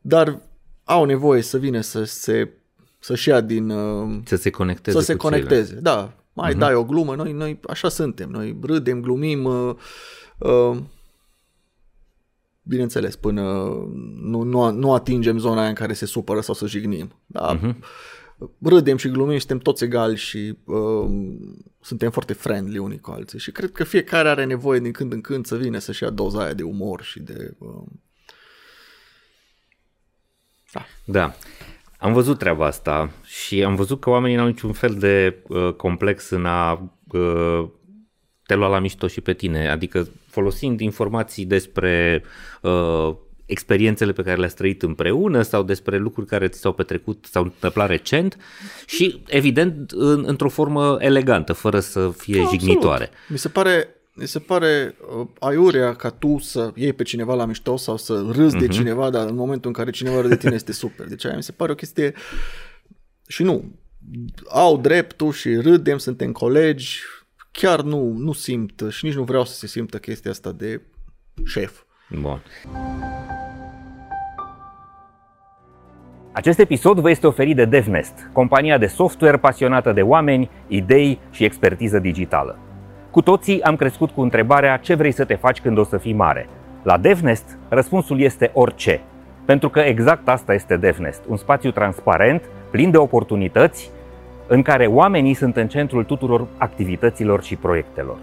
dar 0.00 0.40
au 0.84 1.04
nevoie 1.04 1.42
să 1.42 1.58
vină 1.58 1.80
să 1.80 2.04
se 2.04 2.50
să-și 2.98 3.28
ia 3.28 3.40
din... 3.40 3.70
Uh, 3.70 4.20
să 4.24 4.36
se 4.36 4.50
conecteze 4.50 4.98
Să 4.98 5.04
se 5.04 5.16
conecteze, 5.16 5.62
ceilalți. 5.62 5.82
da. 5.82 6.14
Mai 6.32 6.54
uh-huh. 6.54 6.58
dai 6.58 6.74
o 6.74 6.84
glumă, 6.84 7.14
noi, 7.14 7.32
noi 7.32 7.60
așa 7.68 7.88
suntem, 7.88 8.30
noi 8.30 8.58
râdem, 8.62 9.00
glumim, 9.00 9.44
uh, 9.44 9.74
uh, 10.38 10.76
bineînțeles, 12.62 13.16
până 13.16 13.42
nu, 14.22 14.42
nu, 14.42 14.70
nu 14.70 14.94
atingem 14.94 15.38
zona 15.38 15.60
aia 15.60 15.68
în 15.68 15.74
care 15.74 15.92
se 15.92 16.06
supără 16.06 16.40
sau 16.40 16.54
să 16.54 16.66
jignim. 16.66 17.12
Da? 17.26 17.58
Uh-huh. 17.58 17.74
Râdem 18.62 18.96
și 18.96 19.08
glumim, 19.08 19.38
suntem 19.38 19.58
toți 19.58 19.84
egali 19.84 20.16
și 20.16 20.56
uh, 20.64 21.10
suntem 21.80 22.10
foarte 22.10 22.32
friendly 22.32 22.78
unii 22.78 23.00
cu 23.00 23.10
alții 23.10 23.38
și 23.38 23.50
cred 23.50 23.72
că 23.72 23.84
fiecare 23.84 24.28
are 24.28 24.44
nevoie 24.44 24.80
din 24.80 24.92
când 24.92 25.12
în 25.12 25.20
când 25.20 25.46
să 25.46 25.56
vină 25.56 25.78
să-și 25.78 26.02
ia 26.02 26.10
doza 26.10 26.42
aia 26.42 26.54
de 26.54 26.62
umor 26.62 27.02
și 27.02 27.20
de... 27.20 27.54
Uh... 27.58 27.86
Da. 30.72 30.84
da. 31.04 31.34
Am 31.98 32.12
văzut 32.12 32.38
treaba 32.38 32.66
asta 32.66 33.10
și 33.24 33.64
am 33.64 33.74
văzut 33.74 34.00
că 34.00 34.10
oamenii 34.10 34.36
nu 34.36 34.42
au 34.42 34.48
niciun 34.48 34.72
fel 34.72 34.94
de 34.94 35.42
uh, 35.48 35.72
complex 35.72 36.30
în 36.30 36.46
a 36.46 36.72
uh, 37.12 37.68
te 38.46 38.54
lua 38.54 38.68
la 38.68 38.78
mișto 38.78 39.06
și 39.06 39.20
pe 39.20 39.32
tine, 39.32 39.68
adică 39.68 40.08
folosind 40.26 40.80
informații 40.80 41.44
despre 41.44 42.22
uh, 42.62 43.16
experiențele 43.50 44.12
pe 44.12 44.22
care 44.22 44.36
le-ați 44.36 44.54
trăit 44.54 44.82
împreună 44.82 45.42
sau 45.42 45.62
despre 45.62 45.98
lucruri 45.98 46.26
care 46.26 46.48
ți 46.48 46.60
s-au 46.60 46.72
petrecut 46.72 47.26
sau 47.30 47.42
întâmplat 47.42 47.88
recent 47.88 48.36
și, 48.86 49.22
evident, 49.26 49.90
în, 49.90 50.24
într-o 50.26 50.48
formă 50.48 50.96
elegantă, 51.00 51.52
fără 51.52 51.80
să 51.80 52.10
fie 52.16 52.40
Absolut. 52.40 52.60
jignitoare. 52.60 53.10
Mi 53.28 53.38
se 53.38 53.48
pare 53.48 53.94
mi 54.14 54.26
se 54.26 54.38
pare 54.38 54.94
uh, 55.18 55.26
aiurea 55.38 55.94
ca 55.94 56.10
tu 56.10 56.38
să 56.38 56.72
iei 56.74 56.92
pe 56.92 57.02
cineva 57.02 57.34
la 57.34 57.44
mișto 57.44 57.76
sau 57.76 57.96
să 57.96 58.24
râzi 58.32 58.56
uh-huh. 58.56 58.58
de 58.58 58.64
mhm. 58.64 58.74
cineva, 58.74 59.10
dar 59.10 59.28
în 59.28 59.34
momentul 59.34 59.66
în 59.66 59.72
care 59.72 59.90
cineva 59.90 60.20
râde 60.20 60.28
de 60.28 60.36
tine 60.36 60.54
este 60.54 60.72
super. 60.72 61.06
Deci 61.06 61.24
aia 61.24 61.36
mi 61.36 61.42
se 61.42 61.52
pare 61.52 61.72
o 61.72 61.74
chestie 61.74 62.14
și 63.26 63.42
nu, 63.42 63.64
au 64.48 64.78
dreptul 64.78 65.32
și 65.32 65.54
râdem, 65.54 65.98
suntem 65.98 66.32
colegi, 66.32 67.00
chiar 67.50 67.82
nu, 67.82 68.12
nu 68.16 68.32
simt 68.32 68.82
și 68.88 69.04
nici 69.04 69.14
nu 69.14 69.24
vreau 69.24 69.44
să 69.44 69.54
se 69.54 69.66
simtă 69.66 69.98
chestia 69.98 70.30
asta 70.30 70.52
de 70.52 70.80
șef. 71.44 71.82
Bun. 72.10 72.42
Acest 76.32 76.58
episod 76.58 76.98
vă 76.98 77.10
este 77.10 77.26
oferit 77.26 77.56
de 77.56 77.64
DevNest, 77.64 78.30
compania 78.32 78.78
de 78.78 78.86
software 78.86 79.36
pasionată 79.36 79.92
de 79.92 80.02
oameni, 80.02 80.50
idei 80.66 81.18
și 81.30 81.44
expertiză 81.44 81.98
digitală. 81.98 82.58
Cu 83.10 83.22
toții 83.22 83.62
am 83.62 83.76
crescut 83.76 84.10
cu 84.10 84.20
întrebarea 84.20 84.76
ce 84.76 84.94
vrei 84.94 85.12
să 85.12 85.24
te 85.24 85.34
faci 85.34 85.60
când 85.60 85.78
o 85.78 85.84
să 85.84 85.98
fii 85.98 86.12
mare. 86.12 86.48
La 86.82 86.98
DevNest, 86.98 87.58
răspunsul 87.68 88.20
este 88.20 88.50
orice. 88.54 89.00
Pentru 89.44 89.68
că 89.68 89.80
exact 89.80 90.28
asta 90.28 90.54
este 90.54 90.76
DevNest, 90.76 91.22
un 91.28 91.36
spațiu 91.36 91.70
transparent, 91.70 92.42
plin 92.70 92.90
de 92.90 92.96
oportunități, 92.96 93.90
în 94.46 94.62
care 94.62 94.86
oamenii 94.86 95.34
sunt 95.34 95.56
în 95.56 95.68
centrul 95.68 96.04
tuturor 96.04 96.46
activităților 96.56 97.42
și 97.42 97.56
proiectelor. 97.56 98.16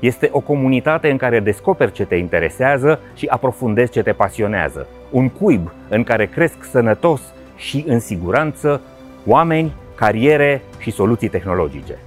Este 0.00 0.28
o 0.32 0.40
comunitate 0.40 1.10
în 1.10 1.16
care 1.16 1.40
descoperi 1.40 1.92
ce 1.92 2.04
te 2.04 2.14
interesează 2.14 3.00
și 3.14 3.26
aprofundezi 3.26 3.92
ce 3.92 4.02
te 4.02 4.12
pasionează. 4.12 4.86
Un 5.10 5.28
cuib 5.28 5.72
în 5.88 6.02
care 6.02 6.26
cresc 6.26 6.64
sănătos 6.64 7.20
și 7.56 7.84
în 7.86 8.00
siguranță 8.00 8.80
oameni, 9.26 9.72
cariere 9.94 10.62
și 10.78 10.90
soluții 10.90 11.28
tehnologice. 11.28 11.98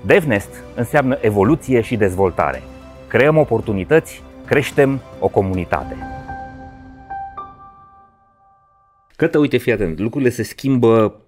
DevNest 0.00 0.50
înseamnă 0.74 1.18
evoluție 1.20 1.80
și 1.80 1.96
dezvoltare. 1.96 2.62
Creăm 3.08 3.36
oportunități, 3.36 4.22
creștem 4.46 5.00
o 5.18 5.28
comunitate. 5.28 5.96
Cătă, 9.16 9.38
uite, 9.38 9.56
fii 9.56 9.72
atent, 9.72 9.98
lucrurile 9.98 10.30
se 10.30 10.42
schimbă 10.42 11.20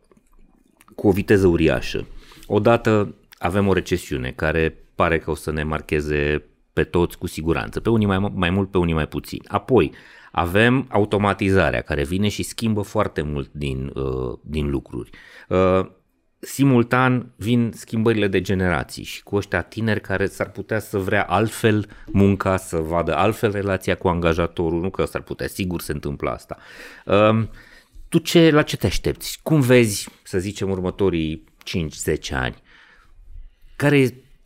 cu 0.94 1.08
o 1.08 1.10
viteză 1.10 1.46
uriașă. 1.46 2.06
Odată 2.46 3.14
avem 3.38 3.68
o 3.68 3.72
recesiune 3.72 4.32
care 4.36 4.76
pare 4.94 5.18
că 5.18 5.30
o 5.30 5.34
să 5.34 5.52
ne 5.52 5.62
marcheze 5.62 6.44
pe 6.72 6.82
toți 6.84 7.18
cu 7.18 7.26
siguranță, 7.26 7.80
pe 7.80 7.90
unii 7.90 8.06
mai, 8.06 8.30
mai 8.34 8.50
mult, 8.50 8.70
pe 8.70 8.78
unii 8.78 8.94
mai 8.94 9.06
puțin. 9.06 9.42
Apoi 9.46 9.92
avem 10.30 10.86
automatizarea 10.90 11.80
care 11.80 12.04
vine 12.04 12.28
și 12.28 12.42
schimbă 12.42 12.82
foarte 12.82 13.22
mult 13.22 13.50
din, 13.52 13.92
uh, 13.94 14.38
din 14.42 14.70
lucruri. 14.70 15.10
Uh, 15.48 15.86
simultan 16.38 17.32
vin 17.36 17.72
schimbările 17.74 18.28
de 18.28 18.40
generații 18.40 19.04
și 19.04 19.22
cu 19.22 19.36
ăștia 19.36 19.62
tineri 19.62 20.00
care 20.00 20.26
s-ar 20.26 20.50
putea 20.50 20.78
să 20.78 20.98
vrea 20.98 21.22
altfel 21.22 21.88
munca, 22.06 22.56
să 22.56 22.76
vadă 22.76 23.16
altfel 23.16 23.50
relația 23.50 23.94
cu 23.94 24.08
angajatorul, 24.08 24.80
nu 24.80 24.90
că 24.90 25.04
s-ar 25.04 25.22
putea, 25.22 25.46
sigur 25.46 25.80
se 25.80 25.92
întâmplă 25.92 26.30
asta. 26.30 26.56
Uh, 27.04 27.46
tu 28.08 28.18
ce, 28.18 28.50
la 28.50 28.62
ce 28.62 28.76
te 28.76 28.86
aștepți? 28.86 29.40
Cum 29.42 29.60
vezi, 29.60 30.08
să 30.22 30.38
zicem, 30.38 30.70
următorii 30.70 31.44
5-10 31.64 32.32
ani? 32.32 32.56
Care 33.76 33.96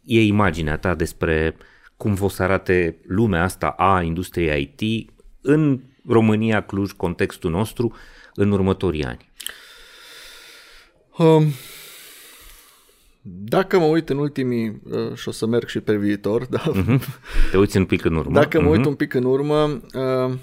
e 0.04 0.22
imaginea 0.22 0.76
ta 0.76 0.94
despre 0.94 1.56
cum 1.96 2.14
vă 2.14 2.28
să 2.28 2.42
arate 2.42 2.96
lumea 3.06 3.42
asta 3.42 3.68
a 3.68 4.02
industriei 4.02 4.74
IT 4.76 5.10
în 5.46 5.80
România, 6.08 6.62
Cluj, 6.62 6.92
contextul 6.92 7.50
nostru, 7.50 7.94
în 8.34 8.50
următorii 8.50 9.04
ani? 9.04 9.30
Um, 11.18 11.46
dacă 13.22 13.78
mă 13.78 13.84
uit 13.84 14.08
în 14.08 14.18
ultimii, 14.18 14.80
uh, 14.90 15.14
și 15.14 15.28
o 15.28 15.30
să 15.30 15.46
merg 15.46 15.68
și 15.68 15.80
pe 15.80 15.96
viitor, 15.96 16.46
da? 16.56 16.72
Uh-huh. 16.72 17.00
Te 17.50 17.58
uiți 17.58 17.76
un 17.76 17.84
pic 17.84 18.04
în 18.04 18.14
urmă. 18.14 18.32
Dacă 18.32 18.60
mă 18.60 18.68
uh-huh. 18.68 18.76
uit 18.76 18.84
un 18.84 18.94
pic 18.94 19.14
în 19.14 19.24
urmă, 19.24 19.80
uh, 19.94 20.34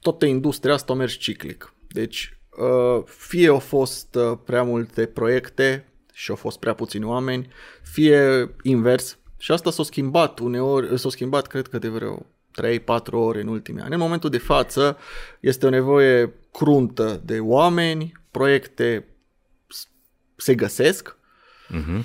toată 0.00 0.26
industria 0.26 0.74
asta 0.74 0.92
a 0.92 0.96
mers 0.96 1.12
ciclic. 1.12 1.74
Deci, 1.88 2.38
uh, 2.58 3.02
fie 3.04 3.48
au 3.48 3.58
fost 3.58 4.14
uh, 4.14 4.38
prea 4.44 4.62
multe 4.62 5.06
proiecte 5.06 5.88
și 6.12 6.30
au 6.30 6.36
fost 6.36 6.58
prea 6.58 6.74
puțini 6.74 7.04
oameni, 7.04 7.48
fie 7.82 8.50
invers. 8.62 9.18
Și 9.38 9.52
asta 9.52 9.70
s-a 9.70 9.82
schimbat 9.82 10.38
uneori, 10.38 10.98
s-a 10.98 11.08
schimbat 11.08 11.46
cred 11.46 11.66
că 11.66 11.78
de 11.78 11.88
vreo 11.88 12.26
3-4 12.62 13.10
ore 13.10 13.40
în 13.40 13.48
ultimii 13.48 13.82
ani. 13.82 13.92
În 13.92 14.00
momentul 14.00 14.30
de 14.30 14.38
față 14.38 14.96
este 15.40 15.66
o 15.66 15.70
nevoie 15.70 16.32
cruntă 16.52 17.22
de 17.24 17.40
oameni, 17.40 18.12
proiecte 18.30 19.08
se 20.36 20.54
găsesc. 20.54 21.16
Uh-huh. 21.70 22.04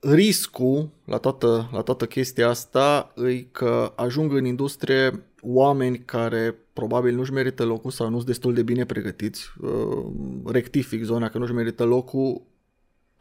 Riscul 0.00 0.90
la 1.04 1.18
toată, 1.18 1.70
la 1.72 1.82
toată 1.82 2.06
chestia 2.06 2.48
asta 2.48 3.12
e 3.26 3.40
că 3.40 3.92
ajung 3.96 4.32
în 4.32 4.44
industrie 4.44 5.22
oameni 5.40 5.98
care 5.98 6.54
probabil 6.72 7.14
nu-și 7.14 7.32
merită 7.32 7.64
locul 7.64 7.90
sau 7.90 8.08
nu 8.08 8.14
sunt 8.14 8.26
destul 8.26 8.54
de 8.54 8.62
bine 8.62 8.84
pregătiți. 8.84 9.52
Uh, 9.60 10.06
rectific 10.46 11.02
zona 11.02 11.28
că 11.28 11.38
nu-și 11.38 11.52
merită 11.52 11.84
locul 11.84 12.42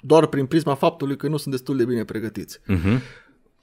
doar 0.01 0.25
prin 0.25 0.45
prisma 0.45 0.75
faptului 0.75 1.17
că 1.17 1.27
nu 1.27 1.37
sunt 1.37 1.53
destul 1.53 1.77
de 1.77 1.85
bine 1.85 2.03
pregătiți. 2.03 2.59
Uh-huh. 2.59 3.01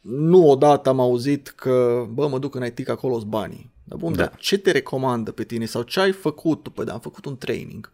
Nu 0.07 0.49
odată 0.49 0.89
am 0.89 1.01
auzit 1.01 1.49
că, 1.49 2.07
bă, 2.11 2.29
mă 2.29 2.39
duc 2.39 2.55
în 2.55 2.65
IT 2.65 2.85
că 2.85 2.91
acolo 2.91 3.19
banii. 3.19 3.75
Dar 3.85 3.99
bun, 3.99 4.13
da. 4.13 4.19
dar 4.19 4.37
ce 4.39 4.59
te 4.59 4.71
recomandă 4.71 5.33
pe 5.33 5.45
tine 5.45 5.65
sau 5.65 5.83
ce 5.83 6.01
ai 6.01 6.13
făcut? 6.13 6.69
Păi 6.69 6.85
da, 6.85 6.93
am 6.93 7.01
făcut 7.01 7.25
un 7.25 7.37
training. 7.37 7.93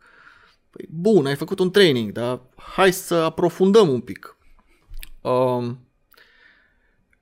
Păi 0.70 0.87
bun, 0.90 1.27
ai 1.27 1.37
făcut 1.37 1.58
un 1.58 1.71
training, 1.71 2.13
dar 2.13 2.40
hai 2.56 2.92
să 2.92 3.15
aprofundăm 3.15 3.88
un 3.88 4.00
pic. 4.00 4.37
Um, 5.21 5.79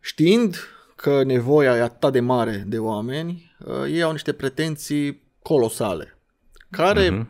știind 0.00 0.56
că 0.96 1.22
nevoia 1.22 1.76
e 1.76 1.80
atât 1.80 2.12
de 2.12 2.20
mare 2.20 2.64
de 2.66 2.78
oameni, 2.78 3.56
uh, 3.66 3.84
ei 3.88 4.02
au 4.02 4.12
niște 4.12 4.32
pretenții 4.32 5.22
colosale, 5.42 6.18
care 6.70 7.08
uh-huh. 7.08 7.26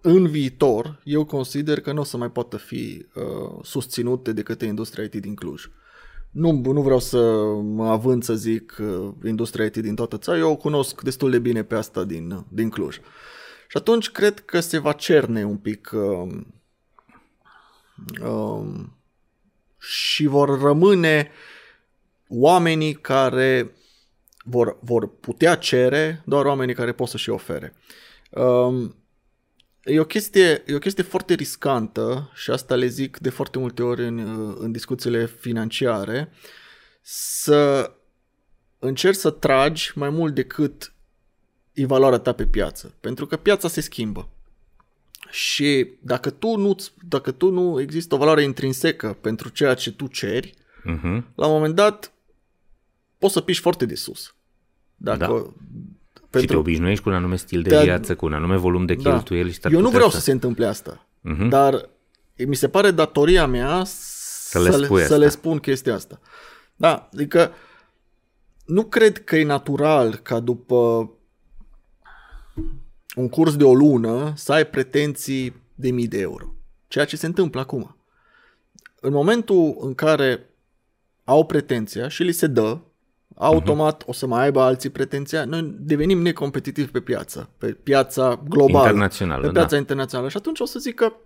în 0.00 0.26
viitor 0.26 1.00
eu 1.04 1.24
consider 1.24 1.80
că 1.80 1.92
nu 1.92 2.00
o 2.00 2.04
să 2.04 2.16
mai 2.16 2.30
poată 2.30 2.56
fi 2.56 3.06
uh, 3.14 3.58
susținute 3.62 4.32
de 4.32 4.42
către 4.42 4.66
industria 4.66 5.04
IT 5.04 5.14
din 5.14 5.34
Cluj. 5.34 5.64
Nu, 6.30 6.52
nu 6.52 6.82
vreau 6.82 6.98
să 6.98 7.18
mă 7.62 7.88
avânt 7.88 8.24
să 8.24 8.34
zic 8.34 8.76
uh, 8.80 9.12
industria 9.24 9.64
IT 9.64 9.76
din 9.76 9.94
toată 9.94 10.18
țara, 10.18 10.38
eu 10.38 10.50
o 10.50 10.56
cunosc 10.56 11.02
destul 11.02 11.30
de 11.30 11.38
bine 11.38 11.62
pe 11.62 11.74
asta 11.74 12.04
din, 12.04 12.44
din 12.48 12.70
Cluj. 12.70 12.94
Și 13.68 13.76
atunci 13.76 14.10
cred 14.10 14.40
că 14.40 14.60
se 14.60 14.78
va 14.78 14.92
cerne 14.92 15.44
un 15.44 15.56
pic 15.56 15.90
uh, 15.92 16.28
uh, 18.22 18.66
și 19.78 20.26
vor 20.26 20.60
rămâne 20.60 21.30
oamenii 22.28 22.92
care 22.92 23.74
vor, 24.44 24.78
vor 24.80 25.18
putea 25.20 25.54
cere, 25.54 26.22
doar 26.26 26.44
oamenii 26.44 26.74
care 26.74 26.92
pot 26.92 27.08
să 27.08 27.16
și 27.16 27.30
ofere. 27.30 27.74
Um, 28.30 28.99
e, 29.84 30.00
o 30.00 30.04
chestie, 30.04 30.62
e 30.66 30.74
o 30.74 30.78
chestie 30.78 31.02
foarte 31.02 31.34
riscantă 31.34 32.30
și 32.34 32.50
asta 32.50 32.74
le 32.74 32.86
zic 32.86 33.18
de 33.18 33.30
foarte 33.30 33.58
multe 33.58 33.82
ori 33.82 34.06
în, 34.06 34.18
în 34.58 34.72
discuțiile 34.72 35.26
financiare, 35.26 36.32
să 37.02 37.92
încerci 38.78 39.16
să 39.16 39.30
tragi 39.30 39.92
mai 39.94 40.10
mult 40.10 40.34
decât 40.34 40.92
e 41.72 41.86
valoarea 41.86 42.18
ta 42.18 42.32
pe 42.32 42.46
piață. 42.46 42.94
Pentru 43.00 43.26
că 43.26 43.36
piața 43.36 43.68
se 43.68 43.80
schimbă. 43.80 44.28
Și 45.30 45.90
dacă 46.00 46.30
tu 46.30 46.56
nu, 46.56 46.76
dacă 47.08 47.30
tu 47.30 47.50
nu 47.50 47.80
există 47.80 48.14
o 48.14 48.18
valoare 48.18 48.42
intrinsecă 48.42 49.16
pentru 49.20 49.48
ceea 49.48 49.74
ce 49.74 49.92
tu 49.92 50.06
ceri, 50.06 50.54
uh-huh. 50.80 51.22
la 51.34 51.46
un 51.46 51.52
moment 51.52 51.74
dat 51.74 52.12
poți 53.18 53.32
să 53.32 53.40
piși 53.40 53.60
foarte 53.60 53.86
de 53.86 53.94
sus. 53.94 54.34
Dacă, 54.96 55.26
da. 55.26 55.52
Pentru... 56.30 56.40
Și 56.40 56.46
te 56.46 56.56
obișnuiești 56.56 57.02
cu 57.02 57.08
un 57.08 57.14
anume 57.14 57.36
stil 57.36 57.62
de 57.62 57.68
da. 57.68 57.80
viață, 57.82 58.16
cu 58.16 58.26
un 58.26 58.32
anume 58.32 58.56
volum 58.56 58.86
de 58.86 58.94
da. 58.94 59.10
cheltuieli. 59.10 59.58
Da. 59.60 59.68
Eu 59.68 59.80
nu 59.80 59.90
vreau 59.90 60.10
să... 60.10 60.16
să 60.16 60.22
se 60.22 60.32
întâmple 60.32 60.66
asta, 60.66 61.06
uh-huh. 61.18 61.48
dar 61.48 61.88
mi 62.46 62.54
se 62.54 62.68
pare 62.68 62.90
datoria 62.90 63.46
mea 63.46 63.82
să, 63.84 64.60
să, 64.60 64.76
le, 64.76 64.84
spui 64.84 65.02
să 65.02 65.16
le 65.16 65.28
spun 65.28 65.58
chestia 65.58 65.94
asta. 65.94 66.20
Da, 66.76 67.08
adică 67.12 67.52
nu 68.64 68.84
cred 68.84 69.24
că 69.24 69.36
e 69.36 69.44
natural 69.44 70.14
ca 70.14 70.40
după 70.40 71.10
un 73.14 73.28
curs 73.28 73.56
de 73.56 73.64
o 73.64 73.74
lună 73.74 74.32
să 74.36 74.52
ai 74.52 74.66
pretenții 74.66 75.62
de 75.74 75.90
mii 75.90 76.08
de 76.08 76.20
euro. 76.20 76.54
Ceea 76.88 77.04
ce 77.04 77.16
se 77.16 77.26
întâmplă 77.26 77.60
acum. 77.60 77.96
În 79.00 79.12
momentul 79.12 79.76
în 79.80 79.94
care 79.94 80.50
au 81.24 81.46
pretenția 81.46 82.08
și 82.08 82.22
li 82.22 82.32
se 82.32 82.46
dă, 82.46 82.78
automat 83.40 84.02
uh-huh. 84.02 84.06
o 84.06 84.12
să 84.12 84.26
mai 84.26 84.42
aibă 84.42 84.60
alții 84.60 84.90
pretenția, 84.90 85.44
noi 85.44 85.74
devenim 85.78 86.22
necompetitivi 86.22 86.90
pe 86.90 87.00
piață, 87.00 87.50
pe 87.58 87.66
piața 87.66 88.42
globală, 88.48 88.86
internațională, 88.86 89.46
pe 89.46 89.52
piața 89.52 89.68
da. 89.68 89.76
internațională 89.76 90.28
și 90.28 90.36
atunci 90.36 90.60
o 90.60 90.64
să 90.64 90.78
zică 90.78 91.16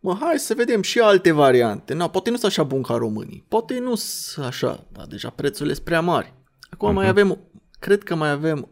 mă, 0.00 0.16
hai 0.20 0.38
să 0.38 0.54
vedem 0.54 0.82
și 0.82 0.98
alte 0.98 1.32
variante. 1.32 1.94
Na, 1.94 2.08
poate 2.08 2.30
nu 2.30 2.36
sunt 2.36 2.50
așa 2.50 2.62
bun 2.62 2.82
ca 2.82 2.94
românii, 2.94 3.44
poate 3.48 3.78
nu 3.78 3.94
sunt 3.94 4.46
așa, 4.46 4.86
dar 4.92 5.06
deja 5.06 5.30
prețurile 5.30 5.74
sunt 5.74 5.84
prea 5.84 6.00
mari. 6.00 6.34
Acum 6.70 6.90
uh-huh. 6.90 6.94
mai 6.94 7.10
mhm. 7.10 7.18
avem, 7.18 7.38
cred 7.78 8.02
că 8.02 8.14
mai 8.14 8.30
avem 8.30 8.68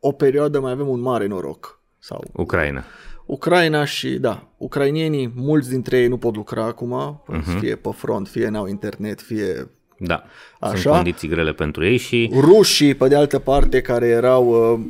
o 0.00 0.12
perioadă, 0.12 0.60
mai 0.60 0.72
avem 0.72 0.88
un 0.88 1.00
mare 1.00 1.26
noroc. 1.26 1.80
Sau 1.98 2.24
Ucraina. 2.32 2.84
Ucraina 3.26 3.84
și, 3.84 4.18
da, 4.18 4.52
ucrainienii, 4.56 5.32
mulți 5.34 5.68
dintre 5.68 5.98
ei 5.98 6.08
nu 6.08 6.18
pot 6.18 6.36
lucra 6.36 6.64
acum, 6.64 7.22
uh-huh. 7.32 7.58
fie 7.58 7.76
pe 7.76 7.90
front, 7.92 8.28
fie 8.28 8.48
n-au 8.48 8.66
internet, 8.66 9.20
fie 9.20 9.70
da, 10.02 10.24
Așa. 10.60 10.76
sunt 10.76 10.94
condiții 10.94 11.28
grele 11.28 11.52
pentru 11.52 11.84
ei 11.84 11.96
și... 11.96 12.30
Rușii, 12.34 12.94
pe 12.94 13.08
de 13.08 13.16
altă 13.16 13.38
parte, 13.38 13.80
care 13.80 14.06
erau, 14.06 14.72
uh, 14.72 14.80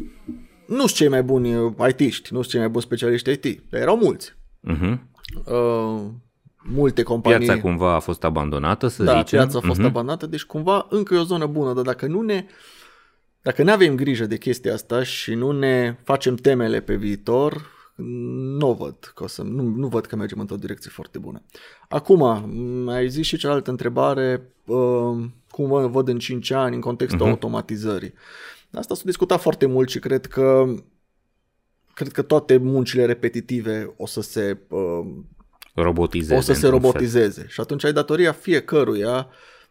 nu 0.67 0.79
sunt 0.79 0.93
cei 0.93 1.09
mai 1.09 1.23
buni 1.23 1.57
uh, 1.57 1.73
IT-ști, 1.89 2.33
nu 2.33 2.39
sunt 2.39 2.51
cei 2.51 2.61
mai 2.61 2.69
buni 2.69 2.83
specialiști 2.83 3.31
IT, 3.31 3.63
dar 3.71 3.81
erau 3.81 3.97
mulți. 3.97 4.35
Uh-huh. 4.69 4.99
Uh, 5.45 6.01
multe 6.63 7.03
companii... 7.03 7.47
Piața 7.47 7.61
cumva 7.61 7.95
a 7.95 7.99
fost 7.99 8.25
abandonată, 8.25 8.87
să 8.87 9.03
da, 9.03 9.19
zicem. 9.19 9.39
piața 9.39 9.59
a 9.59 9.67
fost 9.67 9.81
uh-huh. 9.81 9.85
abandonată, 9.85 10.27
deci 10.27 10.45
cumva 10.45 10.87
încă 10.91 11.15
e 11.15 11.19
o 11.19 11.25
zonă 11.25 11.47
bună, 11.47 11.73
dar 11.73 11.85
dacă 11.85 12.07
nu 12.07 12.21
ne... 12.21 12.45
Dacă 13.43 13.63
nu 13.63 13.73
avem 13.73 13.95
grijă 13.95 14.27
de 14.27 14.39
chestia 14.39 14.73
asta 14.73 15.03
și 15.03 15.35
nu 15.35 15.51
ne 15.51 15.97
facem 16.05 16.35
temele 16.35 16.81
pe 16.81 16.95
viitor, 16.95 17.67
nu 18.59 18.73
văd 18.73 19.13
că 19.15 19.23
o 19.23 19.27
să, 19.27 19.43
nu, 19.43 19.63
nu 19.63 19.87
văd 19.87 20.07
că 20.07 20.17
mergem 20.17 20.41
într-o 20.41 20.57
direcție 20.57 20.91
foarte 20.91 21.19
bună. 21.19 21.43
Acum, 21.93 22.23
ai 22.89 23.09
zis 23.09 23.27
și 23.27 23.37
cealaltă 23.37 23.71
întrebare, 23.71 24.53
uh, 24.65 25.25
cum 25.51 25.69
vă 25.69 25.87
văd 25.87 26.09
în 26.09 26.19
5 26.19 26.51
ani 26.51 26.75
în 26.75 26.81
contextul 26.81 27.27
uh-huh. 27.27 27.31
automatizării. 27.31 28.13
Asta 28.73 28.95
s-a 28.95 29.03
discutat 29.05 29.41
foarte 29.41 29.67
mult 29.67 29.89
și 29.89 29.99
cred 29.99 30.27
că 30.27 30.75
cred 31.95 32.13
că 32.13 32.23
toate 32.23 32.57
muncile 32.57 33.05
repetitive 33.05 33.95
o 33.97 34.07
să 34.07 34.21
se 34.21 34.59
uh, 34.69 35.07
robotizeze. 35.75 36.35
O 36.35 36.41
să 36.41 36.53
se 36.53 36.69
robotizeze. 36.69 37.41
Fel. 37.41 37.49
Și 37.49 37.61
atunci 37.61 37.85
ai 37.85 37.93
datoria 37.93 38.33
fiecăruia 38.33 39.29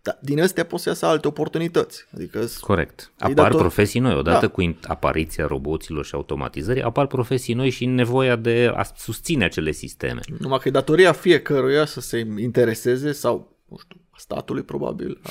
dar 0.10 0.20
din 0.22 0.42
astea 0.42 0.66
pot 0.66 0.80
să 0.80 0.90
iasă 0.90 1.06
alte 1.06 1.28
oportunități. 1.28 2.06
Adică 2.14 2.46
Corect. 2.60 3.12
Apar 3.18 3.34
dator... 3.34 3.60
profesii 3.60 4.00
noi. 4.00 4.16
Odată 4.16 4.46
da. 4.46 4.52
cu 4.52 4.78
apariția 4.84 5.46
roboților 5.46 6.06
și 6.06 6.16
automatizării, 6.16 6.82
apar 6.82 7.08
profesii 7.08 7.54
noi 7.54 7.70
și 7.70 7.86
nevoia 7.86 8.36
de 8.36 8.72
a 8.76 8.84
susține 8.84 9.46
acele 9.46 9.72
sisteme. 9.72 10.20
Numai 10.40 10.60
că 10.60 10.68
e 10.68 10.72
datoria 10.72 11.12
fiecăruia 11.12 11.86
să 11.86 12.02
se 12.02 12.28
intereseze 12.38 13.12
sau, 13.12 13.58
nu 13.68 13.78
știu, 13.78 14.02
statului 14.18 14.64
probabil, 14.64 15.20
a, 15.24 15.30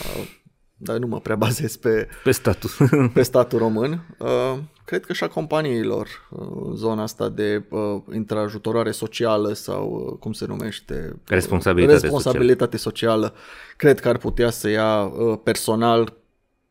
dar 0.80 0.98
nu 0.98 1.06
mă 1.06 1.20
prea 1.20 1.36
bazez 1.36 1.76
pe, 1.76 2.08
pe, 2.24 2.30
statul. 2.30 2.70
pe 3.14 3.22
statul 3.22 3.58
român. 3.58 4.16
Uh, 4.18 4.58
cred 4.84 5.04
că 5.04 5.12
și 5.12 5.24
a 5.24 5.28
companiilor 5.28 6.08
uh, 6.30 6.72
zona 6.74 7.02
asta 7.02 7.28
de 7.28 7.64
uh, 7.68 8.02
intrajutorare 8.14 8.90
socială 8.90 9.52
sau 9.52 10.06
uh, 10.10 10.18
cum 10.18 10.32
se 10.32 10.46
numește? 10.46 11.16
Responsabilitate, 11.26 12.00
responsabilitate 12.00 12.76
socială. 12.76 13.24
socială. 13.24 13.42
Cred 13.76 14.00
că 14.00 14.08
ar 14.08 14.16
putea 14.16 14.50
să 14.50 14.68
ia 14.68 15.04
uh, 15.04 15.38
personal 15.42 16.12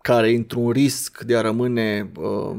care 0.02 0.32
intră 0.32 0.60
un 0.60 0.72
risc 0.72 1.22
de 1.22 1.38
a 1.38 1.42
rămâne 1.42 2.12
uh, 2.16 2.58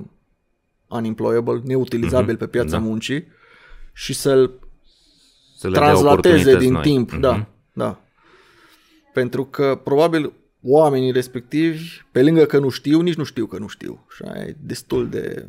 unemployable, 0.88 1.60
neutilizabil 1.64 2.34
uh-huh, 2.34 2.38
pe 2.38 2.46
piața 2.46 2.76
da. 2.76 2.78
muncii 2.78 3.26
și 3.92 4.12
să-l 4.12 4.50
să 5.56 5.70
translateze 5.70 6.56
din 6.56 6.72
noi. 6.72 6.82
timp. 6.82 7.14
Uh-huh. 7.16 7.20
Da, 7.20 7.46
da. 7.72 8.00
Pentru 9.12 9.44
că 9.44 9.80
probabil 9.84 10.32
oamenii 10.62 11.10
respectivi, 11.10 12.02
pe 12.12 12.22
lângă 12.22 12.44
că 12.44 12.58
nu 12.58 12.68
știu, 12.68 13.00
nici 13.00 13.14
nu 13.14 13.24
știu 13.24 13.46
că 13.46 13.58
nu 13.58 13.66
știu. 13.66 14.06
Și 14.16 14.22
e 14.24 14.56
destul 14.60 15.08
de, 15.08 15.48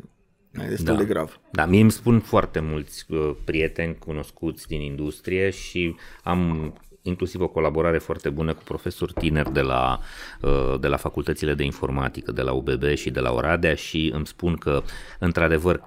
e 0.52 0.68
destul 0.68 0.94
da. 0.94 0.94
de 0.94 1.04
grav. 1.04 1.40
Da, 1.52 1.66
mie 1.66 1.80
îmi 1.80 1.90
spun 1.90 2.20
foarte 2.20 2.60
mulți 2.60 3.04
uh, 3.08 3.30
prieteni 3.44 3.96
cunoscuți 3.98 4.66
din 4.66 4.80
industrie 4.80 5.50
și 5.50 5.96
am 6.22 6.72
inclusiv 7.02 7.40
o 7.40 7.48
colaborare 7.48 7.98
foarte 7.98 8.30
bună 8.30 8.54
cu 8.54 8.62
profesori 8.62 9.12
tineri 9.12 9.52
de 9.52 9.60
la, 9.60 9.98
uh, 10.42 10.80
de 10.80 10.86
la 10.86 10.96
facultățile 10.96 11.54
de 11.54 11.64
informatică, 11.64 12.32
de 12.32 12.42
la 12.42 12.52
UBB 12.52 12.84
și 12.94 13.10
de 13.10 13.20
la 13.20 13.32
Oradea 13.32 13.74
și 13.74 14.10
îmi 14.14 14.26
spun 14.26 14.56
că, 14.56 14.82
într-adevăr, 15.18 15.86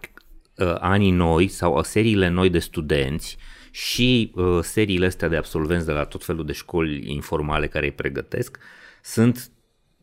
uh, 0.58 0.76
anii 0.80 1.12
noi 1.12 1.48
sau 1.48 1.84
seriile 1.84 2.28
noi 2.28 2.50
de 2.50 2.60
studenți 2.60 3.38
și 3.72 4.34
seriile 4.62 5.06
astea 5.06 5.28
de 5.28 5.36
absolvenți 5.36 5.86
de 5.86 5.92
la 5.92 6.04
tot 6.04 6.26
felul 6.26 6.46
de 6.46 6.52
școli 6.52 7.12
informale 7.14 7.68
care 7.68 7.86
îi 7.86 7.92
pregătesc, 7.92 8.58
sunt 9.04 9.52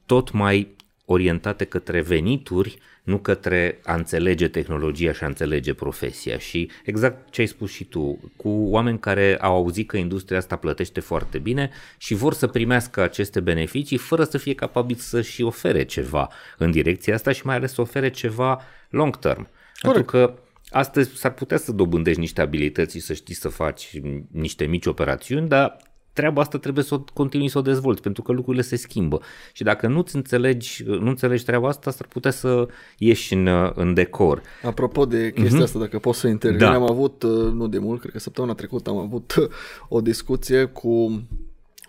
tot 0.06 0.30
mai 0.30 0.76
orientate 1.04 1.64
către 1.64 2.00
venituri, 2.00 2.78
nu 3.02 3.18
către 3.18 3.80
a 3.84 3.94
înțelege 3.94 4.48
tehnologia 4.48 5.12
și 5.12 5.24
a 5.24 5.26
înțelege 5.26 5.74
profesia. 5.74 6.38
Și 6.38 6.70
exact 6.84 7.30
ce 7.30 7.40
ai 7.40 7.46
spus 7.46 7.70
și 7.70 7.84
tu, 7.84 8.32
cu 8.36 8.48
oameni 8.48 8.98
care 8.98 9.36
au 9.40 9.54
auzit 9.54 9.88
că 9.88 9.96
industria 9.96 10.38
asta 10.38 10.56
plătește 10.56 11.00
foarte 11.00 11.38
bine 11.38 11.70
și 11.98 12.14
vor 12.14 12.34
să 12.34 12.46
primească 12.46 13.02
aceste 13.02 13.40
beneficii 13.40 13.96
fără 13.96 14.24
să 14.24 14.38
fie 14.38 14.54
capabili 14.54 14.98
să 14.98 15.22
și 15.22 15.42
ofere 15.42 15.84
ceva 15.84 16.30
în 16.58 16.70
direcția 16.70 17.14
asta 17.14 17.32
și 17.32 17.46
mai 17.46 17.54
ales 17.54 17.72
să 17.72 17.80
ofere 17.80 18.10
ceva 18.10 18.60
long 18.90 19.18
term. 19.18 19.48
Corect. 19.80 19.80
Pentru 19.80 20.02
că 20.04 20.34
astăzi 20.70 21.16
s-ar 21.16 21.34
putea 21.34 21.56
să 21.56 21.72
dobândești 21.72 22.20
niște 22.20 22.40
abilități 22.40 22.94
și 22.96 23.02
să 23.02 23.12
știi 23.12 23.34
să 23.34 23.48
faci 23.48 24.00
niște 24.30 24.64
mici 24.64 24.86
operațiuni, 24.86 25.48
dar 25.48 25.76
treaba 26.12 26.40
asta 26.40 26.58
trebuie 26.58 26.84
să 26.84 26.94
o 26.94 27.04
continui 27.12 27.48
să 27.48 27.58
o 27.58 27.62
dezvolți, 27.62 28.02
pentru 28.02 28.22
că 28.22 28.32
lucrurile 28.32 28.62
se 28.62 28.76
schimbă. 28.76 29.20
Și 29.52 29.62
dacă 29.62 29.86
nu-ți 29.86 30.16
înțelegi, 30.16 30.82
nu 30.86 31.08
înțelegi 31.08 31.44
treaba 31.44 31.68
asta, 31.68 31.90
s-ar 31.90 32.06
putea 32.06 32.30
să 32.30 32.68
ieși 32.98 33.34
în, 33.34 33.48
în 33.74 33.94
decor. 33.94 34.42
Apropo 34.62 35.06
de 35.06 35.32
chestia 35.32 35.58
uh-huh. 35.58 35.62
asta, 35.62 35.78
dacă 35.78 35.98
pot 35.98 36.14
să 36.14 36.26
intervin, 36.28 36.58
da. 36.58 36.74
am 36.74 36.90
avut, 36.90 37.22
uh, 37.22 37.52
nu 37.52 37.68
de 37.68 37.78
mult, 37.78 38.00
cred 38.00 38.12
că 38.12 38.18
săptămâna 38.18 38.54
trecută 38.54 38.90
am 38.90 38.98
avut 38.98 39.34
uh, 39.34 39.48
o 39.88 40.00
discuție 40.00 40.64
cu 40.64 41.22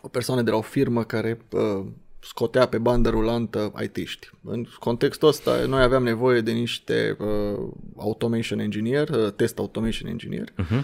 o 0.01 0.07
persoană 0.07 0.41
de 0.41 0.51
la 0.51 0.57
o 0.57 0.61
firmă 0.61 1.03
care 1.03 1.39
uh, 1.49 1.85
scotea 2.19 2.65
pe 2.65 2.77
bandă 2.77 3.09
rulantă 3.09 3.73
IT-ști. 3.83 4.29
În 4.43 4.65
contextul 4.79 5.27
ăsta, 5.27 5.65
noi 5.67 5.81
aveam 5.81 6.03
nevoie 6.03 6.41
de 6.41 6.51
niște 6.51 7.17
uh, 7.19 7.59
automation 7.97 8.59
engineer, 8.59 9.09
uh, 9.09 9.31
test 9.31 9.57
automation 9.57 10.09
engineer, 10.09 10.49
uh-huh. 10.49 10.83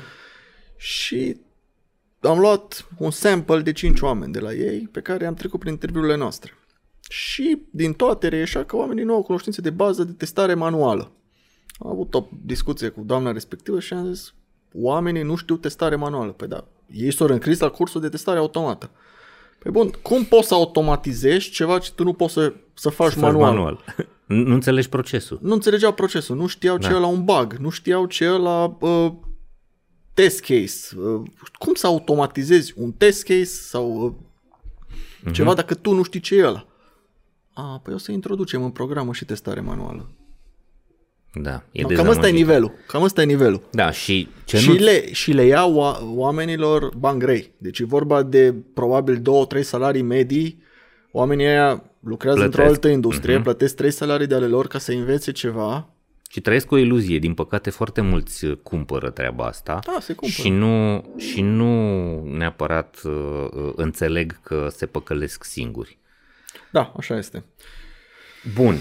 și 0.75 1.37
am 2.19 2.39
luat 2.39 2.87
un 2.97 3.11
sample 3.11 3.61
de 3.61 3.71
5 3.71 4.01
oameni 4.01 4.33
de 4.33 4.39
la 4.39 4.53
ei 4.53 4.89
pe 4.91 5.01
care 5.01 5.25
am 5.25 5.33
trecut 5.33 5.59
prin 5.59 5.71
interviurile 5.71 6.15
noastre. 6.15 6.53
Și 7.09 7.61
din 7.71 7.93
toate 7.93 8.27
reieșea 8.27 8.65
că 8.65 8.75
oamenii 8.75 9.03
nu 9.03 9.13
au 9.13 9.23
cunoștințe 9.23 9.61
de 9.61 9.69
bază 9.69 10.03
de 10.03 10.11
testare 10.11 10.53
manuală. 10.53 11.11
Am 11.79 11.89
avut 11.89 12.13
o 12.13 12.27
discuție 12.45 12.89
cu 12.89 13.01
doamna 13.05 13.31
respectivă 13.31 13.79
și 13.79 13.93
am 13.93 14.13
zis, 14.13 14.33
oamenii 14.73 15.23
nu 15.23 15.35
știu 15.35 15.57
testare 15.57 15.95
manuală. 15.95 16.31
Păi 16.31 16.47
da, 16.47 16.67
ei 16.91 17.11
s-au 17.11 17.27
încris 17.27 17.59
la 17.59 17.69
cursul 17.69 18.01
de 18.01 18.09
testare 18.09 18.39
automată. 18.39 18.89
Păi 19.59 19.71
bun, 19.71 19.89
cum 20.01 20.23
poți 20.23 20.47
să 20.47 20.53
automatizezi 20.53 21.49
ceva 21.49 21.79
ce 21.79 21.91
tu 21.95 22.03
nu 22.03 22.13
poți 22.13 22.33
să, 22.33 22.53
să 22.73 22.89
faci 22.89 23.11
să 23.11 23.19
manual? 23.19 23.53
manual. 23.53 23.83
nu 24.47 24.53
înțelegi 24.53 24.89
procesul. 24.89 25.39
Nu 25.41 25.53
înțelegeau 25.53 25.93
procesul, 25.93 26.35
nu 26.35 26.47
știau 26.47 26.77
da. 26.77 26.87
ce 26.87 26.93
e 26.93 26.99
la 26.99 27.07
un 27.07 27.23
bug, 27.23 27.53
nu 27.53 27.69
știau 27.69 28.05
ce 28.05 28.23
e 28.23 28.27
la 28.27 28.77
uh, 28.79 29.11
test 30.21 30.39
case. 30.39 30.95
Uh, 30.95 31.21
cum 31.57 31.73
să 31.73 31.87
automatizezi 31.87 32.73
un 32.75 32.91
test 32.91 33.23
case 33.23 33.45
sau 33.45 33.91
uh, 33.91 34.13
uh-huh. 35.29 35.31
ceva 35.31 35.53
dacă 35.53 35.73
tu 35.73 35.93
nu 35.93 36.03
știi 36.03 36.19
ce 36.19 36.35
e 36.35 36.45
ăla. 36.45 36.65
A, 37.53 37.81
păi 37.83 37.93
o 37.93 37.97
să 37.97 38.11
introducem 38.11 38.63
în 38.63 38.69
programă 38.69 39.13
și 39.13 39.25
testare 39.25 39.59
manuală. 39.59 40.09
Da, 41.33 41.63
e 41.71 41.81
No, 41.81 41.87
cam 41.87 42.07
ăsta 42.07 42.27
e 42.27 42.31
nivelul. 42.31 42.71
Cam 42.87 43.03
ăsta 43.03 43.21
e 43.21 43.25
nivelul. 43.25 43.61
Da, 43.71 43.91
și 43.91 44.27
ce 44.45 44.57
Și 44.57 44.69
nu... 44.69 44.75
le, 44.75 45.13
și 45.13 45.31
le 45.31 45.45
ia 45.45 45.65
oa- 45.65 46.01
oamenilor 46.15 46.95
bani 46.97 47.19
grei. 47.19 47.51
Deci 47.57 47.79
e 47.79 47.85
vorba 47.85 48.23
de 48.23 48.53
probabil 48.73 49.21
două, 49.21 49.45
trei 49.45 49.63
salarii 49.63 50.01
medii. 50.01 50.63
Oamenii 51.11 51.45
ăia 51.45 51.83
lucrează 51.99 52.37
Plătesc. 52.37 52.57
într-o 52.57 52.73
altă 52.73 52.87
industrie, 52.87 53.39
uh-huh. 53.39 53.43
plătesc 53.43 53.75
trei 53.75 53.91
salarii 53.91 54.27
de 54.27 54.35
ale 54.35 54.47
lor 54.47 54.67
ca 54.67 54.79
să 54.79 54.91
învețe 54.91 55.31
ceva. 55.31 55.89
Și 56.29 56.41
trăiesc 56.41 56.71
o 56.71 56.77
iluzie, 56.77 57.19
din 57.19 57.33
păcate 57.33 57.69
foarte 57.69 58.01
mulți 58.01 58.45
uh, 58.45 58.57
cumpără 58.63 59.09
treaba 59.09 59.45
asta 59.45 59.79
Da, 59.85 59.97
se 59.99 60.13
cumpără. 60.13 60.41
și 60.41 60.49
nu, 60.49 61.05
și 61.17 61.41
nu 61.41 62.23
neapărat 62.23 63.01
uh, 63.03 63.13
uh, 63.51 63.71
înțeleg 63.75 64.39
că 64.41 64.67
se 64.71 64.85
păcălesc 64.85 65.43
singuri. 65.43 65.97
Da, 66.71 66.93
așa 66.97 67.17
este. 67.17 67.43
Bun. 68.53 68.77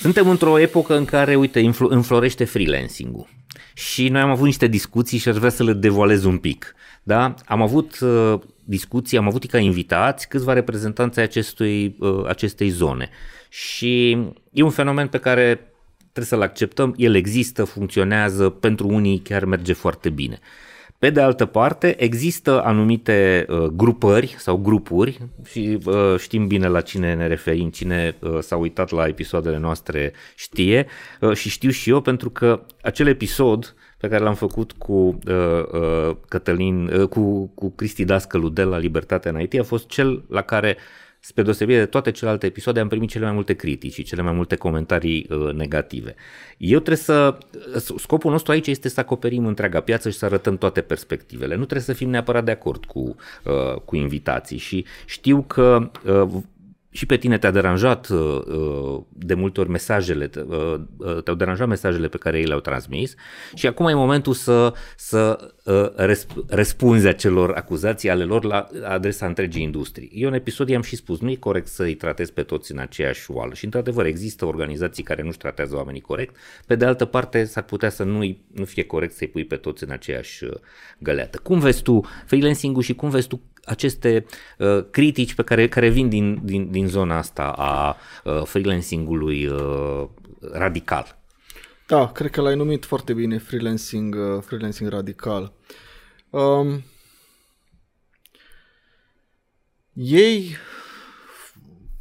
Suntem 0.00 0.28
într-o 0.28 0.58
epocă 0.58 0.96
în 0.96 1.04
care, 1.04 1.34
uite, 1.36 1.60
influ- 1.60 1.88
înflorește 1.88 2.44
freelancing-ul. 2.44 3.28
Și 3.74 4.08
noi 4.08 4.20
am 4.20 4.30
avut 4.30 4.44
niște 4.46 4.66
discuții 4.66 5.18
și 5.18 5.28
aș 5.28 5.36
vrea 5.36 5.50
să 5.50 5.62
le 5.64 5.72
devoalez 5.72 6.24
un 6.24 6.38
pic. 6.38 6.74
Da? 7.02 7.34
Am 7.46 7.62
avut 7.62 8.00
uh, 8.00 8.40
discuții, 8.64 9.18
am 9.18 9.26
avut 9.26 9.46
ca 9.46 9.58
invitați 9.58 10.28
câțiva 10.28 10.52
reprezentanți 10.52 11.18
ai 11.18 11.24
acestui, 11.24 11.96
uh, 11.98 12.24
acestei 12.26 12.68
zone. 12.68 13.10
Și 13.48 14.10
e 14.52 14.62
un 14.62 14.70
fenomen 14.70 15.08
pe 15.08 15.18
care 15.18 15.69
trebuie 16.20 16.40
să-l 16.40 16.50
acceptăm, 16.50 16.94
el 16.96 17.14
există, 17.14 17.64
funcționează, 17.64 18.48
pentru 18.48 18.88
unii 18.88 19.18
chiar 19.18 19.44
merge 19.44 19.72
foarte 19.72 20.10
bine. 20.10 20.38
Pe 20.98 21.10
de 21.10 21.20
altă 21.20 21.46
parte, 21.46 22.02
există 22.02 22.62
anumite 22.62 23.46
uh, 23.48 23.58
grupări 23.58 24.34
sau 24.38 24.56
grupuri 24.56 25.20
și 25.50 25.78
uh, 25.84 26.14
știm 26.18 26.46
bine 26.46 26.68
la 26.68 26.80
cine 26.80 27.14
ne 27.14 27.26
referim, 27.26 27.70
cine 27.70 28.16
uh, 28.18 28.38
s-a 28.40 28.56
uitat 28.56 28.90
la 28.90 29.06
episoadele 29.06 29.58
noastre 29.58 30.12
știe 30.34 30.86
uh, 31.20 31.36
și 31.36 31.48
știu 31.48 31.70
și 31.70 31.90
eu 31.90 32.00
pentru 32.00 32.30
că 32.30 32.62
acel 32.82 33.06
episod 33.06 33.74
pe 33.98 34.08
care 34.08 34.22
l-am 34.22 34.34
făcut 34.34 34.72
cu 34.72 34.92
uh, 34.92 35.62
uh, 35.72 36.16
Cătălin, 36.28 36.86
uh, 36.86 37.08
cu, 37.08 37.46
cu 37.54 37.70
Cristi 37.70 38.04
Dascălu 38.04 38.48
de 38.48 38.62
la 38.62 38.78
Libertatea 38.78 39.30
în 39.30 39.40
IT 39.40 39.58
a 39.58 39.62
fost 39.62 39.88
cel 39.88 40.24
la 40.28 40.42
care 40.42 40.76
spre 41.20 41.42
deosebire 41.42 41.78
de 41.78 41.86
toate 41.86 42.10
celelalte 42.10 42.46
episoade, 42.46 42.80
am 42.80 42.88
primit 42.88 43.08
cele 43.10 43.24
mai 43.24 43.34
multe 43.34 43.54
critici 43.54 43.92
și 43.92 44.02
cele 44.02 44.22
mai 44.22 44.32
multe 44.32 44.56
comentarii 44.56 45.26
uh, 45.30 45.52
negative. 45.52 46.14
Eu 46.56 46.78
trebuie 46.78 46.96
să... 46.96 47.38
Scopul 47.96 48.30
nostru 48.30 48.52
aici 48.52 48.66
este 48.66 48.88
să 48.88 49.00
acoperim 49.00 49.46
întreaga 49.46 49.80
piață 49.80 50.10
și 50.10 50.18
să 50.18 50.24
arătăm 50.24 50.56
toate 50.58 50.80
perspectivele. 50.80 51.54
Nu 51.54 51.64
trebuie 51.64 51.80
să 51.80 51.92
fim 51.92 52.10
neapărat 52.10 52.44
de 52.44 52.50
acord 52.50 52.84
cu, 52.84 53.16
uh, 53.44 53.80
cu 53.84 53.96
invitații 53.96 54.58
și 54.58 54.84
știu 55.06 55.42
că 55.42 55.90
uh, 56.06 56.42
și 56.90 57.06
pe 57.06 57.16
tine 57.16 57.38
te-a 57.38 57.50
deranjat 57.50 58.08
uh, 58.08 59.02
de 59.08 59.34
multe 59.34 59.60
ori 59.60 59.70
mesajele, 59.70 60.30
uh, 60.46 61.22
te-au 61.24 61.36
deranjat 61.36 61.68
mesajele 61.68 62.08
pe 62.08 62.18
care 62.18 62.38
ei 62.38 62.44
le-au 62.44 62.60
transmis 62.60 63.14
și 63.54 63.66
acum 63.66 63.86
e 63.86 63.94
momentul 63.94 64.32
să, 64.32 64.72
să 64.96 65.52
uh, 65.64 66.12
răspunzi 66.48 67.06
acelor 67.06 67.52
acuzații 67.52 68.10
ale 68.10 68.24
lor 68.24 68.44
la 68.44 68.68
adresa 68.84 69.26
întregii 69.26 69.62
industrii. 69.62 70.10
Eu 70.14 70.28
în 70.28 70.34
episod 70.34 70.68
i-am 70.68 70.82
și 70.82 70.96
spus, 70.96 71.20
nu 71.20 71.30
e 71.30 71.34
corect 71.34 71.66
să 71.66 71.82
îi 71.82 71.94
tratezi 71.94 72.32
pe 72.32 72.42
toți 72.42 72.72
în 72.72 72.78
aceeași 72.78 73.30
oală 73.30 73.54
și 73.54 73.64
într-adevăr 73.64 74.04
există 74.04 74.44
organizații 74.44 75.02
care 75.02 75.22
nu-și 75.22 75.38
tratează 75.38 75.76
oamenii 75.76 76.00
corect, 76.00 76.36
pe 76.66 76.74
de 76.74 76.84
altă 76.84 77.04
parte 77.04 77.44
s-ar 77.44 77.62
putea 77.62 77.90
să 77.90 78.02
nu, 78.02 78.36
nu 78.54 78.64
fie 78.64 78.84
corect 78.84 79.14
să-i 79.14 79.28
pui 79.28 79.44
pe 79.44 79.56
toți 79.56 79.84
în 79.84 79.90
aceeași 79.90 80.44
găleată. 80.98 81.38
Cum 81.42 81.58
vezi 81.58 81.82
tu 81.82 82.00
freelancing-ul 82.26 82.82
și 82.82 82.94
cum 82.94 83.10
vezi 83.10 83.28
tu 83.28 83.40
aceste 83.64 84.26
uh, 84.58 84.84
critici 84.90 85.34
pe 85.34 85.42
care, 85.42 85.68
care 85.68 85.88
vin 85.88 86.08
din, 86.08 86.40
din, 86.44 86.70
din 86.70 86.88
zona 86.88 87.16
asta 87.16 87.42
a 87.42 87.96
uh, 88.24 88.42
freelancing-ului 88.44 89.46
uh, 89.46 90.08
radical. 90.52 91.18
Da, 91.86 92.12
cred 92.12 92.30
că 92.30 92.40
l-ai 92.40 92.56
numit 92.56 92.84
foarte 92.84 93.12
bine 93.12 93.38
freelancing, 93.38 94.14
uh, 94.14 94.42
freelancing 94.42 94.90
radical. 94.90 95.52
Um, 96.30 96.82
ei, 99.92 100.56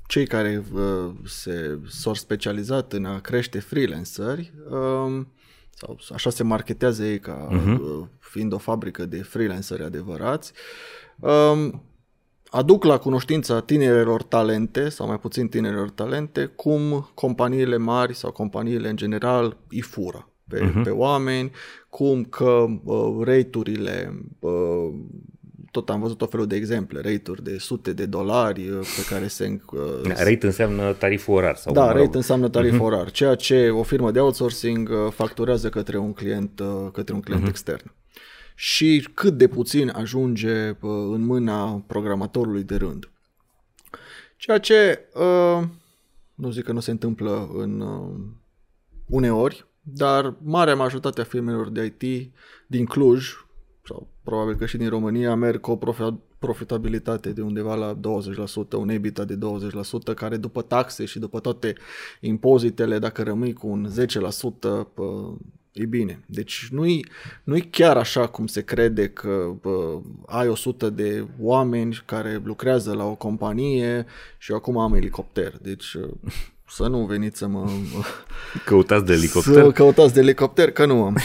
cei 0.08 0.28
care 0.28 0.64
uh, 0.74 1.12
se, 1.26 1.80
s-au 1.88 2.14
specializat 2.14 2.94
în 2.94 3.06
a 3.06 3.20
crește 3.20 3.60
freelanceri, 3.60 4.54
um, 4.70 5.34
sau 5.76 6.00
așa 6.14 6.30
se 6.30 6.44
marketează 6.44 7.04
ei 7.04 7.20
ca 7.20 7.48
uh-huh. 7.48 7.80
uh, 7.80 8.06
fiind 8.20 8.54
o 8.54 8.58
fabrică 8.58 9.06
de 9.06 9.22
freelanceri 9.22 9.84
adevărați, 9.84 10.54
um, 11.20 11.84
aduc 12.50 12.84
la 12.84 12.98
cunoștința 12.98 13.60
tinerilor 13.60 14.24
talente 14.24 14.90
sau 14.90 15.08
mai 15.08 15.20
puțin 15.20 15.48
tinerilor 15.48 15.90
talente 15.90 16.46
cum 16.46 17.10
companiile 17.14 17.78
mari 17.78 18.16
sau 18.16 18.32
companiile 18.32 18.90
în 18.90 18.96
general 18.96 19.58
îi 19.70 19.82
fură 19.82 20.30
pe, 20.50 20.60
uh-huh. 20.60 20.84
pe 20.84 20.90
oameni, 20.90 21.52
cum 21.90 22.24
că 22.24 22.66
uh, 22.84 23.18
rate-urile 23.24 24.14
uh, 24.40 24.94
tot 25.72 25.90
am 25.90 26.00
văzut 26.00 26.18
tot 26.18 26.30
felul 26.30 26.48
de 26.48 26.56
exemple, 26.56 27.02
rate-uri 27.02 27.44
de 27.44 27.58
sute 27.58 27.94
de 27.94 28.06
dolari 28.06 28.62
pe 28.62 29.06
care 29.10 29.28
se... 29.28 29.60
Uh, 29.72 29.80
rate 30.04 30.46
înseamnă 30.46 30.94
tariful 30.94 31.36
orar. 31.36 31.56
Sau 31.56 31.74
da, 31.74 31.92
rate 31.92 32.18
înseamnă 32.18 32.50
tarif 32.50 32.76
uh-huh. 32.76 32.84
orar, 32.84 33.12
ceea 33.12 33.36
ce 33.36 33.70
o 33.70 33.84
firmă 33.84 34.12
de 34.12 34.20
outsourcing 34.20 34.90
facturează 35.10 35.70
către 35.70 35.98
un 35.98 36.14
client, 36.14 36.62
către 36.92 37.14
un 37.14 37.22
client 37.22 37.44
uh-huh. 37.44 37.50
extern 37.50 37.92
și 38.62 39.10
cât 39.14 39.38
de 39.38 39.48
puțin 39.48 39.90
ajunge 39.90 40.68
în 40.82 41.22
mâna 41.26 41.84
programatorului 41.88 42.64
de 42.64 42.76
rând. 42.76 43.10
Ceea 44.38 44.58
ce 44.58 45.10
nu 46.36 46.52
zic 46.52 46.64
că 46.64 46.72
nu 46.72 46.80
se 46.80 46.92
întâmplă 46.92 47.50
în 47.54 47.84
uneori, 49.06 49.66
dar 49.82 50.36
marea 50.44 50.76
majoritate 50.76 51.22
a 51.22 51.24
firmelor 51.24 51.70
de 51.70 51.96
IT 52.00 52.32
din 52.68 52.86
Cluj, 52.86 53.34
sau 53.86 54.08
probabil 54.24 54.56
că 54.56 54.66
și 54.66 54.78
din 54.78 54.90
România, 54.90 55.36
merg 55.36 55.60
cu 55.60 55.72
o 55.72 55.80
profitabilitate 56.40 57.32
de 57.32 57.42
undeva 57.42 57.76
la 57.76 57.96
20%, 57.96 58.00
un 58.78 58.90
EBITDA 58.90 59.26
de 59.26 59.38
20%, 60.12 60.16
care 60.16 60.38
după 60.38 60.62
taxe 60.62 61.06
și 61.06 61.20
după 61.20 61.40
toate 61.40 61.76
impozitele, 62.22 63.00
dacă 63.00 63.24
rămâi 63.24 63.54
cu 63.54 63.68
un 63.68 63.90
10%, 63.92 64.88
E 65.72 65.86
bine, 65.86 66.24
deci 66.26 66.68
nu-i, 66.72 67.06
nu-i 67.44 67.62
chiar 67.62 67.98
așa 67.98 68.28
cum 68.28 68.48
se 68.48 68.62
crede 68.62 69.10
că 69.10 69.54
bă, 69.62 70.00
ai 70.26 70.48
100 70.48 70.90
de 70.90 71.28
oameni 71.40 72.04
care 72.06 72.42
lucrează 72.44 72.94
la 72.94 73.04
o 73.04 73.16
companie 73.16 74.06
și 74.38 74.52
eu 74.52 74.58
acum 74.58 74.78
am 74.78 74.94
elicopter. 74.94 75.58
Deci 75.62 75.96
să 76.68 76.88
nu 76.88 77.06
veniți 77.06 77.38
să 77.38 77.48
mă... 77.48 77.70
Căutați 78.66 79.06
de 79.06 79.14
elicopter? 79.14 79.54
Să 79.54 79.72
căutați 79.72 80.14
de 80.14 80.20
elicopter, 80.20 80.72
că 80.72 80.86
nu 80.86 81.04
am. 81.04 81.18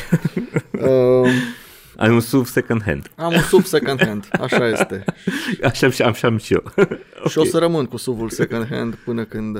uh, 0.72 1.30
ai 1.96 2.10
un 2.10 2.20
sub 2.20 2.46
second 2.46 2.82
hand. 2.82 3.10
Am 3.16 3.32
un 3.32 3.42
sub 3.42 3.64
second 3.64 4.04
hand, 4.04 4.28
așa 4.40 4.68
este. 4.68 5.04
Așa 5.62 5.86
am, 5.86 5.92
am, 6.04 6.14
am 6.22 6.36
și 6.36 6.52
eu. 6.52 6.62
okay. 6.64 7.00
Și 7.28 7.38
o 7.38 7.44
să 7.44 7.58
rămân 7.58 7.86
cu 7.86 7.96
subul 7.96 8.30
second 8.30 8.66
hand 8.68 8.94
până 8.94 9.24
când... 9.24 9.56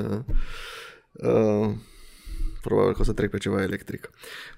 Uh, 1.11 1.69
probabil 2.67 2.93
că 2.93 3.01
o 3.01 3.03
să 3.03 3.13
trec 3.13 3.29
pe 3.29 3.37
ceva 3.37 3.61
electric. 3.61 4.09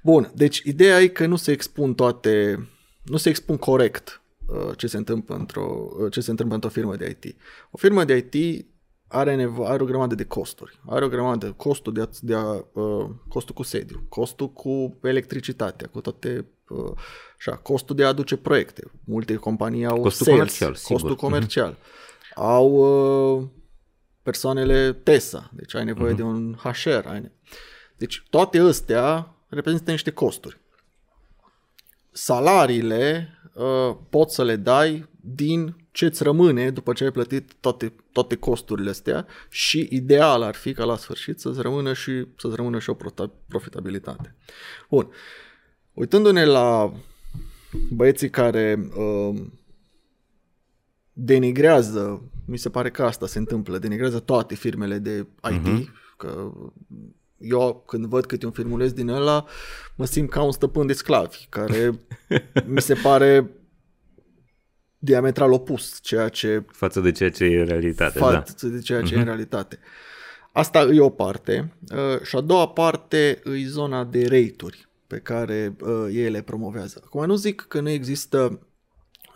Bun, 0.03 0.31
deci 0.35 0.57
ideea 0.57 1.01
e 1.01 1.07
că 1.07 1.25
nu 1.25 1.35
se 1.35 1.51
expun 1.51 1.93
toate, 1.93 2.67
nu 3.03 3.17
se 3.17 3.29
expun 3.29 3.57
corect 3.57 4.21
uh, 4.45 4.77
ce 4.77 4.87
se 4.87 4.97
întâmplă 4.97 5.35
într-o, 5.35 5.89
uh, 5.99 6.11
ce 6.11 6.19
se 6.19 6.29
întâmplă 6.29 6.55
într-o 6.55 6.69
firmă 6.69 6.95
de 6.95 7.17
IT. 7.21 7.35
O 7.71 7.77
firmă 7.77 8.03
de 8.03 8.27
IT 8.31 8.65
are, 9.07 9.35
nevo- 9.35 9.65
are 9.65 9.83
o 9.83 9.85
grămadă 9.85 10.15
de 10.15 10.23
costuri. 10.23 10.79
Are 10.85 11.05
o 11.05 11.07
grămadă, 11.07 11.51
costul, 11.51 11.93
de 11.93 12.01
a, 12.01 12.07
de 12.21 12.33
a, 12.33 12.65
uh, 12.73 13.09
costul 13.27 13.55
cu 13.55 13.63
sediu, 13.63 14.05
costul 14.09 14.49
cu 14.49 14.97
electricitatea, 15.01 15.87
cu 15.87 16.01
toate, 16.01 16.45
uh, 16.69 16.91
așa, 17.37 17.55
costul 17.55 17.95
de 17.95 18.03
a 18.03 18.07
aduce 18.07 18.37
proiecte. 18.37 18.91
Multe 19.03 19.35
companii 19.35 19.85
au 19.85 20.01
costul 20.01 20.25
sales, 20.25 20.39
comercial, 20.39 20.75
sigur. 20.75 20.91
costul 20.91 21.15
comercial. 21.15 21.73
Uh-huh. 21.73 22.33
Au 22.35 22.71
uh, 23.37 23.47
persoanele 24.23 24.93
TESA, 24.93 25.49
deci 25.53 25.75
ai 25.75 25.85
nevoie 25.85 26.13
uh-huh. 26.13 26.17
de 26.17 26.23
un 26.23 26.55
HR. 26.63 27.07
Ai 27.07 27.19
ne- 27.19 27.31
deci 27.97 28.23
toate 28.29 28.59
astea 28.59 29.35
reprezintă 29.47 29.91
niște 29.91 30.11
costuri. 30.11 30.59
Salariile 32.11 33.29
uh, 33.53 33.95
poți 34.09 34.35
să 34.35 34.43
le 34.43 34.55
dai 34.55 35.09
din 35.21 35.75
ce 35.91 36.05
îți 36.05 36.23
rămâne 36.23 36.69
după 36.69 36.93
ce 36.93 37.03
ai 37.03 37.11
plătit 37.11 37.53
toate, 37.59 37.93
toate 38.11 38.35
costurile 38.35 38.89
astea 38.89 39.27
și 39.49 39.87
ideal 39.91 40.41
ar 40.41 40.55
fi 40.55 40.73
ca 40.73 40.83
la 40.83 40.97
sfârșit 40.97 41.39
să-ți 41.39 41.61
rămână 41.61 41.93
și, 41.93 42.25
să-ți 42.37 42.55
rămână 42.55 42.79
și 42.79 42.89
o 42.89 42.97
profitabilitate. 43.47 44.35
Bun. 44.89 45.09
Uitându-ne 45.93 46.45
la 46.45 46.93
băieții 47.89 48.29
care 48.29 48.89
uh, 48.97 49.41
denigrează, 51.13 52.31
mi 52.45 52.57
se 52.57 52.69
pare 52.69 52.91
că 52.91 53.03
asta 53.03 53.27
se 53.27 53.37
întâmplă, 53.37 53.77
denigrează 53.77 54.19
toate 54.19 54.55
firmele 54.55 54.97
de 54.97 55.27
IT, 55.51 55.67
uh-huh. 55.67 55.83
că 56.17 56.51
eu 57.39 57.83
când 57.87 58.05
văd 58.05 58.25
câte 58.25 58.45
un 58.45 58.51
filmuleț 58.51 58.91
din 58.91 59.09
ăla, 59.09 59.45
mă 59.95 60.05
simt 60.05 60.29
ca 60.29 60.41
un 60.41 60.51
stăpân 60.51 60.87
de 60.87 60.93
sclavi, 60.93 61.45
care 61.49 61.99
mi 62.73 62.81
se 62.81 62.93
pare 62.93 63.49
diametral 64.97 65.51
opus 65.51 65.99
ceea 66.01 66.29
ce 66.29 66.63
Față 66.67 66.99
de 66.99 67.11
ceea 67.11 67.31
ce 67.31 67.43
e 67.43 67.63
realitate, 67.63 68.19
da. 68.19 68.25
față 68.25 68.67
de 68.67 68.79
ceea 68.79 69.01
ce 69.01 69.15
e 69.15 69.17
în 69.17 69.23
realitate. 69.23 69.79
Asta 70.51 70.79
e 70.79 70.99
o 70.99 71.09
parte. 71.09 71.73
Uh, 71.91 72.21
și 72.21 72.35
a 72.35 72.41
doua 72.41 72.67
parte 72.67 73.41
e 73.45 73.67
zona 73.67 74.03
de 74.03 74.21
rate-uri 74.21 74.87
pe 75.07 75.17
care 75.17 75.75
uh, 75.81 76.07
ei 76.11 76.29
le 76.29 76.41
promovează. 76.41 77.01
Acum 77.05 77.25
nu 77.25 77.35
zic 77.35 77.65
că 77.67 77.79
nu 77.79 77.89
există 77.89 78.66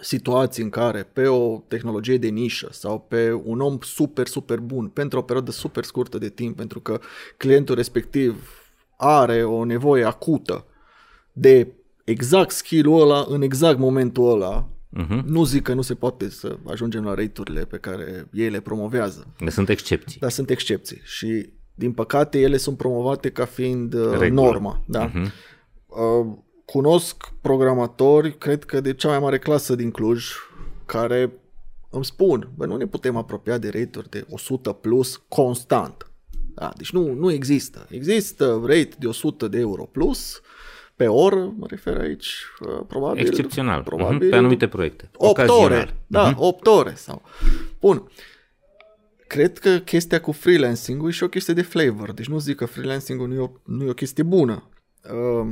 situații 0.01 0.63
în 0.63 0.69
care 0.69 1.03
pe 1.13 1.27
o 1.27 1.63
tehnologie 1.67 2.17
de 2.17 2.27
nișă 2.27 2.67
sau 2.71 2.99
pe 2.99 3.31
un 3.43 3.59
om 3.59 3.77
super, 3.81 4.27
super 4.27 4.59
bun 4.59 4.87
pentru 4.87 5.19
o 5.19 5.21
perioadă 5.21 5.51
super 5.51 5.83
scurtă 5.83 6.17
de 6.17 6.29
timp, 6.29 6.55
pentru 6.55 6.79
că 6.79 6.99
clientul 7.37 7.75
respectiv 7.75 8.49
are 8.97 9.43
o 9.43 9.63
nevoie 9.63 10.03
acută 10.03 10.65
de 11.33 11.67
exact 12.03 12.51
skill-ul 12.51 13.01
ăla 13.01 13.25
în 13.29 13.41
exact 13.41 13.77
momentul 13.79 14.31
ăla, 14.31 14.65
Uh-huh. 14.97 15.21
nu 15.25 15.43
zic 15.43 15.61
că 15.63 15.73
nu 15.73 15.81
se 15.81 15.93
poate 15.95 16.29
să 16.29 16.57
ajungem 16.67 17.03
la 17.03 17.13
rate-urile 17.13 17.65
pe 17.65 17.77
care 17.77 18.27
ei 18.33 18.49
le 18.49 18.59
promovează, 18.59 19.27
Deci 19.39 19.51
sunt 19.51 19.69
excepții. 19.69 20.19
dar 20.19 20.29
sunt 20.31 20.49
excepții 20.49 21.01
și 21.03 21.49
din 21.75 21.91
păcate 21.91 22.39
ele 22.39 22.57
sunt 22.57 22.77
promovate 22.77 23.29
ca 23.29 23.45
fiind 23.45 23.93
uh, 23.93 24.17
Regulă. 24.17 24.41
norma. 24.41 24.83
Da? 24.87 25.05
Mhm. 25.13 25.31
Uh, 25.85 26.37
cunosc 26.71 27.31
programatori, 27.41 28.37
cred 28.37 28.63
că 28.63 28.81
de 28.81 28.93
cea 28.93 29.07
mai 29.09 29.19
mare 29.19 29.39
clasă 29.39 29.75
din 29.75 29.91
Cluj, 29.91 30.25
care 30.85 31.31
îmi 31.89 32.05
spun, 32.05 32.49
bă, 32.55 32.65
nu 32.65 32.75
ne 32.77 32.85
putem 32.87 33.15
apropia 33.15 33.57
de 33.57 33.69
rate-uri 33.69 34.09
de 34.09 34.25
100 34.29 34.71
plus 34.71 35.21
constant. 35.27 36.11
Da, 36.55 36.71
deci 36.77 36.91
nu, 36.91 37.13
nu 37.13 37.31
există. 37.31 37.87
Există 37.89 38.61
rate 38.65 38.89
de 38.99 39.07
100 39.07 39.47
de 39.47 39.59
euro 39.59 39.83
plus 39.83 40.41
pe 40.95 41.07
oră, 41.07 41.53
mă 41.57 41.65
refer 41.69 41.97
aici, 41.97 42.35
uh, 42.59 42.85
probabil. 42.87 43.25
Excepțional. 43.25 43.83
Probabil 43.83 44.17
Mhm. 44.17 44.29
Pe 44.29 44.35
anumite 44.35 44.67
proiecte. 44.67 45.09
8 45.13 45.29
Ocazional. 45.31 45.63
ore. 45.63 45.97
Da, 46.07 46.33
8 46.37 46.67
ore 46.67 46.93
sau. 46.95 47.21
Bun. 47.79 48.11
Cred 49.27 49.57
că 49.57 49.77
chestia 49.77 50.21
cu 50.21 50.31
freelancing-ul 50.31 51.07
e 51.07 51.11
și 51.11 51.23
o 51.23 51.27
chestie 51.27 51.53
de 51.53 51.61
flavor. 51.61 52.11
Deci 52.11 52.27
nu 52.27 52.39
zic 52.39 52.55
că 52.55 52.65
freelancing-ul 52.65 53.27
nu 53.27 53.33
e 53.33 53.39
o, 53.39 53.49
nu 53.63 53.85
e 53.85 53.89
o 53.89 53.93
chestie 53.93 54.23
bună. 54.23 54.69
Uh, 55.13 55.51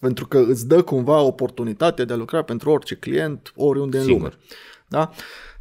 pentru 0.00 0.26
că 0.26 0.38
îți 0.38 0.66
dă 0.68 0.82
cumva 0.82 1.20
oportunitatea 1.20 2.04
de 2.04 2.12
a 2.12 2.16
lucra 2.16 2.42
pentru 2.42 2.70
orice 2.70 2.94
client, 2.94 3.52
oriunde 3.56 3.98
în 3.98 4.04
Sigur. 4.04 4.20
lume. 4.20 4.34
Da? 4.88 5.10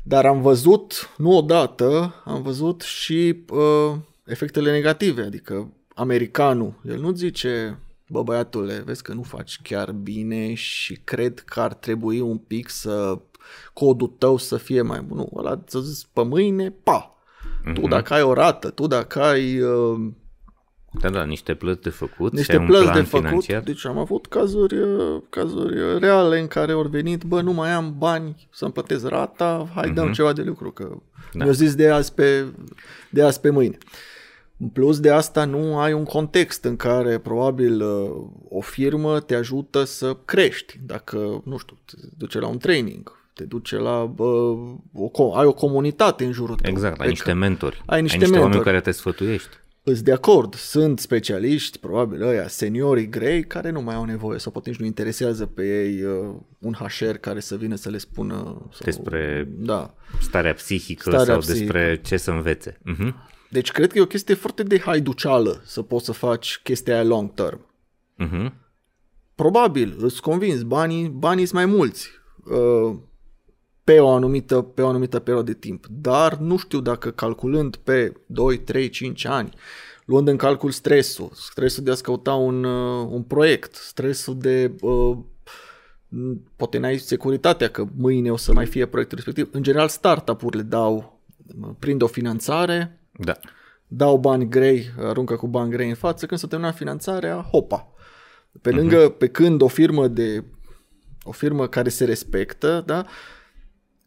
Dar 0.03 0.25
am 0.25 0.41
văzut, 0.41 1.09
nu 1.17 1.37
odată, 1.37 2.13
am 2.25 2.41
văzut 2.41 2.81
și 2.81 3.43
uh, 3.49 3.95
efectele 4.25 4.71
negative. 4.71 5.21
Adică 5.21 5.71
americanul, 5.95 6.73
el 6.85 6.99
nu 6.99 7.11
zice, 7.11 7.79
bă 8.07 8.23
băiatule, 8.23 8.83
vezi 8.85 9.03
că 9.03 9.13
nu 9.13 9.21
faci 9.21 9.59
chiar 9.61 9.91
bine 9.91 10.53
și 10.53 10.99
cred 11.03 11.39
că 11.39 11.59
ar 11.59 11.73
trebui 11.73 12.19
un 12.19 12.37
pic 12.37 12.69
să 12.69 13.19
codul 13.73 14.13
tău 14.17 14.37
să 14.37 14.57
fie 14.57 14.81
mai 14.81 15.01
bun. 15.01 15.17
Nu, 15.17 15.29
ăla 15.35 15.63
să 15.65 15.79
zis 15.79 16.03
pe 16.13 16.23
mâine, 16.23 16.69
pa! 16.83 17.11
Tu 17.73 17.87
dacă 17.87 18.13
ai 18.13 18.21
o 18.21 18.33
rată, 18.33 18.69
tu 18.69 18.87
dacă 18.87 19.21
ai 19.21 19.59
uh, 19.61 20.11
Da, 20.91 21.09
da, 21.09 21.23
niște 21.23 21.53
plăți 21.53 21.81
de 21.81 21.89
făcut. 21.89 22.31
și 22.31 22.37
niște 22.37 22.51
ai 22.51 22.57
un 22.57 22.65
plăți 22.65 22.83
plan 22.83 22.95
de 22.95 23.01
făcut, 23.01 23.25
Financiar. 23.25 23.61
deci 23.61 23.85
am 23.85 23.97
avut 23.97 24.25
cazuri, 24.25 24.77
uh, 24.77 25.21
cazuri 25.29 25.99
reale 25.99 26.39
în 26.39 26.47
care 26.47 26.71
au 26.71 26.81
venit, 26.81 27.23
bă, 27.23 27.41
nu 27.41 27.51
mai 27.53 27.71
am 27.71 27.95
bani 27.97 28.47
să-mi 28.51 28.71
plătesc 28.71 29.07
rata, 29.07 29.69
hai 29.75 29.89
dăm 29.91 30.11
ceva 30.11 30.33
de 30.33 30.41
lucru, 30.41 30.71
că 30.71 30.83
Da. 30.83 30.97
da. 31.33 31.43
mi-au 31.43 31.51
zis 31.53 31.75
de 31.75 31.89
azi, 31.89 32.13
pe, 32.13 32.45
de 33.09 33.23
azi 33.23 33.39
pe 33.39 33.49
mâine. 33.49 33.77
În 34.59 34.67
plus 34.67 34.99
de 34.99 35.11
asta 35.11 35.45
nu 35.45 35.77
ai 35.79 35.93
un 35.93 36.03
context 36.03 36.63
în 36.63 36.75
care 36.75 37.17
probabil 37.17 37.81
uh, 37.81 38.09
o 38.49 38.61
firmă 38.61 39.19
te 39.19 39.35
ajută 39.35 39.83
să 39.83 40.17
crești. 40.25 40.79
Dacă, 40.85 41.41
nu 41.45 41.57
știu, 41.57 41.77
te 41.85 41.95
duce 42.17 42.39
la 42.39 42.47
un 42.47 42.57
training, 42.57 43.11
te 43.33 43.43
duce 43.43 43.75
la, 43.77 44.05
bă, 44.05 44.23
o, 44.93 45.09
co- 45.09 45.35
ai 45.35 45.45
o 45.45 45.53
comunitate 45.53 46.25
în 46.25 46.31
jurul 46.31 46.55
tău. 46.55 46.71
Exact, 46.71 46.99
ai 46.99 47.05
pe 47.05 47.09
niște 47.11 47.33
mentori. 47.33 47.83
ai 47.85 48.01
niște 48.01 48.15
ai 48.17 48.21
niște 48.21 48.37
oameni 48.39 48.55
mentori. 48.55 48.63
care 48.63 48.81
te 48.81 48.91
sfătuiești. 48.91 49.49
Îți 49.89 50.03
de 50.03 50.11
acord, 50.11 50.55
sunt 50.55 50.99
specialiști, 50.99 51.79
probabil 51.79 52.21
ăia, 52.21 52.47
seniorii 52.47 53.09
grei, 53.09 53.43
care 53.43 53.69
nu 53.69 53.81
mai 53.81 53.95
au 53.95 54.03
nevoie 54.03 54.39
sau 54.39 54.51
poate 54.51 54.69
nici 54.69 54.79
nu 54.79 54.85
interesează 54.85 55.45
pe 55.45 55.83
ei 55.83 56.03
uh, 56.03 56.35
un 56.59 56.73
HR 56.73 57.11
care 57.11 57.39
să 57.39 57.55
vină 57.55 57.75
să 57.75 57.89
le 57.89 57.97
spună... 57.97 58.35
Sau, 58.71 58.81
Despre- 58.83 59.47
Da. 59.57 59.93
Starea 60.21 60.53
psihică 60.53 61.09
Starea 61.09 61.25
sau 61.25 61.39
psihică. 61.39 61.59
despre 61.63 62.01
ce 62.01 62.17
să 62.17 62.31
învețe. 62.31 62.77
Uh-huh. 62.77 63.13
Deci 63.49 63.71
cred 63.71 63.91
că 63.91 63.97
e 63.97 64.01
o 64.01 64.05
chestie 64.05 64.35
foarte 64.35 64.63
de 64.63 64.79
haiduceală 64.79 65.61
să 65.65 65.81
poți 65.81 66.05
să 66.05 66.11
faci 66.11 66.59
chestia 66.63 66.93
aia 66.93 67.03
long 67.03 67.33
term. 67.33 67.65
Uh-huh. 68.23 68.51
Probabil, 69.35 69.95
îți 69.99 70.21
convins, 70.21 70.61
banii, 70.63 71.07
banii 71.07 71.45
sunt 71.45 71.55
mai 71.63 71.75
mulți 71.75 72.09
uh, 72.45 72.97
pe 73.87 73.99
o 73.99 74.09
anumită, 74.09 74.61
pe 74.61 74.81
o 74.81 74.87
anumită 74.87 75.19
perioadă 75.19 75.51
de 75.51 75.57
timp. 75.57 75.85
Dar 75.89 76.37
nu 76.37 76.57
știu 76.57 76.79
dacă 76.79 77.11
calculând 77.11 77.75
pe 77.75 78.13
2, 78.25 78.57
3, 78.57 78.89
5 78.89 79.25
ani, 79.25 79.53
luând 80.05 80.27
în 80.27 80.37
calcul 80.37 80.71
stresul, 80.71 81.31
stresul 81.33 81.83
de 81.83 81.91
a-ți 81.91 82.03
căuta 82.03 82.33
un, 82.33 82.63
uh, 82.63 83.07
un 83.09 83.21
proiect, 83.21 83.75
stresul 83.75 84.37
de 84.37 84.71
uh, 84.81 85.17
m, 86.07 86.41
poate 86.55 86.77
n-ai 86.77 86.97
securitatea 86.97 87.67
că 87.67 87.85
mâine 87.97 88.31
o 88.31 88.37
să 88.37 88.53
mai 88.53 88.65
fie 88.65 88.85
proiectul 88.85 89.17
respectiv. 89.17 89.49
În 89.51 89.63
general, 89.63 89.87
startup-urile 89.87 90.63
dau, 90.63 91.19
prind 91.79 92.01
o 92.01 92.07
finanțare, 92.07 92.99
Da. 93.11 93.37
dau 93.87 94.17
bani 94.17 94.49
grei, 94.49 94.93
aruncă 94.99 95.35
cu 95.35 95.47
bani 95.47 95.71
grei 95.71 95.89
în 95.89 95.95
față, 95.95 96.25
când 96.25 96.39
s-a 96.39 96.47
terminat 96.47 96.75
finanțarea, 96.75 97.47
hopa. 97.51 97.87
Pe 98.61 98.71
lângă, 98.71 99.13
uh-huh. 99.13 99.17
pe 99.17 99.27
când 99.27 99.61
o 99.61 99.67
firmă 99.67 100.07
de 100.07 100.43
o 101.23 101.31
firmă 101.31 101.67
care 101.67 101.89
se 101.89 102.05
respectă, 102.05 102.83
da, 102.85 103.05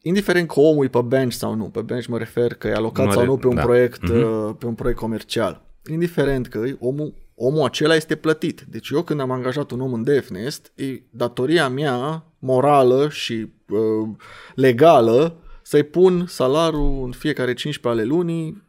indiferent 0.02 0.48
că 0.48 0.60
omul 0.60 0.84
e 0.84 0.88
pe 0.88 1.02
bench 1.02 1.34
sau 1.34 1.54
nu, 1.54 1.64
pe 1.64 1.80
bench 1.80 2.06
mă 2.06 2.18
refer 2.18 2.54
că 2.54 2.66
e 2.68 2.72
alocat 2.74 3.04
Nu 3.04 3.10
sau 3.10 3.20
are- 3.20 3.30
nu 3.30 3.36
pe 3.36 3.46
un 3.46 3.54
da. 3.54 3.62
proiect, 3.62 4.00
uh-huh. 4.02 4.58
pe 4.58 4.66
un 4.66 4.74
proiect 4.74 4.98
comercial. 5.00 5.64
Indiferent 5.90 6.46
că 6.46 6.58
e, 6.58 6.76
omul, 6.80 7.14
omul 7.34 7.64
acela 7.64 7.94
este 7.94 8.16
plătit. 8.16 8.60
Deci 8.68 8.88
eu 8.88 9.02
când 9.02 9.20
am 9.20 9.30
angajat 9.30 9.70
un 9.70 9.80
om 9.80 9.92
în 9.92 10.02
DevNest, 10.02 10.72
e 10.74 11.02
datoria 11.10 11.68
mea 11.68 12.24
morală 12.38 13.08
și 13.08 13.52
uh, 13.68 14.08
legală 14.54 15.36
să-i 15.62 15.82
pun 15.82 16.26
salariul 16.26 17.02
în 17.04 17.12
fiecare 17.12 17.54
15 17.54 18.00
ale 18.00 18.14
lunii 18.14 18.62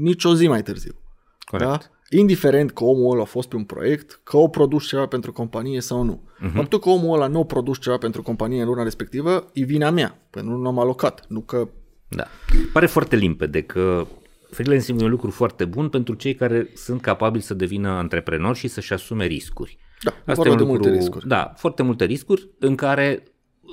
nici 0.00 0.24
o 0.24 0.34
zi 0.34 0.48
mai 0.48 0.62
târziu. 0.62 0.94
Corect. 1.40 1.70
Da? 1.70 1.78
Indiferent 2.12 2.70
că 2.70 2.84
omul 2.84 3.12
ăla 3.12 3.22
a 3.22 3.24
fost 3.24 3.48
pe 3.48 3.56
un 3.56 3.64
proiect, 3.64 4.20
că 4.24 4.36
a 4.36 4.48
produs 4.48 4.86
ceva 4.86 5.06
pentru 5.06 5.32
companie 5.32 5.80
sau 5.80 6.02
nu. 6.02 6.22
Uh-huh. 6.22 6.52
Faptul 6.54 6.78
că 6.78 6.88
omul 6.88 7.14
ăla 7.14 7.26
nu 7.26 7.40
a 7.40 7.44
produs 7.44 7.78
ceva 7.78 7.96
pentru 7.96 8.22
companie 8.22 8.60
în 8.60 8.66
luna 8.66 8.82
respectivă, 8.82 9.50
e 9.52 9.64
vina 9.64 9.90
mea, 9.90 10.18
pentru 10.30 10.52
că 10.52 10.58
nu 10.58 10.68
am 10.68 10.78
alocat, 10.78 11.24
nu 11.28 11.40
că... 11.40 11.68
Da. 12.08 12.26
Pare 12.72 12.86
foarte 12.86 13.16
limpede 13.16 13.62
că 13.62 14.06
freelancing 14.50 15.00
e 15.00 15.04
un 15.04 15.10
lucru 15.10 15.30
foarte 15.30 15.64
bun 15.64 15.88
pentru 15.88 16.14
cei 16.14 16.34
care 16.34 16.68
sunt 16.74 17.00
capabili 17.00 17.42
să 17.42 17.54
devină 17.54 17.88
antreprenori 17.88 18.58
și 18.58 18.68
să-și 18.68 18.92
asume 18.92 19.26
riscuri. 19.26 19.78
Da, 20.02 20.12
e 20.26 20.32
vorba 20.32 20.54
de 20.54 20.64
multe 20.64 20.90
riscuri. 20.90 21.28
Da, 21.28 21.52
foarte 21.56 21.82
multe 21.82 22.04
riscuri 22.04 22.48
în 22.58 22.74
care 22.74 23.22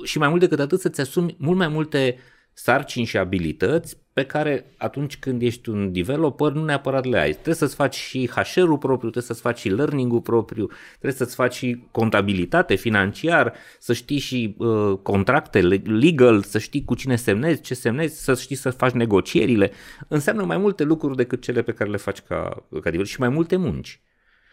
și 0.02 0.18
mai 0.18 0.28
mult 0.28 0.40
decât 0.40 0.60
atât 0.60 0.80
să-ți 0.80 1.00
asumi 1.00 1.36
mult 1.38 1.58
mai 1.58 1.68
multe 1.68 2.18
sarcini 2.52 3.04
și 3.04 3.16
abilități 3.16 3.98
pe 4.18 4.24
care 4.24 4.74
atunci 4.76 5.16
când 5.18 5.42
ești 5.42 5.68
un 5.68 5.92
developer 5.92 6.52
nu 6.52 6.64
neapărat 6.64 7.04
le 7.04 7.18
ai. 7.18 7.30
Trebuie 7.32 7.54
să-ți 7.54 7.74
faci 7.74 7.94
și 7.94 8.26
HR-ul 8.28 8.78
propriu, 8.78 9.10
trebuie 9.10 9.22
să-ți 9.22 9.40
faci 9.40 9.58
și 9.58 9.68
learning-ul 9.68 10.20
propriu, 10.20 10.66
trebuie 10.90 11.12
să-ți 11.12 11.34
faci 11.34 11.54
și 11.54 11.82
contabilitate, 11.90 12.74
financiar, 12.74 13.54
să 13.78 13.92
știi 13.92 14.18
și 14.18 14.54
uh, 14.58 14.98
contracte 15.02 15.60
le- 15.60 15.82
legal, 15.84 16.42
să 16.42 16.58
știi 16.58 16.84
cu 16.84 16.94
cine 16.94 17.16
semnezi, 17.16 17.60
ce 17.60 17.74
semnezi, 17.74 18.24
să 18.24 18.34
știi 18.34 18.56
să 18.56 18.70
faci 18.70 18.92
negocierile. 18.92 19.70
Înseamnă 20.08 20.44
mai 20.44 20.58
multe 20.58 20.82
lucruri 20.84 21.16
decât 21.16 21.42
cele 21.42 21.62
pe 21.62 21.72
care 21.72 21.90
le 21.90 21.96
faci 21.96 22.20
ca, 22.20 22.48
ca 22.70 22.80
developer 22.80 23.06
și 23.06 23.20
mai 23.20 23.28
multe 23.28 23.56
munci. 23.56 24.00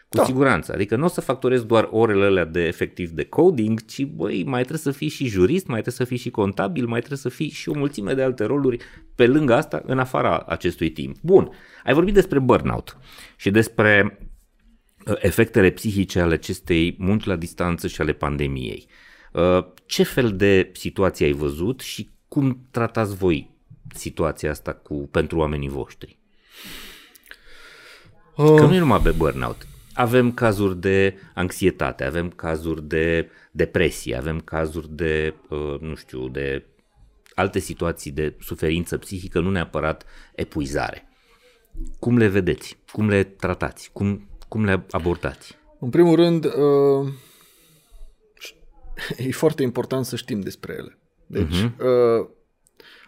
Cu 0.08 0.16
da. 0.16 0.24
siguranță. 0.24 0.72
Adică 0.72 0.96
nu 0.96 1.04
o 1.04 1.08
să 1.08 1.20
factorezi 1.20 1.66
doar 1.66 1.88
orele 1.90 2.24
alea 2.24 2.44
de 2.44 2.66
efectiv 2.66 3.10
de 3.10 3.24
coding, 3.24 3.84
ci 3.84 4.04
băi, 4.04 4.44
mai 4.44 4.60
trebuie 4.60 4.78
să 4.78 4.90
fii 4.90 5.08
și 5.08 5.26
jurist, 5.26 5.66
mai 5.66 5.80
trebuie 5.80 6.06
să 6.06 6.12
fii 6.14 6.22
și 6.22 6.30
contabil, 6.30 6.86
mai 6.86 6.98
trebuie 6.98 7.18
să 7.18 7.28
fii 7.28 7.50
și 7.50 7.68
o 7.68 7.74
mulțime 7.74 8.14
de 8.14 8.22
alte 8.22 8.44
roluri 8.44 8.78
pe 9.14 9.26
lângă 9.26 9.54
asta, 9.54 9.82
în 9.86 9.98
afara 9.98 10.38
acestui 10.38 10.90
timp. 10.90 11.16
Bun, 11.22 11.50
ai 11.84 11.94
vorbit 11.94 12.14
despre 12.14 12.38
burnout 12.38 12.98
și 13.36 13.50
despre 13.50 14.18
uh, 15.06 15.14
efectele 15.18 15.70
psihice 15.70 16.20
ale 16.20 16.34
acestei 16.34 16.96
munci 16.98 17.24
la 17.24 17.36
distanță 17.36 17.86
și 17.86 18.00
ale 18.00 18.12
pandemiei. 18.12 18.86
Uh, 19.32 19.66
Ce 19.86 20.02
fel 20.02 20.36
de 20.36 20.70
situații 20.74 21.24
ai 21.24 21.32
văzut 21.32 21.80
și 21.80 22.10
cum 22.28 22.66
tratați 22.70 23.16
voi 23.16 23.50
situația 23.94 24.50
asta 24.50 24.72
cu, 24.72 24.94
pentru 24.94 25.38
oamenii 25.38 25.68
voștri? 25.68 26.18
Că 28.36 28.66
nu 28.66 28.74
e 28.74 28.78
numai 28.78 29.00
pe 29.00 29.10
burnout. 29.10 29.66
Avem 29.96 30.32
cazuri 30.32 30.80
de 30.80 31.16
anxietate, 31.34 32.04
avem 32.04 32.30
cazuri 32.30 32.82
de 32.82 33.30
depresie, 33.50 34.16
avem 34.16 34.40
cazuri 34.40 34.88
de, 34.90 35.34
uh, 35.48 35.80
nu 35.80 35.94
știu, 35.94 36.28
de 36.28 36.64
alte 37.34 37.58
situații 37.58 38.10
de 38.10 38.36
suferință 38.40 38.98
psihică, 38.98 39.40
nu 39.40 39.50
neapărat 39.50 40.04
epuizare. 40.34 41.08
Cum 41.98 42.16
le 42.16 42.28
vedeți? 42.28 42.78
Cum 42.92 43.08
le 43.08 43.24
tratați? 43.24 43.90
Cum, 43.92 44.28
cum 44.48 44.64
le 44.64 44.84
abordați? 44.90 45.56
În 45.78 45.90
primul 45.90 46.14
rând, 46.14 46.44
uh, 46.44 47.12
e 49.26 49.30
foarte 49.30 49.62
important 49.62 50.04
să 50.04 50.16
știm 50.16 50.40
despre 50.40 50.74
ele. 50.78 50.98
Deci, 51.26 51.56
uh-huh. 51.56 51.76
uh, 51.78 52.28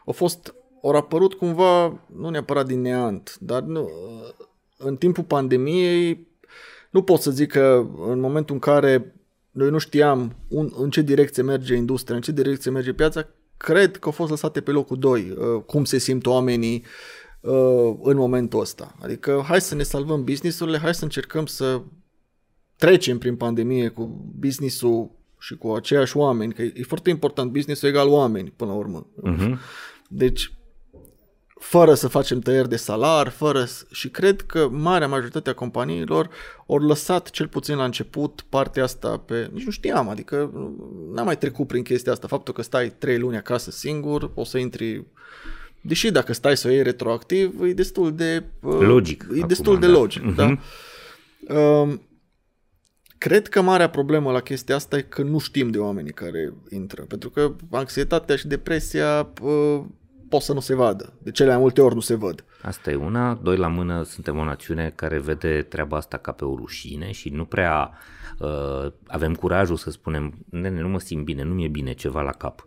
au 0.07 0.13
fost, 0.13 0.55
au 0.83 0.91
apărut 0.91 1.35
cumva, 1.35 2.01
nu 2.15 2.29
neapărat 2.29 2.67
din 2.67 2.81
neant, 2.81 3.37
dar 3.41 3.63
nu, 3.63 3.83
uh, 3.83 4.47
în 4.77 4.97
timpul 4.97 5.25
pandemiei, 5.25 6.28
nu 6.91 7.03
pot 7.03 7.21
să 7.21 7.31
zic 7.31 7.51
că 7.51 7.87
în 8.07 8.21
momentul 8.21 8.55
în 8.55 8.61
care 8.61 9.15
noi 9.51 9.71
nu 9.71 9.79
știam 9.79 10.37
un, 10.49 10.71
în 10.77 10.91
ce 10.91 11.01
direcție 11.01 11.43
merge 11.43 11.75
industria, 11.75 12.17
în 12.17 12.23
ce 12.23 12.33
direcție 12.33 12.71
merge 12.71 12.93
piața, 12.93 13.29
cred 13.57 13.97
că 13.97 14.07
au 14.07 14.11
fost 14.11 14.31
lăsate 14.31 14.61
pe 14.61 14.71
locul 14.71 14.99
2, 14.99 15.31
uh, 15.31 15.63
cum 15.67 15.85
se 15.85 15.99
simt 15.99 16.27
oamenii 16.27 16.85
uh, 17.41 17.97
în 18.03 18.17
momentul 18.17 18.61
ăsta. 18.61 18.95
Adică 19.03 19.45
hai 19.47 19.61
să 19.61 19.75
ne 19.75 19.83
salvăm 19.83 20.25
businessurile, 20.25 20.79
hai 20.79 20.95
să 20.95 21.05
încercăm 21.05 21.47
să 21.47 21.83
trecem 22.77 23.19
prin 23.19 23.37
pandemie 23.37 23.89
cu 23.89 24.33
businessul 24.39 25.11
și 25.39 25.57
cu 25.57 25.69
aceiași 25.69 26.17
oameni, 26.17 26.53
că 26.53 26.63
e 26.63 26.83
foarte 26.87 27.11
important, 27.11 27.53
business 27.53 27.83
egal 27.83 28.09
oameni 28.09 28.53
până 28.57 28.71
la 28.71 28.77
urmă. 28.77 29.07
Uh-huh. 29.07 29.59
Deci, 30.09 30.53
fără 31.59 31.95
să 31.95 32.09
facem 32.09 32.39
tăieri 32.39 32.69
de 32.69 32.77
salar, 32.77 33.29
fără 33.29 33.65
să... 33.65 33.85
și 33.91 34.09
cred 34.09 34.41
că 34.41 34.69
marea 34.69 35.09
majoritate 35.09 35.51
a 35.51 35.55
companiilor 35.55 36.29
au 36.67 36.77
lăsat 36.77 37.31
cel 37.31 37.49
puțin 37.49 37.77
la 37.77 37.85
început 37.85 38.45
partea 38.49 38.83
asta 38.83 39.19
pe... 39.19 39.51
Nici 39.53 39.65
nu 39.65 39.71
știam, 39.71 40.09
adică 40.09 40.51
n-am 41.13 41.25
mai 41.25 41.39
trecut 41.39 41.67
prin 41.67 41.83
chestia 41.83 42.13
asta. 42.13 42.27
Faptul 42.27 42.55
că 42.55 42.63
stai 42.63 42.93
trei 42.99 43.19
luni 43.19 43.37
acasă 43.37 43.71
singur, 43.71 44.31
o 44.35 44.45
să 44.45 44.59
intri 44.59 45.05
Deși 45.81 46.11
dacă 46.11 46.33
stai 46.33 46.57
să 46.57 46.69
o 46.69 46.71
iei 46.71 46.83
retroactiv, 46.83 47.63
e 47.63 47.73
destul 47.73 48.15
de... 48.15 48.45
Uh, 48.61 48.79
logic. 48.79 49.23
E 49.23 49.35
acum, 49.37 49.49
destul 49.49 49.79
de 49.79 49.87
da. 49.87 49.93
logic, 49.93 50.23
uh-huh. 50.23 50.35
da? 50.35 50.59
Uh, 51.55 51.99
Cred 53.19 53.49
că 53.49 53.63
marea 53.63 53.91
problemă 53.91 54.33
la 54.33 54.41
chestia 54.41 54.75
asta 54.75 54.97
e 54.97 55.01
că 55.01 55.23
nu 55.23 55.39
știm 55.39 55.71
de 55.71 55.79
oamenii 55.79 56.13
care 56.13 56.53
intră, 56.71 57.03
pentru 57.03 57.31
că 57.31 57.53
anxietatea 57.71 58.37
și 58.37 58.47
depresia 58.47 59.29
uh, 59.43 59.81
pot 60.29 60.43
să 60.43 60.53
nu 60.53 60.61
se 60.61 60.75
vadă. 60.75 61.13
De 61.19 61.31
cele 61.31 61.49
mai 61.49 61.59
multe 61.59 61.81
ori 61.81 61.95
nu 61.95 62.01
se 62.01 62.15
văd. 62.15 62.45
Asta 62.63 62.91
e 62.91 62.95
una. 62.95 63.35
Doi 63.43 63.57
la 63.57 63.69
mână, 63.69 64.03
suntem 64.03 64.39
o 64.39 64.45
națiune 64.45 64.93
care 64.95 65.19
vede 65.19 65.63
treaba 65.69 65.97
asta 65.97 66.17
ca 66.17 66.33
pe 66.33 66.45
o 66.45 66.57
rușine 66.57 67.11
și 67.13 67.29
nu 67.29 67.45
prea 67.45 67.91
uh, 68.39 68.93
avem 69.07 69.35
curajul 69.35 69.77
să 69.77 69.91
spunem, 69.91 70.35
nene, 70.51 70.81
nu 70.81 70.89
mă 70.89 71.01
simt 71.01 71.25
bine, 71.25 71.43
nu 71.43 71.55
mi-e 71.55 71.69
bine 71.69 71.93
ceva 71.93 72.23
la 72.23 72.33
cap. 72.33 72.67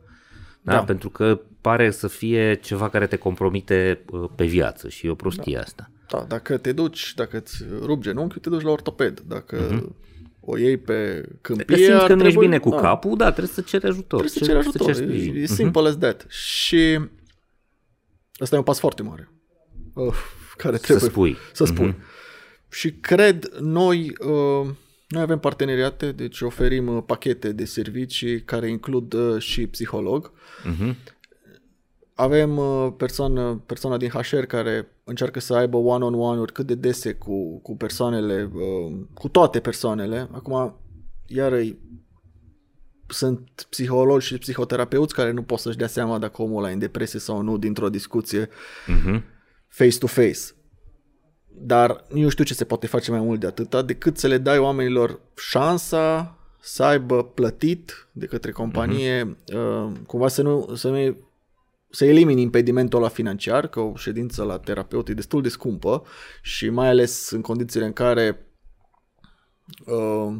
Da? 0.62 0.74
da? 0.74 0.84
Pentru 0.84 1.09
că 1.09 1.39
pare 1.62 1.91
să 1.91 2.07
fie 2.07 2.53
ceva 2.53 2.89
care 2.89 3.07
te 3.07 3.16
compromite 3.16 4.01
uh, 4.12 4.30
pe 4.36 4.45
viață 4.45 4.89
și 4.89 5.05
e 5.05 5.09
o 5.09 5.16
prostie 5.16 5.55
da. 5.55 5.62
asta. 5.62 5.91
Da, 6.07 6.26
dacă 6.28 6.57
te 6.57 6.72
duci, 6.72 7.14
dacă 7.16 7.38
îți 7.38 7.64
rup 7.82 8.01
genunchiul, 8.01 8.41
te 8.41 8.49
duci 8.49 8.64
la 8.64 8.72
ortoped. 8.72 9.20
Dacă 9.20 9.68
uh-huh 9.68 10.09
o 10.41 10.57
iei 10.57 10.78
pe 10.78 11.26
câmpie... 11.41 11.76
Că 11.76 11.82
simți 11.84 12.05
că 12.05 12.14
nu 12.14 12.26
ești 12.26 12.39
bine 12.39 12.57
cu 12.57 12.70
da. 12.70 12.80
capul, 12.80 13.18
da, 13.18 13.32
trebuie 13.32 13.53
să 13.53 13.62
ceri 13.62 13.86
ajutor. 13.86 14.20
Trebuie 14.20 14.30
să 14.30 14.45
ceri 14.45 14.57
ajutor, 14.57 14.93
să 14.93 15.01
ceri 15.01 15.38
e, 15.38 15.41
e 15.41 15.45
simple 15.45 15.82
uh-huh. 15.82 15.88
as 15.88 15.97
that. 15.97 16.26
Și 16.30 16.99
ăsta 18.42 18.56
e 18.56 18.58
un 18.58 18.64
pas 18.64 18.80
foarte 18.80 19.04
mare. 19.04 19.32
Uh, 19.94 20.14
care 20.58 20.78
trebuie 20.78 21.00
să 21.00 21.06
spui. 21.06 21.38
Să 21.54 21.66
spui. 21.66 21.94
Uh-huh. 21.94 22.70
Și 22.70 22.92
cred, 22.92 23.52
noi, 23.60 24.14
uh, 24.20 24.70
noi 25.08 25.22
avem 25.22 25.39
parteneriate, 25.39 26.12
deci 26.12 26.42
oferim 26.42 26.88
uh, 26.88 27.04
pachete 27.06 27.52
de 27.52 27.66
servicii 27.66 28.42
care 28.42 28.70
includ 28.70 29.14
uh, 29.14 29.42
și 29.42 29.68
psiholog. 29.68 30.32
Uh-huh. 30.32 30.96
Avem 32.14 32.58
uh, 32.58 32.94
persoană, 32.98 33.64
persoana 33.66 33.98
din 33.98 34.10
HR 34.10 34.38
care 34.38 34.88
încearcă 35.04 35.39
să 35.39 35.54
aibă 35.54 35.78
one-on-one-uri 35.78 36.52
cât 36.52 36.66
de 36.66 36.76
dese 36.76 37.14
cu, 37.14 37.60
cu 37.60 37.76
persoanele, 37.78 38.52
uh, 38.54 38.96
cu 39.14 39.28
toate 39.28 39.60
persoanele. 39.60 40.30
Acum, 40.32 40.76
iar 41.26 41.54
sunt 43.14 43.68
psihologi 43.70 44.26
și 44.26 44.38
psihoterapeuți 44.38 45.14
care 45.14 45.32
nu 45.32 45.43
pot 45.43 45.59
să-și 45.59 45.78
dea 45.78 45.88
seama 45.88 46.18
dacă 46.18 46.41
omul 46.41 46.57
ăla 46.57 46.70
e 46.70 46.74
în 46.74 46.80
depresie 46.80 47.20
sau 47.20 47.41
nu 47.41 47.57
dintr-o 47.57 47.89
discuție 47.89 48.45
uh-huh. 48.47 49.22
face-to-face. 49.68 50.39
Dar 51.47 52.03
nu 52.09 52.30
știu 52.30 52.43
ce 52.43 52.53
se 52.53 52.66
poate 52.66 52.88
face 52.88 53.12
mai 53.12 53.20
mult 53.20 53.39
de 53.39 53.47
atâta 53.47 53.82
decât 53.82 54.18
să 54.18 54.28
le 54.28 54.38
dai 54.38 54.57
oamenilor 54.57 55.20
șansa 55.36 56.36
să 56.62 56.84
aibă 56.84 57.24
plătit 57.24 58.07
de 58.12 58.26
către 58.26 58.51
companie, 58.51 59.24
uh-huh. 59.24 59.53
uh, 59.55 59.91
cumva 60.05 60.28
să 60.28 60.41
nu, 60.41 60.76
să 60.76 60.89
nu 60.89 61.16
să 61.89 62.05
elimini 62.05 62.41
impedimentul 62.41 63.01
la 63.01 63.07
financiar, 63.07 63.68
că 63.68 63.80
o 63.80 63.95
ședință 63.95 64.43
la 64.43 64.59
terapeut 64.59 65.09
e 65.09 65.14
destul 65.14 65.41
de 65.41 65.49
scumpă 65.49 66.03
și 66.41 66.70
mai 66.70 66.88
ales 66.88 67.30
în 67.30 67.41
condițiile 67.41 67.86
în 67.86 67.93
care 67.93 68.45
uh, 69.86 70.36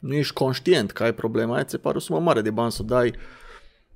nu 0.00 0.14
ești 0.14 0.32
conștient 0.32 0.90
că 0.90 1.02
ai 1.02 1.14
problema 1.14 1.54
aia, 1.54 1.64
ți 1.64 1.70
se 1.70 1.78
pare 1.78 1.96
o 1.96 2.00
sumă 2.00 2.20
mare 2.20 2.40
de 2.40 2.50
bani 2.50 2.72
să 2.72 2.82
dai 2.82 3.14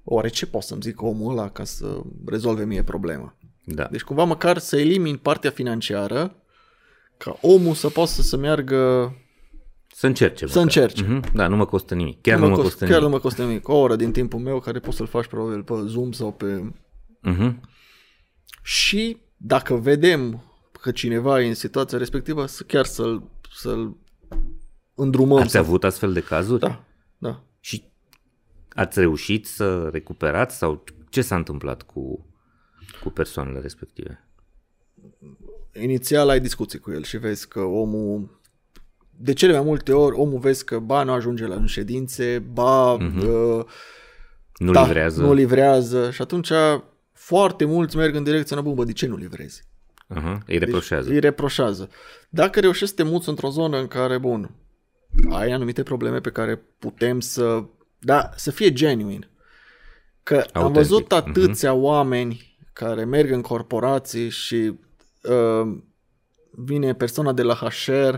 oare 0.04 0.28
ce 0.28 0.46
pot 0.46 0.62
să-mi 0.62 0.82
zic 0.82 1.02
omul 1.02 1.30
ăla 1.30 1.48
ca 1.48 1.64
să 1.64 2.00
rezolve 2.26 2.64
mie 2.64 2.82
problema. 2.82 3.36
Da. 3.64 3.88
Deci 3.90 4.02
cumva 4.02 4.24
măcar 4.24 4.58
să 4.58 4.78
elimini 4.78 5.18
partea 5.18 5.50
financiară 5.50 6.34
ca 7.16 7.38
omul 7.40 7.74
să 7.74 7.88
poată 7.88 8.10
să 8.10 8.36
meargă 8.36 9.12
să 9.94 10.06
încerce. 10.06 10.46
Să 10.46 10.60
încerce. 10.60 11.04
Uh-huh. 11.04 11.32
Da, 11.32 11.48
nu 11.48 11.56
mă 11.56 11.66
costă 11.66 11.94
nimic. 11.94 12.20
Chiar 12.20 12.38
nu, 12.38 12.44
nu 12.44 12.50
mă 12.50 12.56
costă, 12.56 12.70
costă 12.70 12.84
chiar 12.84 12.94
nimic. 12.94 13.08
nu 13.08 13.14
mă 13.14 13.20
costă 13.20 13.42
nimic. 13.42 13.68
O 13.68 13.76
oră 13.76 13.96
din 13.96 14.12
timpul 14.12 14.40
meu 14.40 14.60
care 14.60 14.78
poți 14.78 14.96
să-l 14.96 15.06
faci 15.06 15.26
probabil 15.26 15.62
pe 15.62 15.74
Zoom 15.86 16.12
sau 16.12 16.32
pe... 16.32 16.72
Uh-huh. 17.30 17.54
Și 18.62 19.16
dacă 19.36 19.74
vedem 19.74 20.44
că 20.80 20.90
cineva 20.90 21.40
e 21.40 21.46
în 21.46 21.54
situația 21.54 21.98
respectivă, 21.98 22.46
să 22.46 22.62
chiar 22.62 22.84
să-l, 22.84 23.22
să-l 23.52 23.96
îndrumăm. 24.94 25.38
Ați 25.38 25.50
să... 25.50 25.58
avut 25.58 25.84
astfel 25.84 26.12
de 26.12 26.20
cazuri? 26.20 26.60
Da, 26.60 26.84
da. 27.18 27.42
Și 27.60 27.84
ați 28.68 28.98
reușit 28.98 29.46
să 29.46 29.88
recuperați 29.92 30.56
sau 30.56 30.84
ce 31.08 31.22
s-a 31.22 31.36
întâmplat 31.36 31.82
cu, 31.82 32.26
cu 33.02 33.10
persoanele 33.10 33.60
respective? 33.60 34.28
Inițial 35.80 36.28
ai 36.28 36.40
discuții 36.40 36.78
cu 36.78 36.90
el 36.92 37.02
și 37.02 37.16
vezi 37.16 37.48
că 37.48 37.60
omul 37.60 38.40
de 39.16 39.32
cele 39.32 39.52
mai 39.52 39.62
multe 39.62 39.92
ori 39.92 40.16
omul 40.16 40.38
vezi 40.38 40.64
că 40.64 40.78
ba 40.78 41.02
nu 41.02 41.12
ajunge 41.12 41.46
la 41.46 41.66
ședințe, 41.66 42.38
ba 42.38 42.96
uh-huh. 42.96 43.22
uh, 43.22 43.64
nu 44.56 44.72
da, 44.72 44.82
livrează. 44.82 45.22
Nu 45.22 45.32
livrează 45.32 46.10
și 46.10 46.22
atunci 46.22 46.52
foarte 47.12 47.64
mulți 47.64 47.96
merg 47.96 48.14
în 48.14 48.22
direcția 48.22 48.60
bă, 48.60 48.84
de 48.84 48.92
ce 48.92 49.06
nu 49.06 49.16
livrezi? 49.16 49.62
Uh-huh. 50.14 50.38
Îi 50.46 50.58
reproșează. 50.58 51.04
Deci, 51.04 51.14
îi 51.14 51.20
reproșează. 51.20 51.88
Dacă 52.28 52.60
reușești 52.60 52.94
să 52.96 53.02
te 53.02 53.02
muți 53.02 53.28
într-o 53.28 53.50
zonă 53.50 53.78
în 53.78 53.86
care, 53.86 54.18
bun, 54.18 54.50
ai 55.30 55.50
anumite 55.50 55.82
probleme 55.82 56.20
pe 56.20 56.30
care 56.30 56.62
putem 56.78 57.20
să, 57.20 57.64
da, 57.98 58.30
să 58.36 58.50
fie 58.50 58.72
genuine. 58.72 59.30
Că 60.22 60.34
Autentic. 60.34 60.62
am 60.62 60.72
văzut 60.72 61.12
atâția 61.12 61.70
uh-huh. 61.70 61.80
oameni 61.80 62.56
care 62.72 63.04
merg 63.04 63.30
în 63.30 63.40
corporații 63.40 64.28
și 64.28 64.78
uh, 65.22 65.76
vine 66.50 66.94
persoana 66.94 67.32
de 67.32 67.42
la 67.42 67.54
HR 67.54 68.14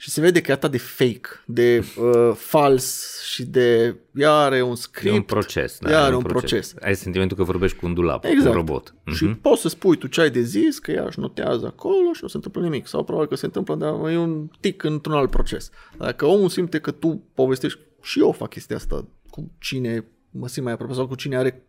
și 0.00 0.10
se 0.10 0.20
vede 0.20 0.40
că 0.40 0.50
e 0.50 0.54
atât 0.54 0.70
de 0.70 0.78
fake, 0.78 1.28
de 1.46 1.84
uh, 2.00 2.34
fals 2.34 3.20
și 3.22 3.44
de 3.44 3.96
iar 4.14 4.62
un 4.62 4.74
script. 4.74 5.14
E 5.14 5.16
un 5.16 5.22
proces. 5.22 5.78
Da, 5.80 5.90
iar 5.90 6.08
un, 6.08 6.14
un 6.14 6.22
proces. 6.22 6.50
proces. 6.50 6.74
Ai 6.82 6.96
sentimentul 6.96 7.36
că 7.36 7.42
vorbești 7.42 7.76
cu 7.76 7.86
un 7.86 7.94
dulap, 7.94 8.24
exact. 8.24 8.42
cu 8.42 8.48
un 8.48 8.54
robot. 8.54 8.94
Și 9.14 9.28
uh-huh. 9.28 9.40
poți 9.40 9.60
să 9.60 9.68
spui 9.68 9.96
tu 9.96 10.06
ce 10.06 10.20
ai 10.20 10.30
de 10.30 10.40
zis, 10.40 10.78
că 10.78 10.90
ea 10.90 11.04
își 11.04 11.20
notează 11.20 11.66
acolo 11.66 12.12
și 12.12 12.18
nu 12.22 12.28
se 12.28 12.36
întâmplă 12.36 12.62
nimic. 12.62 12.86
Sau 12.86 13.04
probabil 13.04 13.28
că 13.28 13.34
se 13.34 13.44
întâmplă, 13.44 13.74
dar 13.74 14.10
e 14.10 14.16
un 14.16 14.50
tic 14.60 14.82
într-un 14.82 15.14
alt 15.14 15.30
proces. 15.30 15.70
Dacă 15.98 16.26
omul 16.26 16.48
simte 16.48 16.78
că 16.78 16.90
tu 16.90 17.22
povestești, 17.34 17.78
și 18.02 18.20
eu 18.20 18.32
fac 18.32 18.48
chestia 18.48 18.76
asta 18.76 19.06
cu 19.30 19.50
cine 19.58 20.04
mă 20.30 20.48
simt 20.48 20.64
mai 20.64 20.72
aproape 20.72 20.94
sau 20.94 21.06
cu 21.06 21.14
cine 21.14 21.36
are 21.36 21.62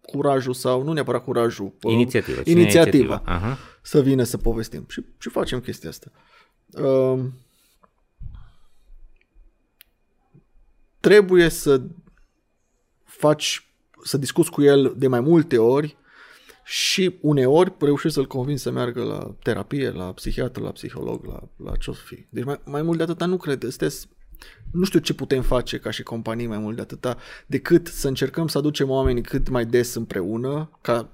curajul 0.00 0.52
sau 0.52 0.82
nu 0.82 0.92
neapărat 0.92 1.24
curajul. 1.24 1.72
Inițiativa. 1.82 2.40
Inițiativa. 2.44 2.96
inițiativa. 2.96 3.22
Uh-huh. 3.22 3.80
Să 3.82 4.02
vină 4.02 4.22
să 4.22 4.36
povestim. 4.36 4.84
Și, 4.88 5.04
și 5.18 5.28
facem 5.28 5.60
chestia 5.60 5.88
asta. 5.88 6.10
Uh, 6.72 7.20
trebuie 11.02 11.48
să 11.48 11.82
faci, 13.04 13.68
să 14.04 14.18
discuți 14.18 14.50
cu 14.50 14.62
el 14.62 14.94
de 14.96 15.06
mai 15.06 15.20
multe 15.20 15.58
ori 15.58 15.96
și 16.64 17.18
uneori 17.20 17.72
reușești 17.78 18.16
să-l 18.16 18.26
convingi 18.26 18.62
să 18.62 18.70
meargă 18.70 19.02
la 19.02 19.34
terapie, 19.42 19.90
la 19.90 20.12
psihiatru, 20.12 20.62
la 20.62 20.70
psiholog, 20.70 21.24
la, 21.24 21.48
la 21.70 21.76
ce 21.76 21.90
o 21.90 21.92
să 21.92 22.00
fie. 22.04 22.26
Deci 22.30 22.44
mai, 22.44 22.60
mai 22.64 22.82
mult 22.82 22.96
de 22.96 23.02
atâta 23.02 23.26
nu 23.26 23.36
cred. 23.36 23.60
Sunteți, 23.60 24.08
nu 24.70 24.84
știu 24.84 24.98
ce 24.98 25.14
putem 25.14 25.42
face 25.42 25.78
ca 25.78 25.90
și 25.90 26.02
companii 26.02 26.46
mai 26.46 26.58
mult 26.58 26.76
de 26.76 26.82
atâta 26.82 27.16
decât 27.46 27.86
să 27.86 28.08
încercăm 28.08 28.48
să 28.48 28.58
aducem 28.58 28.90
oamenii 28.90 29.22
cât 29.22 29.48
mai 29.48 29.66
des 29.66 29.94
împreună 29.94 30.70
ca 30.80 31.10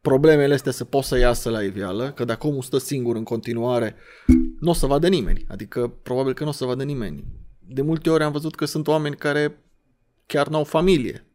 problemele 0.00 0.54
astea 0.54 0.72
să 0.72 0.84
poată 0.84 1.06
să 1.06 1.18
iasă 1.18 1.50
la 1.50 1.62
iveală, 1.62 2.12
că 2.12 2.24
dacă 2.24 2.46
omul 2.46 2.62
stă 2.62 2.78
singur 2.78 3.16
în 3.16 3.24
continuare, 3.24 3.94
nu 4.60 4.70
o 4.70 4.72
să 4.72 4.86
vadă 4.86 5.08
nimeni. 5.08 5.44
Adică 5.48 5.92
probabil 6.02 6.34
că 6.34 6.42
nu 6.42 6.48
o 6.48 6.52
să 6.52 6.64
vadă 6.64 6.82
nimeni 6.82 7.24
de 7.72 7.82
multe 7.82 8.10
ori 8.10 8.22
am 8.22 8.32
văzut 8.32 8.54
că 8.54 8.64
sunt 8.64 8.86
oameni 8.86 9.16
care 9.16 9.58
chiar 10.26 10.48
n-au 10.48 10.64
familie. 10.64 11.26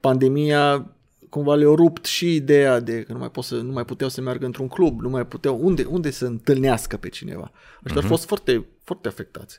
Pandemia 0.00 0.94
cumva 1.28 1.54
le-a 1.54 1.74
rupt 1.74 2.04
și 2.04 2.34
ideea 2.34 2.80
de 2.80 3.02
că 3.02 3.12
nu 3.12 3.18
mai, 3.18 3.30
pot 3.30 3.44
să, 3.44 3.54
nu 3.54 3.72
mai 3.72 3.84
puteau 3.84 4.10
să 4.10 4.20
meargă 4.20 4.44
într-un 4.44 4.68
club, 4.68 5.00
nu 5.00 5.08
mai 5.08 5.26
puteau, 5.26 5.58
unde, 5.62 5.84
unde 5.84 6.10
să 6.10 6.24
întâlnească 6.24 6.96
pe 6.96 7.08
cineva. 7.08 7.50
Ăștia 7.84 7.90
uh-huh. 7.90 7.94
au 7.94 8.00
mhm. 8.00 8.08
fost 8.08 8.26
foarte, 8.26 8.66
foarte 8.84 9.08
afectați. 9.08 9.58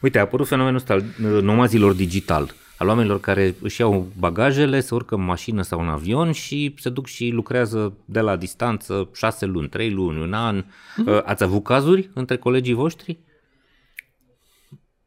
Uite, 0.00 0.18
a 0.18 0.20
apărut 0.20 0.46
fenomenul 0.46 0.78
ăsta 0.78 0.92
al 0.92 1.00
uh, 1.00 1.42
nomazilor 1.42 1.92
digital, 1.92 2.54
al 2.76 2.88
oamenilor 2.88 3.20
care 3.20 3.54
își 3.60 3.80
iau 3.80 4.12
bagajele, 4.18 4.80
se 4.80 4.94
urcă 4.94 5.14
în 5.14 5.24
mașină 5.24 5.62
sau 5.62 5.80
în 5.80 5.88
avion 5.88 6.32
și 6.32 6.74
se 6.78 6.88
duc 6.88 7.06
și 7.06 7.28
lucrează 7.28 7.92
de 8.04 8.20
la 8.20 8.36
distanță 8.36 9.08
șase 9.14 9.46
luni, 9.46 9.68
trei 9.68 9.90
luni, 9.90 10.22
un 10.22 10.32
an. 10.32 10.64
Mm-hmm. 10.64 11.24
Ați 11.24 11.42
avut 11.42 11.64
cazuri 11.64 12.10
între 12.14 12.36
colegii 12.36 12.74
voștri? 12.74 13.18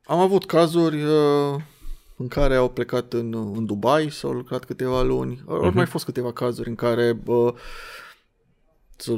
Am 0.06 0.20
avut 0.20 0.46
cazuri 0.46 1.04
uh, 1.04 1.56
în 2.18 2.28
care 2.28 2.56
au 2.56 2.70
plecat 2.70 3.14
în, 3.14 3.34
în 3.56 3.66
Dubai, 3.66 4.10
s-au 4.10 4.32
lucrat 4.32 4.66
câteva 4.66 5.02
luni. 5.02 5.44
Au 5.48 5.70
uh-huh. 5.70 5.74
mai 5.74 5.86
fost 5.86 6.06
câteva 6.06 6.34
cazuri 6.34 6.70
în 6.70 6.76
care 6.76 7.20
uh, 7.26 7.54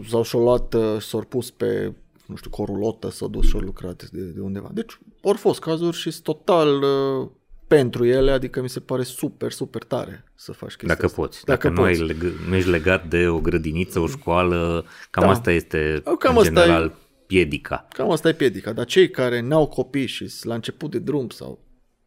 s-au 0.10 0.24
și 0.24 0.36
luat, 0.36 0.74
uh, 0.74 1.02
s-au 1.02 1.22
pus 1.22 1.52
pe 1.52 1.94
nu 2.26 2.36
știu, 2.36 2.50
corulotă, 2.50 3.10
s-au 3.10 3.28
dus 3.28 3.48
și 3.48 3.56
au 3.56 3.62
lucrat 3.62 4.10
de, 4.12 4.22
de 4.22 4.40
undeva. 4.42 4.70
Deci, 4.74 5.00
au 5.24 5.34
fost 5.34 5.60
cazuri 5.60 5.98
și 5.98 6.22
total 6.22 6.82
uh, 6.82 7.28
pentru 7.68 8.06
ele, 8.06 8.32
adică 8.32 8.62
mi 8.62 8.70
se 8.70 8.80
pare 8.80 9.04
super, 9.04 9.52
super 9.52 9.84
tare 9.84 10.24
să 10.36 10.52
faci 10.52 10.70
chestia 10.70 10.88
Dacă 10.88 11.06
asta. 11.06 11.22
poți. 11.22 11.46
Dacă, 11.46 11.68
Dacă 11.68 11.82
poți. 11.82 12.00
nu, 12.00 12.06
ai 12.06 12.14
leg- 12.14 12.48
nu 12.48 12.56
ești 12.56 12.70
legat 12.70 13.08
de 13.08 13.28
o 13.28 13.40
grădiniță, 13.40 14.00
o 14.00 14.08
școală, 14.08 14.86
cam 15.10 15.24
da. 15.24 15.30
asta 15.30 15.52
este 15.52 16.02
cam 16.20 16.38
în 16.38 16.38
asta 16.38 16.44
general 16.44 16.84
e, 16.84 16.94
piedica. 17.28 17.88
Cam 17.90 18.12
asta 18.12 18.30
e 18.30 18.34
piedica, 18.34 18.74
dar 18.74 18.86
cei 18.86 19.10
care 19.10 19.40
n-au 19.40 19.68
copii 19.68 20.06
și 20.06 20.32
la 20.42 20.54
început 20.54 20.92
de 20.92 21.00
drum 21.00 21.30
sau 21.30 21.66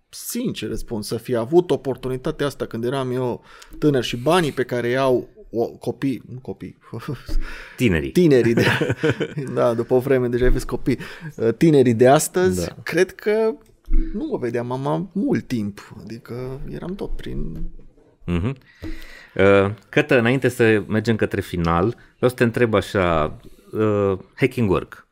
sincer 0.08 0.74
spun, 0.74 1.02
să 1.02 1.16
fi 1.16 1.34
avut 1.34 1.70
oportunitatea 1.70 2.46
asta 2.46 2.66
când 2.66 2.84
eram 2.84 3.12
eu 3.12 3.44
tânăr 3.78 4.02
și 4.02 4.16
banii 4.16 4.52
pe 4.52 4.62
care 4.62 4.88
iau 4.88 5.28
o, 5.50 5.66
copii, 5.66 6.22
nu 6.32 6.38
copii, 6.38 6.78
tinerii. 7.76 8.10
Tinerii, 8.10 8.54
de, 8.54 8.66
da, 9.54 9.74
după 9.74 9.94
o 9.94 9.98
vreme 9.98 10.28
deja 10.28 10.46
aveți 10.46 10.66
copii. 10.66 10.98
Tinerii 11.56 11.94
de 11.94 12.08
astăzi, 12.08 12.66
da. 12.66 12.76
cred 12.82 13.14
că 13.14 13.54
nu 14.12 14.26
mă 14.30 14.38
vedeam 14.38 14.66
mama 14.66 15.10
mult 15.12 15.46
timp, 15.46 15.94
adică 16.02 16.60
eram 16.70 16.94
tot 16.94 17.16
prin... 17.16 17.56
Uh-huh. 18.26 18.52
Uh, 19.34 19.70
Cătă, 19.88 20.18
înainte 20.18 20.48
să 20.48 20.84
mergem 20.86 21.16
către 21.16 21.40
final, 21.40 21.96
vreau 22.16 22.30
să 22.30 22.36
te 22.36 22.44
întreb 22.44 22.74
așa, 22.74 23.36
uh, 23.72 24.18
Hacking 24.34 24.70
Work, 24.70 25.07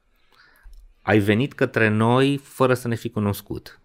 ai 1.06 1.18
venit 1.18 1.52
către 1.52 1.88
noi 1.88 2.40
fără 2.42 2.74
să 2.74 2.88
ne 2.88 2.94
fi 2.94 3.08
cunoscut 3.08 3.80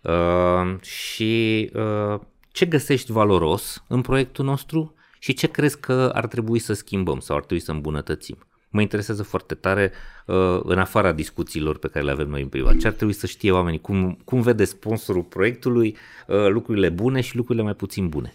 uh, 0.00 0.80
și 0.80 1.70
uh, 1.74 2.20
ce 2.52 2.66
găsești 2.66 3.12
valoros 3.12 3.84
în 3.86 4.00
proiectul 4.00 4.44
nostru 4.44 4.94
și 5.18 5.32
ce 5.32 5.46
crezi 5.46 5.80
că 5.80 6.10
ar 6.14 6.26
trebui 6.26 6.58
să 6.58 6.72
schimbăm 6.72 7.20
sau 7.20 7.36
ar 7.36 7.44
trebui 7.44 7.64
să 7.64 7.70
îmbunătățim? 7.70 8.38
Mă 8.68 8.80
interesează 8.80 9.22
foarte 9.22 9.54
tare 9.54 9.92
uh, 10.26 10.60
în 10.62 10.78
afara 10.78 11.12
discuțiilor 11.12 11.78
pe 11.78 11.88
care 11.88 12.04
le 12.04 12.10
avem 12.10 12.28
noi 12.28 12.42
în 12.42 12.48
privat. 12.48 12.76
Ce 12.76 12.86
ar 12.86 12.92
trebui 12.92 13.14
să 13.14 13.26
știe 13.26 13.52
oamenii? 13.52 13.80
Cum, 13.80 14.18
cum 14.24 14.40
vede 14.40 14.64
sponsorul 14.64 15.22
proiectului 15.22 15.96
uh, 16.26 16.48
lucrurile 16.48 16.88
bune 16.88 17.20
și 17.20 17.36
lucrurile 17.36 17.64
mai 17.64 17.74
puțin 17.74 18.08
bune? 18.08 18.34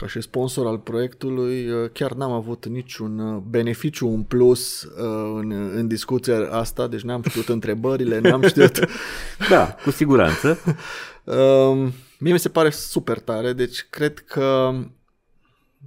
Ca 0.00 0.06
și 0.06 0.20
sponsor 0.20 0.66
al 0.66 0.78
proiectului, 0.78 1.70
uh, 1.70 1.90
chiar 1.92 2.12
n-am 2.12 2.32
avut 2.32 2.66
niciun 2.66 3.42
beneficiu 3.48 4.08
în 4.08 4.22
plus 4.22 4.82
în, 5.34 5.50
în 5.50 5.88
discuția 5.88 6.50
asta, 6.50 6.86
deci 6.86 7.00
n-am 7.00 7.22
știut 7.28 7.48
întrebările, 7.58 8.18
n-am 8.18 8.42
știut... 8.42 8.78
da, 9.50 9.76
cu 9.82 9.90
siguranță. 9.90 10.58
Um, 11.24 11.92
mie 12.18 12.32
mi 12.32 12.38
se 12.38 12.48
pare 12.48 12.70
super 12.70 13.18
tare, 13.18 13.52
deci 13.52 13.86
cred 13.90 14.18
că 14.18 14.72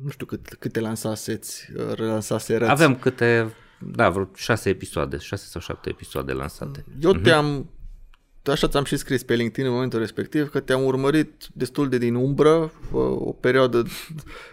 nu 0.01 0.09
știu 0.09 0.25
cât, 0.25 0.55
câte 0.59 0.79
lansaseți, 0.79 1.69
relansaserăți. 1.95 2.71
Avem 2.71 2.95
câte, 2.95 3.55
da, 3.79 4.09
vreo 4.09 4.29
șase 4.35 4.69
episoade, 4.69 5.17
șase 5.17 5.45
sau 5.45 5.61
șapte 5.61 5.89
episoade 5.89 6.31
lansate. 6.31 6.85
Eu 7.01 7.17
uh-huh. 7.17 7.23
te-am, 7.23 7.69
așa 8.51 8.67
ți-am 8.67 8.83
și 8.83 8.97
scris 8.97 9.23
pe 9.23 9.33
LinkedIn 9.33 9.65
în 9.65 9.71
momentul 9.71 9.99
respectiv, 9.99 10.49
că 10.49 10.59
te-am 10.59 10.83
urmărit 10.83 11.47
destul 11.53 11.89
de 11.89 11.97
din 11.97 12.15
umbră 12.15 12.71
o 12.91 13.31
perioadă, 13.31 13.85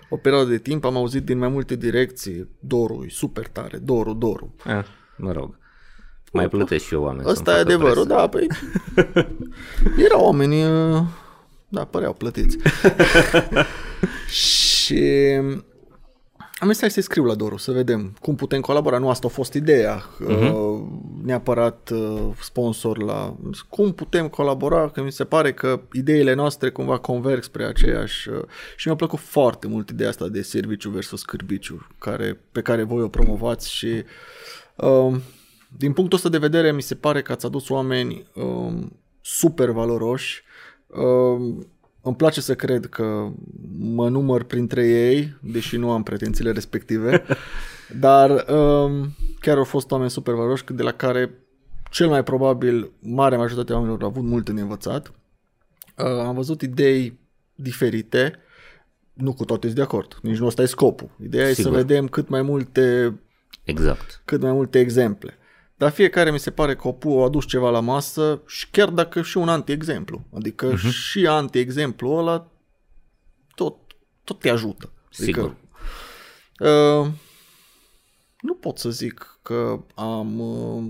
o 0.09 0.17
perioadă 0.17 0.49
de 0.49 0.59
timp, 0.59 0.85
am 0.85 0.97
auzit 0.97 1.25
din 1.25 1.39
mai 1.39 1.49
multe 1.49 1.77
direcții, 1.77 2.49
Doru, 2.59 3.05
e 3.07 3.11
super 3.11 3.49
tare, 3.49 3.77
Doru, 3.77 4.13
Doru. 4.13 4.55
Ah, 4.65 4.85
mă 5.17 5.33
rog. 5.33 5.59
Mai 6.33 6.49
plătesc 6.49 6.85
și 6.85 6.95
eu 6.95 7.03
oameni. 7.03 7.29
Asta 7.29 7.57
e 7.57 7.61
adevărul, 7.61 8.07
presă. 8.07 8.21
da, 8.21 8.29
păi 8.29 8.47
erau 10.07 10.25
oameni, 10.25 10.63
da, 11.69 11.85
păreau 11.85 12.13
plătiți. 12.13 12.59
și 14.43 15.05
am 16.61 16.73
zis 16.73 16.93
să-i 16.93 17.03
scriu 17.03 17.25
la 17.25 17.35
Doru, 17.35 17.57
să 17.57 17.73
vedem 17.73 18.17
cum 18.21 18.35
putem 18.35 18.61
colabora. 18.61 18.99
Nu 18.99 19.09
asta 19.09 19.27
a 19.27 19.31
fost 19.31 19.55
ideea, 19.55 20.03
uh-huh. 20.03 20.81
neapărat 21.23 21.91
uh, 21.91 22.31
sponsor 22.41 23.03
la... 23.03 23.37
Cum 23.69 23.93
putem 23.93 24.29
colabora, 24.29 24.89
că 24.89 25.03
mi 25.03 25.13
se 25.13 25.25
pare 25.25 25.53
că 25.53 25.81
ideile 25.93 26.35
noastre 26.35 26.71
cumva 26.71 26.99
converg 26.99 27.43
spre 27.43 27.65
aceeași... 27.65 28.29
Uh, 28.29 28.43
și 28.77 28.87
mi-a 28.87 28.97
plăcut 28.97 29.19
foarte 29.19 29.67
mult 29.67 29.91
ideea 29.91 30.09
asta 30.09 30.29
de 30.29 30.43
serviciu 30.43 30.91
versus 30.91 31.23
cârbiciu, 31.23 31.87
care, 31.99 32.41
pe 32.53 32.61
care 32.61 32.83
voi 32.83 33.03
o 33.03 33.09
promovați 33.09 33.73
și... 33.73 34.05
Uh, 34.77 35.17
din 35.77 35.93
punctul 35.93 36.17
ăsta 36.17 36.29
de 36.29 36.39
vedere, 36.39 36.73
mi 36.73 36.83
se 36.83 36.95
pare 36.95 37.23
că 37.23 37.33
ați 37.33 37.47
adus 37.47 37.69
oameni 37.69 38.27
uh, 38.35 38.87
super 39.21 39.71
valoroși, 39.71 40.43
uh, 40.87 41.65
îmi 42.03 42.17
place 42.17 42.41
să 42.41 42.55
cred 42.55 42.87
că 42.87 43.33
mă 43.79 44.09
număr 44.09 44.43
printre 44.43 44.87
ei, 44.87 45.37
deși 45.41 45.77
nu 45.77 45.91
am 45.91 46.03
pretențiile 46.03 46.53
respective, 46.53 47.25
dar 48.01 48.31
um, 48.31 49.15
chiar 49.41 49.57
au 49.57 49.65
fost 49.65 49.91
oameni 49.91 50.11
super 50.11 50.35
valoroși 50.35 50.65
de 50.65 50.83
la 50.83 50.93
care 50.93 51.31
cel 51.91 52.09
mai 52.09 52.23
probabil 52.23 52.91
mare 53.01 53.37
majoritatea 53.37 53.75
oamenilor 53.75 54.03
au 54.03 54.09
avut 54.09 54.23
mult 54.23 54.49
în 54.49 54.57
învățat. 54.57 55.13
Uh, 55.97 56.07
am 56.07 56.35
văzut 56.35 56.63
idei 56.63 57.19
diferite, 57.55 58.39
nu 59.13 59.33
cu 59.33 59.45
toate 59.45 59.69
de 59.69 59.83
acord, 59.83 60.19
nici 60.23 60.39
nu 60.39 60.47
ăsta 60.47 60.63
e 60.63 60.67
scopul. 60.67 61.11
Ideea 61.23 61.53
Sigur. 61.53 61.73
e 61.73 61.75
să 61.75 61.83
vedem 61.83 62.09
cât 62.09 62.29
mai 62.29 62.43
multe 62.43 63.15
exact. 63.65 64.23
cât 64.25 64.43
mai 64.43 64.53
multe 64.53 64.79
exemple. 64.79 65.35
Dar 65.81 65.91
fiecare 65.91 66.31
mi 66.31 66.39
se 66.39 66.51
pare 66.51 66.77
că 66.77 66.97
a 67.05 67.23
adus 67.25 67.47
ceva 67.47 67.71
la 67.71 67.81
masă 67.81 68.43
și 68.47 68.71
chiar 68.71 68.89
dacă 68.89 69.23
și 69.23 69.37
un 69.37 69.49
anti-exemplu. 69.49 70.25
Adică 70.35 70.73
uh-huh. 70.73 70.91
și 70.91 71.27
anti-exemplu 71.27 72.11
ăla 72.11 72.51
tot, 73.55 73.77
tot 74.25 74.39
te 74.39 74.51
ajută. 74.51 74.93
Sigur. 75.11 75.45
Adică, 75.45 76.71
uh, 76.71 77.07
nu 78.41 78.55
pot 78.55 78.79
să 78.79 78.91
zic 78.91 79.39
că 79.43 79.85
am 79.95 80.41
uh, 80.41 80.85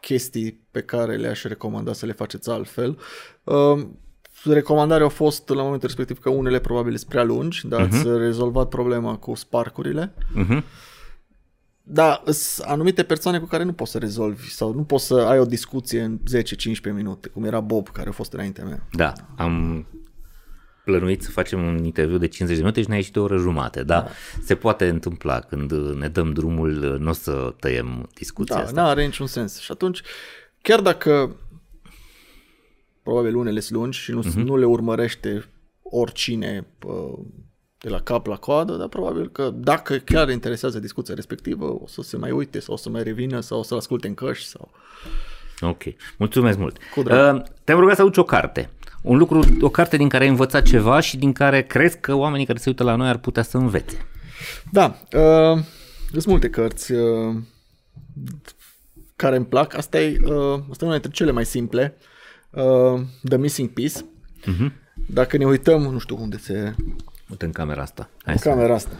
chestii 0.00 0.66
pe 0.70 0.82
care 0.82 1.16
le-aș 1.16 1.42
recomanda 1.42 1.92
să 1.92 2.06
le 2.06 2.12
faceți 2.12 2.50
altfel. 2.50 2.98
Uh, 3.44 3.86
recomandarea 4.44 5.06
a 5.06 5.08
fost 5.08 5.48
la 5.48 5.62
momentul 5.62 5.88
respectiv 5.88 6.18
că 6.18 6.30
unele 6.30 6.60
probabil 6.60 6.96
sunt 6.96 7.10
prea 7.10 7.24
lungi, 7.24 7.66
dar 7.66 7.86
uh-huh. 7.86 7.90
ați 7.90 8.08
rezolvat 8.08 8.68
problema 8.68 9.16
cu 9.16 9.34
sparcurile. 9.34 10.14
Uh-huh. 10.14 10.62
Da, 11.92 12.22
sunt 12.24 12.66
anumite 12.66 13.02
persoane 13.02 13.38
cu 13.38 13.46
care 13.46 13.62
nu 13.62 13.72
poți 13.72 13.90
să 13.90 13.98
rezolvi 13.98 14.50
sau 14.50 14.74
nu 14.74 14.82
poți 14.82 15.06
să 15.06 15.14
ai 15.14 15.38
o 15.38 15.44
discuție 15.44 16.02
în 16.02 16.18
10-15 16.90 16.94
minute, 16.94 17.28
cum 17.28 17.44
era 17.44 17.60
Bob, 17.60 17.88
care 17.88 18.08
a 18.08 18.12
fost 18.12 18.32
înaintea 18.32 18.64
mea. 18.64 18.86
Da, 18.92 19.12
am 19.36 19.86
plănuit 20.84 21.22
să 21.22 21.30
facem 21.30 21.66
un 21.66 21.84
interviu 21.84 22.18
de 22.18 22.28
50 22.28 22.56
de 22.56 22.62
minute 22.62 22.82
și 22.82 22.88
ne-a 22.88 22.96
ieșit 22.96 23.16
o 23.16 23.22
oră 23.22 23.36
jumate, 23.36 23.82
da? 23.82 24.00
da. 24.00 24.08
Se 24.42 24.54
poate 24.54 24.88
întâmpla 24.88 25.40
când 25.40 25.72
ne 25.72 26.08
dăm 26.08 26.32
drumul, 26.32 26.98
nu 27.00 27.08
o 27.08 27.12
să 27.12 27.54
tăiem 27.60 28.08
discuția 28.14 28.56
da, 28.56 28.62
asta. 28.62 28.74
Da, 28.74 28.82
nu 28.82 28.88
are 28.88 29.04
niciun 29.04 29.26
sens. 29.26 29.58
Și 29.58 29.72
atunci, 29.72 30.02
chiar 30.62 30.80
dacă 30.80 31.36
probabil 33.02 33.36
unele 33.36 33.60
sunt 33.60 33.78
lungi 33.78 33.98
și 33.98 34.10
nu, 34.10 34.22
uh-huh. 34.22 34.44
nu 34.44 34.56
le 34.56 34.64
urmărește 34.64 35.44
oricine 35.82 36.66
uh, 36.86 37.18
de 37.82 37.88
la 37.88 38.00
cap 38.00 38.26
la 38.26 38.36
coadă, 38.36 38.72
dar 38.72 38.88
probabil 38.88 39.28
că 39.28 39.50
dacă 39.54 39.96
chiar 39.96 40.30
interesează 40.30 40.78
discuția 40.78 41.14
respectivă, 41.14 41.64
o 41.64 41.86
să 41.86 42.02
se 42.02 42.16
mai 42.16 42.30
uite 42.30 42.58
sau 42.58 42.74
o 42.74 42.76
să 42.76 42.88
mai 42.90 43.02
revină 43.02 43.40
sau 43.40 43.58
o 43.58 43.62
să-l 43.62 43.76
asculte 43.76 44.06
în 44.06 44.14
căști 44.14 44.46
sau... 44.48 44.70
Ok, 45.60 45.82
mulțumesc 46.18 46.58
mult. 46.58 46.78
Uh, 46.96 47.04
te-am 47.64 47.78
rugat 47.78 47.96
să 47.96 48.02
aduci 48.02 48.16
o 48.16 48.24
carte. 48.24 48.70
Un 49.02 49.18
lucru, 49.18 49.40
o 49.60 49.68
carte 49.68 49.96
din 49.96 50.08
care 50.08 50.24
ai 50.24 50.30
învățat 50.30 50.62
ceva 50.62 51.00
și 51.00 51.16
din 51.16 51.32
care 51.32 51.62
crezi 51.62 51.98
că 52.00 52.14
oamenii 52.14 52.46
care 52.46 52.58
se 52.58 52.68
uită 52.68 52.82
la 52.82 52.94
noi 52.94 53.08
ar 53.08 53.18
putea 53.18 53.42
să 53.42 53.56
învețe. 53.56 54.06
Da, 54.70 54.96
uh, 55.12 55.62
sunt 56.10 56.26
multe 56.26 56.50
cărți 56.50 56.92
uh, 56.92 57.36
care 59.16 59.36
îmi 59.36 59.46
plac. 59.46 59.76
Asta 59.76 60.00
e, 60.00 60.16
uh, 60.24 60.60
asta 60.70 60.84
e 60.84 60.88
una 60.88 60.98
dintre 60.98 61.10
cele 61.10 61.30
mai 61.30 61.44
simple. 61.44 61.96
Uh, 62.50 63.00
The 63.28 63.36
Missing 63.36 63.68
Piece. 63.68 63.98
Uh-huh. 63.98 64.72
Dacă 65.06 65.36
ne 65.36 65.44
uităm, 65.46 65.82
nu 65.82 65.98
știu 65.98 66.16
unde 66.20 66.38
se 66.38 66.74
Uite 67.30 67.44
în 67.44 67.52
camera 67.52 67.82
asta. 67.82 68.08
Hai 68.24 68.34
în 68.34 68.52
camera 68.52 68.74
asta. 68.74 68.92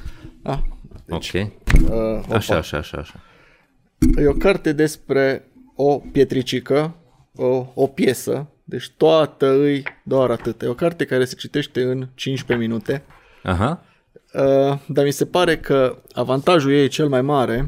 Ah, 0.43 0.59
deci, 1.05 1.35
ok. 1.35 1.51
Uh, 1.91 2.25
așa, 2.33 2.57
așa, 2.57 2.79
așa, 2.79 2.99
așa. 2.99 3.21
E 4.17 4.27
o 4.27 4.33
carte 4.33 4.73
despre 4.73 5.49
o 5.75 5.99
pietricică, 5.99 6.95
o, 7.37 7.67
o 7.75 7.87
piesă, 7.87 8.47
deci 8.65 8.91
toată 8.97 9.53
îi 9.53 9.83
doar 10.03 10.31
atât. 10.31 10.63
E 10.63 10.67
o 10.67 10.75
carte 10.75 11.05
care 11.05 11.25
se 11.25 11.35
citește 11.35 11.83
în 11.83 12.09
15 12.15 12.67
minute. 12.67 13.03
Aha. 13.43 13.85
Uh, 14.35 14.79
dar 14.87 15.05
mi 15.05 15.11
se 15.11 15.27
pare 15.27 15.59
că 15.59 16.03
avantajul 16.13 16.73
ei 16.73 16.89
cel 16.89 17.09
mai 17.09 17.23
mare 17.23 17.67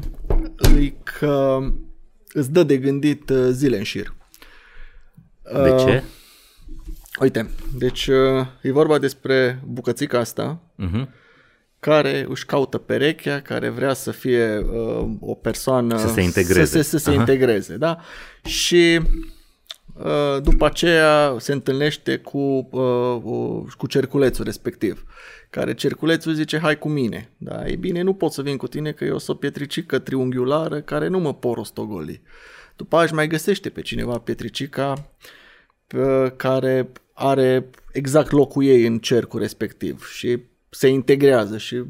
e 0.79 0.93
că 1.03 1.59
îți 2.33 2.51
dă 2.51 2.63
de 2.63 2.77
gândit 2.77 3.29
uh, 3.29 3.47
zile 3.51 3.77
în 3.77 3.83
șir. 3.83 4.13
De 5.63 5.75
ce? 5.85 6.03
Uite, 7.23 7.49
deci 7.77 8.07
uh, 8.07 8.45
e 8.61 8.71
vorba 8.71 8.97
despre 8.97 9.59
bucățica 9.65 10.19
asta 10.19 10.59
Uh-huh. 10.79 11.07
care 11.79 12.25
își 12.29 12.45
caută 12.45 12.77
perechea, 12.77 13.39
care 13.41 13.69
vrea 13.69 13.93
să 13.93 14.11
fie 14.11 14.57
uh, 14.57 15.05
o 15.19 15.33
persoană... 15.33 15.97
Să 15.97 16.07
se 16.07 16.21
integreze. 16.21 16.65
Să, 16.65 16.81
să, 16.81 16.89
să 16.89 16.97
se 16.97 17.09
Aha. 17.09 17.19
integreze, 17.19 17.77
da? 17.77 17.99
Și 18.45 18.99
uh, 19.93 20.41
după 20.41 20.65
aceea 20.65 21.35
se 21.39 21.51
întâlnește 21.51 22.17
cu, 22.17 22.67
uh, 22.71 23.19
uh, 23.23 23.63
cu 23.77 23.87
cerculețul 23.87 24.45
respectiv, 24.45 25.05
care 25.49 25.73
cerculețul 25.73 26.33
zice, 26.33 26.57
hai 26.57 26.77
cu 26.77 26.89
mine. 26.89 27.29
Da? 27.37 27.67
Ei 27.67 27.75
bine, 27.75 28.01
nu 28.01 28.13
pot 28.13 28.31
să 28.31 28.41
vin 28.41 28.57
cu 28.57 28.67
tine 28.67 28.91
că 28.91 29.03
eu 29.03 29.17
sunt 29.17 29.37
o 29.37 29.39
pietricică 29.39 29.99
triunghiulară 29.99 30.81
care 30.81 31.07
nu 31.07 31.19
mă 31.19 31.33
pot 31.33 31.55
rostogoli. 31.55 32.21
După 32.75 32.95
aia 32.95 33.03
își 33.05 33.13
mai 33.13 33.27
găsește 33.27 33.69
pe 33.69 33.81
cineva 33.81 34.17
pietricica 34.17 35.09
pe- 35.87 36.33
care 36.37 36.91
are 37.13 37.69
exact 37.91 38.31
locul 38.31 38.63
ei 38.63 38.85
în 38.85 38.99
cercul 38.99 39.39
respectiv 39.39 40.07
și 40.07 40.39
se 40.69 40.87
integrează 40.87 41.57
și 41.57 41.83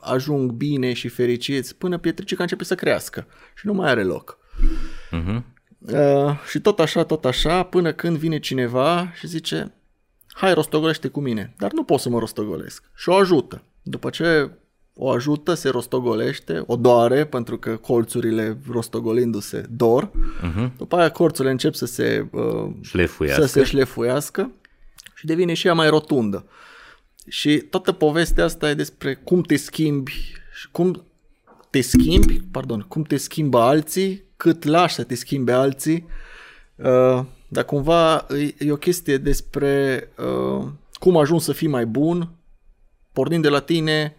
ajung 0.00 0.50
bine 0.50 0.92
și 0.92 1.08
fericiți 1.08 1.76
până 1.76 1.98
pietricica 1.98 2.42
începe 2.42 2.64
să 2.64 2.74
crească 2.74 3.26
și 3.54 3.66
nu 3.66 3.72
mai 3.72 3.90
are 3.90 4.02
loc. 4.02 4.38
Uh-huh. 5.12 5.42
Uh, 5.78 6.38
și 6.48 6.60
tot 6.60 6.80
așa, 6.80 7.04
tot 7.04 7.24
așa, 7.24 7.62
până 7.62 7.92
când 7.92 8.16
vine 8.16 8.38
cineva 8.38 9.12
și 9.14 9.26
zice 9.26 9.72
hai 10.26 10.54
rostogolește 10.54 11.08
cu 11.08 11.20
mine, 11.20 11.54
dar 11.58 11.72
nu 11.72 11.84
pot 11.84 12.00
să 12.00 12.08
mă 12.08 12.18
rostogolesc 12.18 12.90
și 12.94 13.08
o 13.08 13.14
ajută. 13.14 13.62
După 13.82 14.10
ce 14.10 14.50
o 14.98 15.10
ajută, 15.10 15.54
se 15.54 15.68
rostogolește, 15.68 16.62
o 16.66 16.76
doare 16.76 17.24
pentru 17.24 17.58
că 17.58 17.76
colțurile 17.76 18.58
rostogolindu-se 18.70 19.66
dor. 19.70 20.10
Uh-huh. 20.10 20.76
După 20.76 20.96
aia 20.96 21.10
colțurile 21.10 21.50
încep 21.52 21.74
să 21.74 21.86
se 21.86 22.26
uh, 22.30 22.70
Șlefuiască. 22.80 23.40
să 23.40 23.46
se 23.46 23.64
șlefuiască 23.64 24.50
și 25.14 25.26
devine 25.26 25.54
și 25.54 25.66
ea 25.66 25.74
mai 25.74 25.88
rotundă. 25.88 26.44
Și 27.28 27.56
toată 27.56 27.92
povestea 27.92 28.44
asta 28.44 28.70
e 28.70 28.74
despre 28.74 29.14
cum 29.14 29.42
te 29.42 29.56
schimbi 29.56 30.12
și 30.54 30.68
cum 30.70 31.04
te 31.70 31.80
schimbi, 31.80 32.40
pardon, 32.50 32.84
cum 32.88 33.02
te 33.02 33.16
schimbă 33.16 33.58
alții, 33.58 34.22
cât 34.36 34.64
lași 34.64 34.94
să 34.94 35.02
te 35.02 35.14
schimbe 35.14 35.52
alții, 35.52 36.06
uh, 36.74 37.24
dar 37.48 37.64
cumva 37.64 38.26
e, 38.38 38.54
e 38.58 38.72
o 38.72 38.76
chestie 38.76 39.16
despre 39.16 40.08
uh, 40.18 40.66
cum 40.92 41.16
ajungi 41.16 41.44
să 41.44 41.52
fii 41.52 41.68
mai 41.68 41.86
bun, 41.86 42.28
pornind 43.12 43.42
de 43.42 43.48
la 43.48 43.60
tine, 43.60 44.16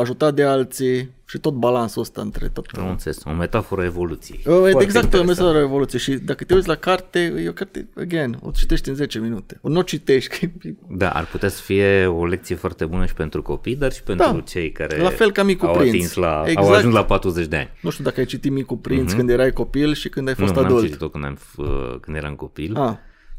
ajutat 0.00 0.34
de 0.34 0.42
alții 0.42 1.10
și 1.26 1.38
tot 1.38 1.52
balansul 1.54 2.02
ăsta 2.02 2.20
între 2.20 2.48
tot. 2.48 2.66
Am 2.78 2.88
înțeles, 2.90 3.18
o 3.24 3.30
metaforă 3.30 3.84
evoluției. 3.84 4.38
Uh, 4.46 4.54
Foarte 4.56 4.82
exact, 4.82 5.04
o 5.14 5.16
interesant. 5.16 5.26
mesajă 5.26 5.58
revoluție 5.58 5.98
și 5.98 6.12
dacă 6.12 6.44
te 6.44 6.54
uiți 6.54 6.68
la 6.68 6.74
carte, 6.74 7.34
e 7.44 7.48
o 7.48 7.52
carte, 7.52 7.88
again, 7.96 8.38
o 8.42 8.50
citești 8.50 8.88
în 8.88 8.94
10 8.94 9.18
minute. 9.18 9.58
O 9.62 9.68
nu 9.68 9.78
o 9.78 9.82
citești, 9.82 10.28
că 10.38 10.46
e- 10.62 10.74
Da, 10.88 11.10
ar 11.10 11.26
putea 11.26 11.48
să 11.48 11.62
fie 11.62 12.06
o 12.06 12.26
lecție 12.26 12.54
foarte 12.56 12.84
bună 12.84 13.06
și 13.06 13.14
pentru 13.14 13.42
copii, 13.42 13.76
dar 13.76 13.92
și 13.92 14.02
pentru 14.02 14.32
Da, 14.32 14.40
cei 14.40 14.72
care 14.72 14.96
la 15.02 15.08
fel 15.10 15.32
ca 15.32 15.42
Micul 15.42 15.68
au, 15.68 15.74
Prinț. 15.76 15.94
atins 15.94 16.14
la, 16.14 16.38
au 16.38 16.46
Exact. 16.46 16.74
ajuns 16.76 16.94
la 16.94 17.04
40 17.04 17.46
de 17.46 17.56
ani. 17.56 17.70
nu 17.80 17.90
știu 17.90 18.04
dacă 18.04 18.20
ai 18.20 18.26
citit 18.26 18.52
Micul 18.52 18.76
Prinț 18.76 19.12
când 19.12 19.30
erai 19.30 19.52
copil 19.52 19.94
și 19.94 20.08
când 20.08 20.28
ai 20.28 20.34
fost 20.34 20.50
Mhm. 20.52 20.58
nu, 20.60 20.64
n-am 20.66 20.72
adult. 20.76 20.86
citit-o 20.90 21.08
când, 21.08 21.24
am, 21.24 21.38
f- 21.38 22.00
când 22.00 22.16
eram 22.16 22.34
copil, 22.34 22.76
Ah, 22.76 22.94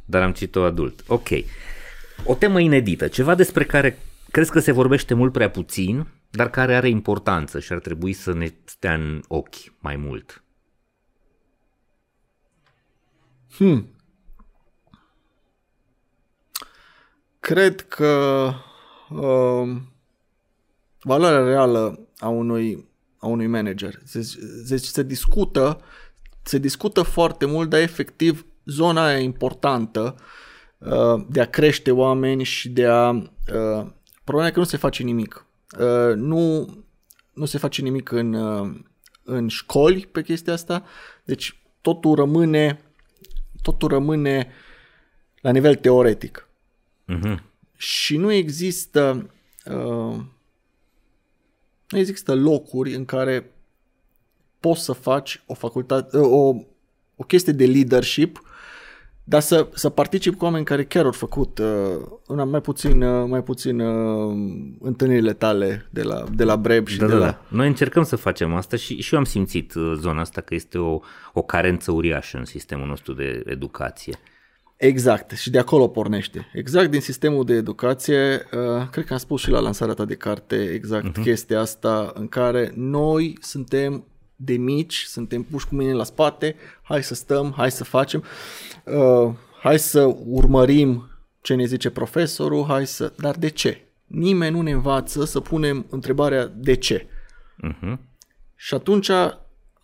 dar 0.05 0.21
am 0.21 0.31
citit-o 0.31 0.61
adult. 0.61 1.03
Ok. 1.07 1.27
O 2.23 2.33
temă 2.33 2.59
inedită, 2.59 3.07
ceva 3.07 3.35
despre 3.35 3.63
care 3.63 3.99
crezi 4.31 4.51
că 4.51 4.59
se 4.59 4.71
vorbește 4.71 5.13
mult 5.13 5.31
prea 5.31 5.49
puțin, 5.49 6.07
dar 6.35 6.49
care 6.49 6.75
are 6.75 6.89
importanță 6.89 7.59
și 7.59 7.73
ar 7.73 7.79
trebui 7.79 8.13
să 8.13 8.33
ne 8.33 8.53
stea 8.65 8.93
în 8.93 9.23
ochi 9.27 9.73
mai 9.79 9.95
mult. 9.95 10.43
hmm. 13.57 13.89
Cred 17.39 17.81
că 17.81 18.51
uh, 19.09 19.75
valoarea 21.01 21.43
reală 21.43 22.07
a 22.17 22.27
unui, 22.27 22.87
a 23.17 23.27
unui 23.27 23.47
manager 23.47 23.99
se, 24.03 24.21
se, 24.65 24.77
se 24.77 25.03
discută 25.03 25.81
se 26.47 26.57
discută 26.57 27.01
foarte 27.01 27.45
mult, 27.45 27.69
dar 27.69 27.79
efectiv 27.79 28.45
zona 28.65 29.05
aia 29.05 29.17
importantă 29.17 30.15
uh, 30.77 31.25
de 31.29 31.41
a 31.41 31.45
crește 31.45 31.91
oameni 31.91 32.43
și 32.43 32.69
de 32.69 32.85
a... 32.85 33.09
Uh, 33.09 33.87
problema 34.23 34.47
e 34.47 34.51
că 34.51 34.59
nu 34.59 34.65
se 34.65 34.77
face 34.77 35.03
nimic. 35.03 35.44
Uh, 35.79 36.15
nu, 36.15 36.69
nu 37.33 37.45
se 37.45 37.57
face 37.57 37.81
nimic 37.81 38.11
în, 38.11 38.33
uh, 38.33 38.75
în 39.23 39.47
școli 39.47 40.07
pe 40.11 40.21
chestia 40.21 40.53
asta, 40.53 40.83
deci 41.23 41.61
totul 41.81 42.15
rămâne, 42.15 42.79
totul 43.61 43.87
rămâne 43.87 44.51
la 45.41 45.51
nivel 45.51 45.75
teoretic. 45.75 46.49
Uh-huh. 47.13 47.35
Și 47.75 48.17
nu 48.17 48.31
există 48.31 49.29
uh, 49.65 50.19
nu 51.89 51.97
există 51.97 52.35
locuri 52.35 52.95
în 52.95 53.05
care 53.05 53.51
poți 54.59 54.83
să 54.83 54.91
faci 54.91 55.43
o 55.45 55.53
facultate, 55.53 56.17
o, 56.17 56.55
o 57.15 57.23
chestie 57.27 57.53
de 57.53 57.65
leadership, 57.65 58.41
dar 59.27 59.41
să, 59.41 59.67
să 59.73 59.89
participi 59.89 60.35
cu 60.35 60.43
oameni 60.43 60.65
care 60.65 60.83
chiar 60.83 61.05
au 61.05 61.11
făcut 61.11 61.57
uh, 61.57 61.67
una 62.27 62.43
mai 62.43 62.61
puțin, 62.61 63.01
uh, 63.01 63.27
mai 63.29 63.43
puțin 63.43 63.79
uh, 63.79 64.35
întâlnirile 64.79 65.33
tale 65.33 65.87
de 65.89 66.01
la, 66.03 66.23
de 66.35 66.43
la 66.43 66.57
Breb 66.57 66.87
și 66.87 66.97
Da, 66.97 67.05
de 67.05 67.11
da, 67.11 67.17
la... 67.17 67.25
da. 67.25 67.41
Noi 67.47 67.67
încercăm 67.67 68.03
să 68.03 68.15
facem 68.15 68.55
asta 68.55 68.77
și, 68.77 69.01
și 69.01 69.13
eu 69.13 69.19
am 69.19 69.25
simțit 69.25 69.73
uh, 69.73 69.93
zona 69.99 70.21
asta 70.21 70.41
că 70.41 70.53
este 70.53 70.77
o, 70.77 70.99
o 71.33 71.41
carență 71.41 71.91
uriașă 71.91 72.37
în 72.37 72.45
sistemul 72.45 72.87
nostru 72.87 73.13
de 73.13 73.43
educație. 73.45 74.13
Exact, 74.77 75.31
și 75.31 75.49
de 75.49 75.59
acolo 75.59 75.87
pornește. 75.87 76.49
Exact 76.53 76.91
din 76.91 77.01
sistemul 77.01 77.45
de 77.45 77.53
educație, 77.53 78.33
uh, 78.33 78.89
cred 78.91 79.05
că 79.05 79.13
am 79.13 79.19
spus 79.19 79.41
și 79.41 79.49
la 79.49 79.59
lansarea 79.59 79.93
ta 79.93 80.05
de 80.05 80.15
carte 80.15 80.55
exact 80.73 81.09
uh-huh. 81.09 81.21
chestia 81.21 81.59
asta 81.59 82.11
în 82.15 82.27
care 82.27 82.71
noi 82.75 83.37
suntem 83.41 84.05
de 84.35 84.53
mici, 84.53 85.03
suntem 85.07 85.43
puși 85.43 85.67
cu 85.67 85.75
mine 85.75 85.93
la 85.93 86.03
spate, 86.03 86.55
hai 86.81 87.03
să 87.03 87.13
stăm, 87.13 87.53
hai 87.57 87.71
să 87.71 87.83
facem, 87.83 88.23
uh, 88.83 89.33
hai 89.61 89.79
să 89.79 90.15
urmărim 90.25 91.09
ce 91.41 91.53
ne 91.55 91.65
zice 91.65 91.89
profesorul, 91.89 92.65
hai 92.65 92.87
să... 92.87 93.13
Dar 93.17 93.35
de 93.35 93.49
ce? 93.49 93.81
Nimeni 94.05 94.55
nu 94.55 94.61
ne 94.61 94.71
învață 94.71 95.25
să 95.25 95.39
punem 95.39 95.85
întrebarea 95.89 96.45
de 96.45 96.75
ce. 96.75 97.07
Uh-huh. 97.67 97.97
Și 98.55 98.73
atunci, 98.73 99.09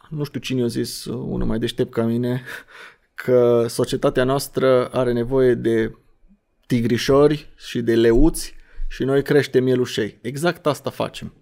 nu 0.09 0.23
știu 0.23 0.39
cine 0.39 0.63
a 0.63 0.67
zis, 0.67 1.05
unul 1.05 1.47
mai 1.47 1.59
deștept 1.59 1.91
ca 1.91 2.03
mine, 2.03 2.43
că 3.23 3.65
societatea 3.67 4.23
noastră 4.23 4.87
are 4.87 5.11
nevoie 5.11 5.53
de 5.53 5.95
tigrișori 6.67 7.49
și 7.57 7.81
de 7.81 7.95
leuți 7.95 8.55
și 8.87 9.03
noi 9.03 9.23
creștem 9.23 9.63
mielușei. 9.63 10.19
Exact 10.21 10.65
asta 10.65 10.89
facem. 10.89 11.33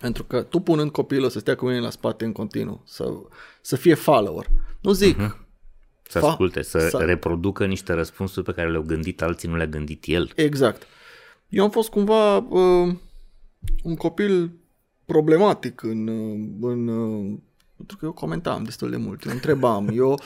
Pentru 0.00 0.24
că 0.24 0.42
tu 0.42 0.60
punând 0.60 0.90
copilul 0.90 1.30
să 1.30 1.38
stea 1.38 1.54
cu 1.54 1.64
mine 1.66 1.80
la 1.80 1.90
spate 1.90 2.24
în 2.24 2.32
continuu, 2.32 2.82
să, 2.84 3.12
să 3.60 3.76
fie 3.76 3.94
follower. 3.94 4.46
Nu 4.80 4.92
zic, 4.92 5.16
uh-huh. 5.16 5.42
Să 6.08 6.18
Fa- 6.18 6.22
asculte, 6.22 6.62
să, 6.62 6.78
să- 6.78 6.88
să 6.88 6.96
reproducă 7.04 7.66
niște 7.66 7.92
răspunsuri 7.92 8.44
pe 8.44 8.52
care 8.52 8.70
le-au 8.70 8.82
gândit 8.82 9.22
alții, 9.22 9.48
nu 9.48 9.56
le-a 9.56 9.66
gândit 9.66 10.04
el. 10.06 10.32
Exact. 10.34 10.82
Eu 11.48 11.64
am 11.64 11.70
fost 11.70 11.88
cumva 11.90 12.36
uh, 12.36 12.94
un 13.82 13.96
copil 13.96 14.50
problematic 15.04 15.82
în, 15.82 16.06
uh, 16.06 16.70
în 16.70 16.88
uh, 16.88 17.38
pentru 17.76 17.96
că 17.96 18.04
eu 18.04 18.12
comentam 18.12 18.62
destul 18.64 18.90
de 18.90 18.96
mult, 18.96 19.24
eu 19.24 19.32
întrebam, 19.32 19.88
eu 19.92 20.20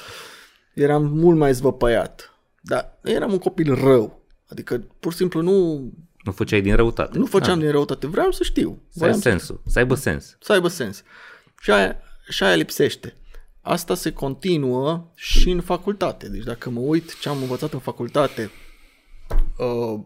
eram 0.74 1.04
mult 1.04 1.38
mai 1.38 1.52
zvăpăiat, 1.54 2.34
dar 2.60 2.98
eram 3.02 3.32
un 3.32 3.38
copil 3.38 3.74
rău. 3.74 4.20
Adică 4.48 4.84
pur 5.00 5.12
și 5.12 5.18
simplu 5.18 5.40
nu, 5.40 5.88
Nu 6.22 6.32
făceai 6.32 6.60
din 6.60 6.76
răutate. 6.76 7.18
nu 7.18 7.26
făceam 7.26 7.58
din 7.58 7.70
răutate, 7.70 8.06
vreau 8.06 8.30
să 8.30 8.42
știu. 8.42 8.82
Să 8.88 9.04
ai 9.04 9.08
Voiam 9.10 9.20
să, 9.20 9.28
sensul, 9.28 9.60
să 9.66 9.78
aibă 9.78 9.94
sens. 9.94 10.36
să 10.40 10.52
aibă 10.52 10.68
sens. 10.68 11.02
Și 11.60 11.70
aia, 11.70 11.96
și 12.28 12.42
aia 12.42 12.54
lipsește. 12.54 13.14
Asta 13.60 13.94
se 13.94 14.12
continuă 14.12 15.10
și 15.14 15.50
în 15.50 15.60
facultate. 15.60 16.28
Deci 16.28 16.44
dacă 16.44 16.70
mă 16.70 16.80
uit 16.80 17.18
ce 17.18 17.28
am 17.28 17.40
învățat 17.40 17.72
în 17.72 17.78
facultate, 17.78 18.50
uh, 19.58 20.00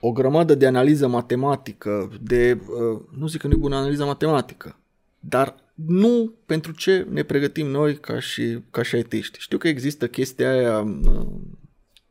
o 0.00 0.12
grămadă 0.12 0.54
de 0.54 0.66
analiză 0.66 1.06
matematică, 1.06 2.10
de, 2.20 2.58
uh, 2.60 3.00
nu 3.18 3.26
zic 3.26 3.40
că 3.40 3.46
nu 3.46 3.52
e 3.52 3.56
bună 3.56 3.76
analiza 3.76 4.04
matematică, 4.04 4.76
dar 5.20 5.54
nu 5.74 6.34
pentru 6.46 6.72
ce 6.72 7.06
ne 7.10 7.22
pregătim 7.22 7.66
noi 7.66 7.98
ca 7.98 8.20
și, 8.20 8.58
ca 8.70 8.82
și 8.82 8.96
IT-ști. 8.96 9.38
Știu 9.38 9.58
că 9.58 9.68
există 9.68 10.08
chestia 10.08 10.50
aia, 10.50 10.78
uh, 10.78 11.26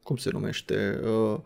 cum 0.04 0.16
se 0.18 0.30
numește, 0.32 1.00
uh, 1.04 1.40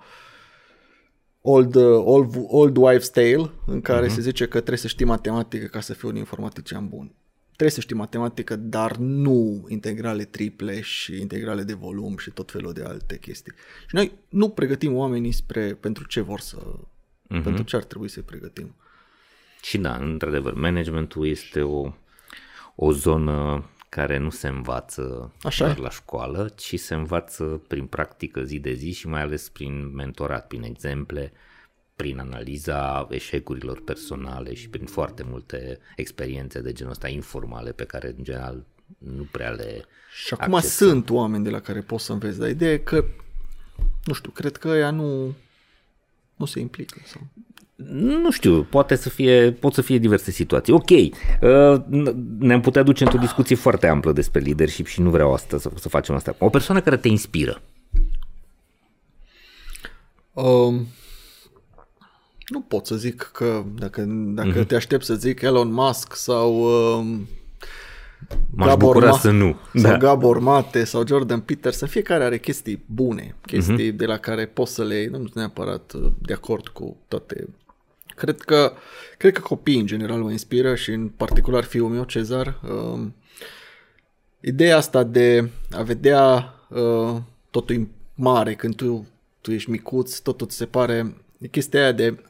old, 1.46 1.76
uh, 1.76 2.02
old, 2.04 2.36
old 2.48 2.78
wives 2.78 3.10
tale, 3.10 3.50
în 3.66 3.82
care 3.82 4.08
uh-huh. 4.08 4.14
se 4.14 4.22
zice 4.22 4.44
că 4.44 4.58
trebuie 4.58 4.78
să 4.78 4.88
știi 4.88 5.06
matematică 5.06 5.66
ca 5.66 5.80
să 5.80 5.94
fii 5.94 6.10
un 6.10 6.16
informatician 6.16 6.88
bun. 6.88 7.12
Trebuie 7.46 7.70
să 7.70 7.82
știi 7.82 7.96
matematică, 7.96 8.56
dar 8.56 8.96
nu 8.96 9.66
integrale 9.68 10.24
triple 10.24 10.82
și 10.82 11.22
integrale 11.22 11.64
de 11.64 11.74
volum 11.74 12.18
și 12.18 12.30
tot 12.30 12.52
felul 12.52 12.74
de 12.74 12.84
alte 12.84 13.18
chestii. 13.18 13.54
Și 13.88 13.96
noi 13.96 14.12
nu 14.30 14.50
pregătim 14.50 14.96
oamenii 14.96 15.32
spre 15.32 15.74
pentru 15.74 16.08
ce 16.08 16.22
vor 16.22 16.40
să, 16.40 16.58
uh-huh. 16.58 17.44
pentru 17.44 17.64
ce 17.64 17.76
ar 17.76 17.84
trebui 17.84 18.08
să-i 18.08 18.24
pregătim. 18.24 18.76
Și 19.62 19.78
da, 19.78 19.96
într-adevăr, 19.96 20.54
managementul 20.54 21.28
este 21.28 21.62
o, 21.62 21.92
o 22.76 22.92
zonă 22.92 23.66
care 23.94 24.18
nu 24.18 24.30
se 24.30 24.48
învață 24.48 25.34
Așa 25.44 25.66
doar 25.66 25.78
e. 25.78 25.82
la 25.82 25.90
școală, 25.90 26.54
ci 26.56 26.80
se 26.80 26.94
învață 26.94 27.44
prin 27.68 27.86
practică 27.86 28.44
zi 28.44 28.60
de 28.60 28.74
zi 28.74 28.92
și 28.92 29.08
mai 29.08 29.22
ales 29.22 29.50
prin 29.50 29.96
mentorat, 29.96 30.48
prin 30.48 30.64
exemple, 30.64 31.32
prin 31.96 32.20
analiza 32.20 33.08
eșecurilor 33.10 33.82
personale 33.84 34.54
și 34.54 34.70
prin 34.70 34.86
foarte 34.86 35.24
multe 35.24 35.80
experiențe 35.96 36.62
de 36.62 36.72
genul 36.72 36.92
ăsta 36.92 37.08
informale 37.08 37.72
pe 37.72 37.84
care 37.84 38.14
în 38.18 38.24
general 38.24 38.66
nu 38.98 39.28
prea 39.32 39.50
le 39.50 39.86
Și 40.24 40.34
acum 40.34 40.54
accesăm. 40.54 40.88
sunt 40.88 41.10
oameni 41.10 41.44
de 41.44 41.50
la 41.50 41.60
care 41.60 41.82
poți 41.82 42.06
să 42.06 42.12
înveți, 42.12 42.40
dar 42.40 42.50
ideea 42.50 42.72
e 42.74 42.78
că, 42.78 43.06
nu 44.04 44.14
știu, 44.14 44.32
cred 44.32 44.58
că 44.58 44.68
ea 44.68 44.92
nu, 44.92 45.36
nu 46.36 46.46
se 46.46 46.60
implică. 46.60 47.00
Sau... 47.06 47.22
Nu 47.92 48.32
știu, 48.32 48.64
poate 48.64 48.96
să 48.96 49.10
fie, 49.10 49.52
pot 49.52 49.74
să 49.74 49.82
fie 49.82 49.98
diverse 49.98 50.32
situații. 50.32 50.74
Ok, 50.74 50.90
uh, 50.90 51.82
ne-am 52.40 52.62
putea 52.62 52.84
duce 52.84 53.04
într-o 53.04 53.20
discuție 53.20 53.56
foarte 53.56 53.88
amplă 53.88 54.12
despre 54.12 54.40
leadership 54.42 54.86
și 54.86 55.02
nu 55.02 55.10
vreau 55.10 55.34
asta 55.34 55.58
să, 55.58 55.72
să 55.76 55.90
facem 55.90 56.16
asta. 56.16 56.36
O 56.40 56.50
persoană 56.50 56.82
care 56.82 56.98
te 56.98 57.08
inspiră. 57.08 57.62
Um, 60.34 60.88
nu 62.48 62.62
pot 62.62 62.86
să 62.86 62.96
zic 62.96 63.30
că, 63.34 63.64
dacă, 63.80 64.02
dacă 64.08 64.48
Mhm. 64.48 64.60
mm-hmm. 64.64 64.68
te 64.68 64.76
aștept 64.76 65.04
să 65.06 65.14
zic 65.16 65.42
Elon 65.42 65.72
Musk 65.72 66.16
sau 66.16 66.54
um, 67.00 67.28
M-aș 68.56 68.68
Gabor 68.68 68.94
bucura 68.94 69.18
Ma- 69.18 69.20
să 69.20 69.32
nu. 69.32 69.56
sau 69.74 69.92
Da. 69.92 69.98
Gabor 69.98 70.40
Mate 70.40 70.84
sau 70.84 71.08
Jordan 71.08 71.40
Peterson, 71.40 71.88
fiecare 71.88 72.24
are 72.24 72.40
chestii 72.40 72.84
bune, 72.86 73.36
chestii 73.46 73.74
Mhm. 73.74 73.84
mm-hmm. 73.94 73.96
de 73.98 74.06
la 74.06 74.18
care 74.18 74.46
poți 74.46 74.74
să 74.74 74.84
le 74.84 74.96
iei, 74.96 75.06
nu 75.08 75.18
sunt 75.18 75.34
neapărat 75.36 75.94
uh, 75.94 76.12
de 76.22 76.34
acord 76.34 76.68
cu 76.68 76.98
toate. 77.08 77.48
Cred 78.24 78.42
că, 78.42 78.74
cred 79.18 79.34
că 79.34 79.42
copiii 79.42 79.80
în 79.80 79.86
general 79.86 80.22
mă 80.22 80.32
inspiră 80.32 80.76
și 80.76 80.92
în 80.92 81.08
particular 81.08 81.64
fiul 81.64 81.90
meu, 81.90 82.04
Cezar. 82.04 82.60
Um, 82.70 83.16
ideea 84.40 84.78
asta 84.78 85.04
de 85.04 85.50
a 85.72 85.82
vedea 85.82 86.54
uh, 86.70 87.16
totul 87.50 87.76
e 87.76 87.88
mare 88.16 88.54
când 88.56 88.76
tu, 88.76 89.08
tu 89.42 89.52
ești 89.52 89.70
micuț, 89.70 90.18
totul 90.18 90.48
ți 90.48 90.56
se 90.56 90.66
pare, 90.66 91.16
e 91.40 91.48
chestia 91.48 91.82
aia 91.82 91.92
de 91.92 92.24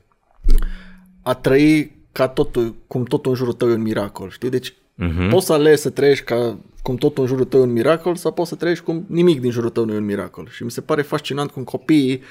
a 1.22 1.34
trăi 1.34 1.96
ca 2.12 2.28
totul, 2.28 2.76
cum 2.88 3.04
totul 3.04 3.32
în 3.32 3.38
jurul 3.38 3.54
tău 3.54 3.70
e 3.70 3.74
un 3.74 3.82
miracol, 3.82 4.30
știi? 4.30 4.50
Deci 4.50 4.74
Mhm. 4.96 5.30
poți 5.30 5.46
să 5.46 5.54
alegi 5.54 5.82
să 5.82 5.90
trăiești 5.90 6.24
ca 6.24 6.58
cum 6.82 6.96
totul 6.96 7.24
în 7.24 7.30
jurul 7.30 7.46
tău 7.46 7.60
e 7.60 7.64
un 7.64 7.72
miracol 7.72 8.16
sau 8.16 8.32
poți 8.34 8.50
să 8.50 8.56
trăiești 8.56 8.84
cum 8.84 9.06
nimic 9.08 9.42
din 9.42 9.52
jurul 9.52 9.70
tău 9.70 9.86
nu 9.86 9.94
e 9.94 9.98
un 9.98 10.06
miracol. 10.06 10.48
Și 10.52 10.64
mi 10.64 10.72
se 10.72 10.82
pare 10.82 11.02
fascinant 11.02 11.52
cum 11.52 11.64
copiii 11.64 12.22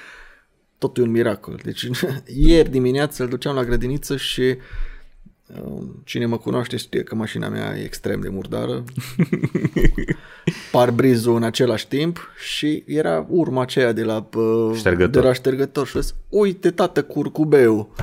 totul 0.83 1.03
e 1.03 1.07
un 1.07 1.13
miracol. 1.13 1.61
Deci 1.63 1.89
ieri 2.49 2.69
dimineață 2.69 3.23
îl 3.23 3.29
duceam 3.29 3.55
la 3.55 3.65
grădiniță 3.65 4.17
și 4.17 4.57
um, 5.63 6.03
cine 6.05 6.27
mă 6.27 6.39
cunoaște 6.39 6.77
știe 6.77 7.03
că 7.03 7.15
mașina 7.15 7.49
mea 7.49 7.79
e 7.79 7.85
extrem 7.85 8.21
de 8.21 8.29
murdară. 8.29 8.85
Parbrizul 10.73 11.37
în 11.37 11.43
același 11.43 11.89
timp 11.89 12.31
și 12.53 12.83
era 12.87 13.27
urma 13.29 13.63
aceea 13.63 13.93
de 13.93 14.03
la, 14.03 14.29
uh, 14.35 14.77
Ștergător. 14.77 15.23
de 15.23 15.29
la 15.29 15.33
ștergător 15.33 15.87
și 15.87 15.97
a 15.97 16.01
zis, 16.01 16.15
uite 16.29 16.71
tată 16.71 17.03
curcubeu. 17.03 17.95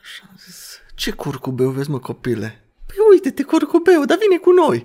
Și 0.00 0.20
am 0.28 0.36
zis, 0.44 0.80
ce 0.94 1.10
curcubeu 1.10 1.70
vezi 1.70 1.90
mă 1.90 1.98
copile? 1.98 2.64
Păi 2.86 2.96
uite-te 3.10 3.42
curcubeu, 3.42 4.04
dar 4.04 4.18
vine 4.20 4.38
cu 4.38 4.50
noi. 4.50 4.84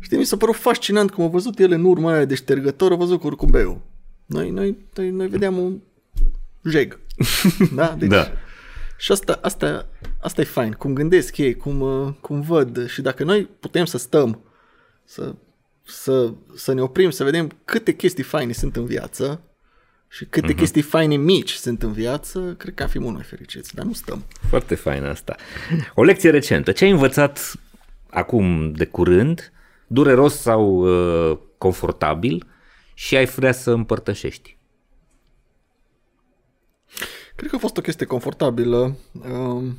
Știi, 0.00 0.18
mi 0.18 0.24
s-a 0.24 0.36
părut 0.36 0.54
fascinant 0.54 1.10
cum 1.10 1.24
a 1.24 1.28
văzut 1.28 1.58
el 1.58 1.72
în 1.72 1.84
urma 1.84 2.12
aia 2.12 2.24
de 2.24 2.34
ștergător, 2.34 2.92
a 2.92 2.96
văzut 2.96 3.20
curcubeu. 3.20 3.82
Noi, 4.32 4.50
noi, 4.50 4.76
noi, 4.94 5.10
noi 5.10 5.26
vedeam 5.26 5.58
un 5.58 5.78
jeg. 6.70 6.98
da? 7.74 7.94
Deci, 7.98 8.08
Da. 8.08 8.32
Și 8.98 9.12
asta, 9.12 9.38
asta, 9.42 9.88
asta 10.20 10.40
e 10.40 10.44
fain, 10.44 10.72
cum 10.72 10.92
gândesc 10.92 11.36
ei, 11.36 11.54
cum, 11.54 11.80
uh, 11.80 12.12
cum 12.20 12.40
văd 12.40 12.88
și 12.88 13.02
dacă 13.02 13.24
noi 13.24 13.48
putem 13.60 13.84
să 13.84 13.98
stăm, 13.98 14.40
să, 15.04 15.34
să, 15.84 16.32
să 16.54 16.72
ne 16.72 16.82
oprim, 16.82 17.10
să 17.10 17.24
vedem 17.24 17.50
câte 17.64 17.94
chestii 17.94 18.22
faine 18.22 18.52
sunt 18.52 18.76
în 18.76 18.84
viață 18.84 19.40
și 20.08 20.24
câte 20.24 20.52
uh-huh. 20.52 20.56
chestii 20.56 20.82
faine 20.82 21.16
mici 21.16 21.52
sunt 21.52 21.82
în 21.82 21.92
viață, 21.92 22.54
cred 22.58 22.74
că 22.74 22.82
am 22.82 22.88
fi 22.88 22.98
mult 22.98 23.14
mai 23.14 23.22
fericiți, 23.22 23.74
dar 23.74 23.84
nu 23.84 23.92
stăm. 23.92 24.24
Foarte 24.48 24.74
fain 24.74 25.04
asta. 25.04 25.36
O 25.94 26.02
lecție 26.02 26.30
recentă. 26.30 26.72
Ce 26.72 26.84
ai 26.84 26.90
învățat 26.90 27.52
acum 28.10 28.72
de 28.72 28.84
curând, 28.84 29.52
dureros 29.86 30.40
sau 30.40 30.74
uh, 31.30 31.38
confortabil 31.58 32.46
și 33.02 33.16
ai 33.16 33.24
vrea 33.24 33.52
să 33.52 33.70
împărtășești? 33.70 34.56
Cred 37.36 37.50
că 37.50 37.56
a 37.56 37.58
fost 37.58 37.76
o 37.76 37.80
chestie 37.80 38.06
confortabilă 38.06 38.96
um, 39.12 39.78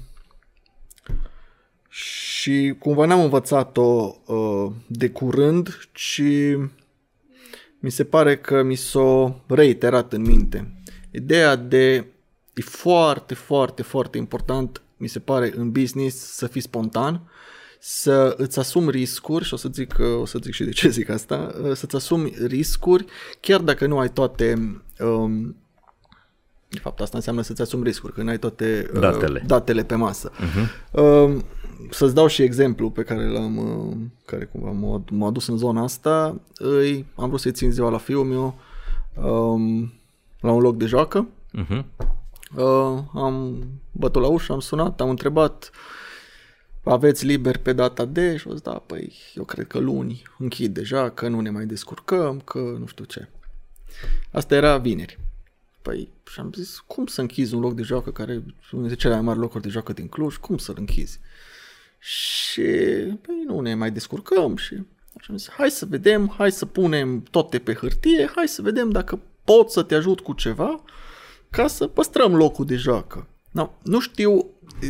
și 1.89 2.75
cumva 2.79 3.05
n-am 3.05 3.19
învățat-o 3.19 4.15
uh, 4.25 4.71
de 4.87 5.09
curând, 5.09 5.89
ci 5.93 6.21
mi 7.79 7.91
se 7.91 8.03
pare 8.03 8.37
că 8.37 8.63
mi 8.63 8.75
s-o 8.75 9.35
reiterat 9.47 10.13
în 10.13 10.21
minte. 10.21 10.83
Ideea 11.11 11.55
de 11.55 11.93
e 12.53 12.61
foarte, 12.61 13.33
foarte, 13.33 13.81
foarte 13.81 14.17
important, 14.17 14.81
mi 14.97 15.07
se 15.07 15.19
pare, 15.19 15.51
în 15.55 15.71
business 15.71 16.17
să 16.17 16.47
fii 16.47 16.61
spontan, 16.61 17.29
să 17.85 18.33
îți 18.37 18.59
asumi 18.59 18.91
riscuri, 18.91 19.45
și 19.45 19.53
o 19.53 19.57
să 19.57 19.69
zic, 19.71 19.95
o 20.19 20.25
să 20.25 20.39
zic 20.41 20.53
și 20.53 20.63
de 20.63 20.71
ce 20.71 20.89
zic 20.89 21.09
asta, 21.09 21.55
să-ți 21.73 21.95
asumi 21.95 22.33
riscuri, 22.45 23.05
chiar 23.39 23.59
dacă 23.61 23.87
nu 23.87 23.99
ai 23.99 24.09
toate 24.09 24.81
um, 24.99 25.55
de 26.73 26.79
fapt, 26.79 26.99
asta 27.01 27.17
înseamnă 27.17 27.41
să-ți 27.41 27.61
asumi 27.61 27.83
riscuri, 27.83 28.13
când 28.13 28.29
ai 28.29 28.39
toate 28.39 28.89
uh, 28.93 28.99
Datele. 28.99 29.43
datele 29.45 29.83
pe 29.83 29.95
masă. 29.95 30.31
Uh-huh. 30.31 30.91
Uh, 30.91 31.41
să-ți 31.89 32.13
dau 32.13 32.27
și 32.27 32.41
exemplu 32.41 32.89
pe 32.89 33.03
care 33.03 33.27
l-am, 33.27 33.57
uh, 33.57 33.95
care 34.25 34.45
cumva 34.45 34.71
m-a, 34.71 35.03
m-a 35.11 35.27
adus 35.27 35.47
în 35.47 35.57
zona 35.57 35.83
asta. 35.83 36.39
Îi, 36.55 37.05
am 37.15 37.27
vrut 37.27 37.39
să-i 37.39 37.51
țin 37.51 37.71
ziua 37.71 37.89
la 37.89 37.97
fiul 37.97 38.23
meu 38.23 38.55
um, 39.23 39.93
la 40.39 40.51
un 40.51 40.61
loc 40.61 40.77
de 40.77 40.85
joacă. 40.85 41.27
Uh-huh. 41.57 41.83
Uh, 42.55 42.99
am 43.13 43.63
bătut 43.91 44.21
la 44.21 44.27
ușă, 44.27 44.53
am 44.53 44.59
sunat, 44.59 45.01
am 45.01 45.09
întrebat 45.09 45.71
aveți 46.83 47.25
liber 47.25 47.57
pe 47.57 47.73
data 47.73 48.05
de 48.05 48.37
și 48.37 48.47
o 48.47 48.51
zis, 48.51 48.61
da, 48.61 48.73
păi 48.73 49.13
eu 49.35 49.43
cred 49.43 49.67
că 49.67 49.77
luni 49.77 50.23
închid 50.37 50.73
deja, 50.73 51.09
că 51.09 51.27
nu 51.27 51.39
ne 51.39 51.49
mai 51.49 51.65
descurcăm, 51.65 52.39
că 52.39 52.59
nu 52.79 52.85
știu 52.85 53.03
ce. 53.03 53.27
Asta 54.31 54.55
era 54.55 54.77
vineri. 54.77 55.19
Păi, 55.81 56.09
și 56.31 56.39
am 56.39 56.51
zis, 56.55 56.83
cum 56.87 57.05
să 57.05 57.21
închizi 57.21 57.53
un 57.53 57.61
loc 57.61 57.73
de 57.73 57.81
joacă 57.81 58.11
care 58.11 58.31
e 58.31 58.35
unul 58.35 58.53
dintre 58.71 58.95
cele 58.95 59.13
mai 59.13 59.23
mari 59.23 59.39
locuri 59.39 59.63
de 59.63 59.69
joacă 59.69 59.93
din 59.93 60.07
Cluj, 60.07 60.35
cum 60.35 60.57
să-l 60.57 60.75
închizi? 60.77 61.19
Și, 61.99 62.61
păi, 63.21 63.43
nu 63.47 63.59
ne 63.59 63.75
mai 63.75 63.91
descurcăm 63.91 64.55
și 64.55 64.73
așa 65.17 65.27
am 65.29 65.37
zis, 65.37 65.49
hai 65.49 65.71
să 65.71 65.85
vedem, 65.85 66.33
hai 66.37 66.51
să 66.51 66.65
punem 66.65 67.21
toate 67.21 67.59
pe 67.59 67.73
hârtie, 67.73 68.31
hai 68.35 68.47
să 68.47 68.61
vedem 68.61 68.89
dacă 68.89 69.19
pot 69.43 69.71
să 69.71 69.83
te 69.83 69.95
ajut 69.95 70.19
cu 70.19 70.33
ceva 70.33 70.83
ca 71.49 71.67
să 71.67 71.87
păstrăm 71.87 72.35
locul 72.35 72.65
de 72.65 72.75
joacă. 72.75 73.27
No, 73.51 73.69
nu 73.83 73.99
știu, 73.99 74.45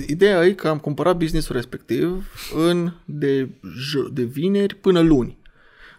ideea 0.08 0.46
e 0.46 0.54
că 0.54 0.68
am 0.68 0.78
cumpărat 0.78 1.18
businessul 1.18 1.56
respectiv 1.56 2.32
în 2.68 2.92
de, 3.06 3.48
j- 3.48 4.14
de 4.14 4.24
vineri 4.24 4.76
până 4.76 5.00
luni 5.00 5.38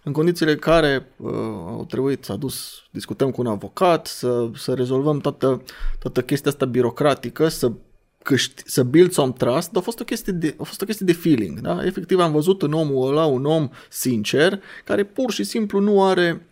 în 0.05 0.13
condițiile 0.13 0.51
în 0.53 0.59
care 0.59 1.07
uh, 1.17 1.33
au 1.67 1.85
trebuit 1.89 2.25
să 2.25 2.33
adus, 2.33 2.83
discutăm 2.91 3.31
cu 3.31 3.41
un 3.41 3.47
avocat, 3.47 4.07
să, 4.07 4.51
să 4.55 4.75
rezolvăm 4.75 5.19
toată, 5.19 5.63
toată 5.99 6.23
chestia 6.23 6.51
asta 6.51 6.67
birocratică, 6.67 7.49
să 7.49 7.73
câști, 8.23 8.63
să 8.67 8.83
build 8.83 9.11
some 9.11 9.33
trust, 9.33 9.77
a 9.77 9.81
fost 9.81 10.01
o 10.01 10.05
chestie 10.05 10.33
de, 10.33 10.55
a 10.59 10.63
fost 10.63 10.83
o 10.83 10.85
chestie 10.85 11.07
de 11.07 11.13
feeling. 11.13 11.61
Da? 11.61 11.85
Efectiv 11.85 12.19
am 12.19 12.33
văzut 12.33 12.63
în 12.63 12.73
omul 12.73 13.09
ăla 13.09 13.25
un 13.25 13.45
om 13.45 13.69
sincer, 13.89 14.61
care 14.85 15.05
pur 15.05 15.31
și 15.33 15.45
simplu 15.45 15.81
nu 15.81 16.05
are 16.05 16.47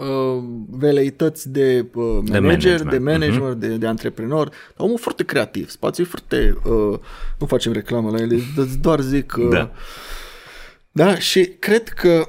uh, 0.00 0.42
veleități 0.70 1.48
de 1.50 1.86
uh, 1.94 2.04
manager, 2.30 2.40
management. 2.40 2.90
de 2.90 2.98
manager, 2.98 3.54
uh-huh. 3.54 3.58
de, 3.58 3.76
de 3.76 3.86
antreprenor, 3.86 4.48
dar 4.48 4.86
omul 4.86 4.98
foarte 4.98 5.24
creativ, 5.24 5.70
spațiul 5.70 6.06
e 6.06 6.10
foarte, 6.10 6.56
uh, 6.64 6.98
nu 7.38 7.46
facem 7.46 7.72
reclamă 7.72 8.10
la 8.10 8.20
ele, 8.20 8.38
doar 8.80 9.00
zic, 9.00 9.34
uh, 9.38 9.48
Da. 9.50 9.70
da, 10.92 11.18
și 11.18 11.44
cred 11.58 11.88
că 11.88 12.28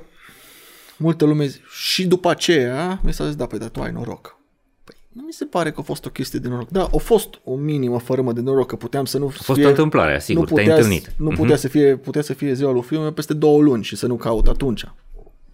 multă 0.98 1.26
lume, 1.26 1.46
zi- 1.46 1.60
și 1.72 2.08
după 2.08 2.30
aceea, 2.30 3.00
mi 3.04 3.14
s-a 3.14 3.26
zis, 3.26 3.36
da, 3.36 3.46
păi, 3.46 3.60
dar 3.60 3.70
tu 3.70 3.82
ai 3.82 3.92
noroc. 3.92 4.38
Păi, 4.84 4.96
nu 5.12 5.22
mi 5.26 5.34
se 5.34 5.46
pare 5.46 5.72
că 5.72 5.80
a 5.80 5.84
fost 5.84 6.06
o 6.06 6.10
chestie 6.10 6.40
de 6.40 6.48
noroc. 6.48 6.70
Da, 6.70 6.84
a 6.94 6.98
fost 6.98 7.30
o 7.44 7.56
minimă 7.56 8.00
fărâmă 8.00 8.34
de 8.34 8.42
noroc, 8.42 8.68
că 8.68 8.76
puteam 8.76 9.06
să 9.06 9.18
nu 9.18 9.26
A 9.26 9.30
fost 9.30 9.50
o 9.64 9.68
întâmplare, 9.68 10.20
sigur, 10.20 10.50
nu 10.50 10.56
te-ai 10.56 10.66
putea, 10.66 10.76
întâlnit. 10.84 11.12
Nu 11.18 11.28
Mhm. 11.30 11.36
putea, 11.36 11.56
să 11.56 11.68
fie, 11.68 11.96
putea 11.96 12.22
să 12.22 12.34
fie 12.34 12.54
ziua 12.54 12.72
lui 12.72 12.82
fiul 12.82 13.02
meu 13.02 13.12
peste 13.12 13.34
două 13.34 13.62
luni 13.62 13.84
și 13.84 13.96
să 13.96 14.08
nu 14.08 14.16
caut 14.16 14.48
atunci. 14.48 14.86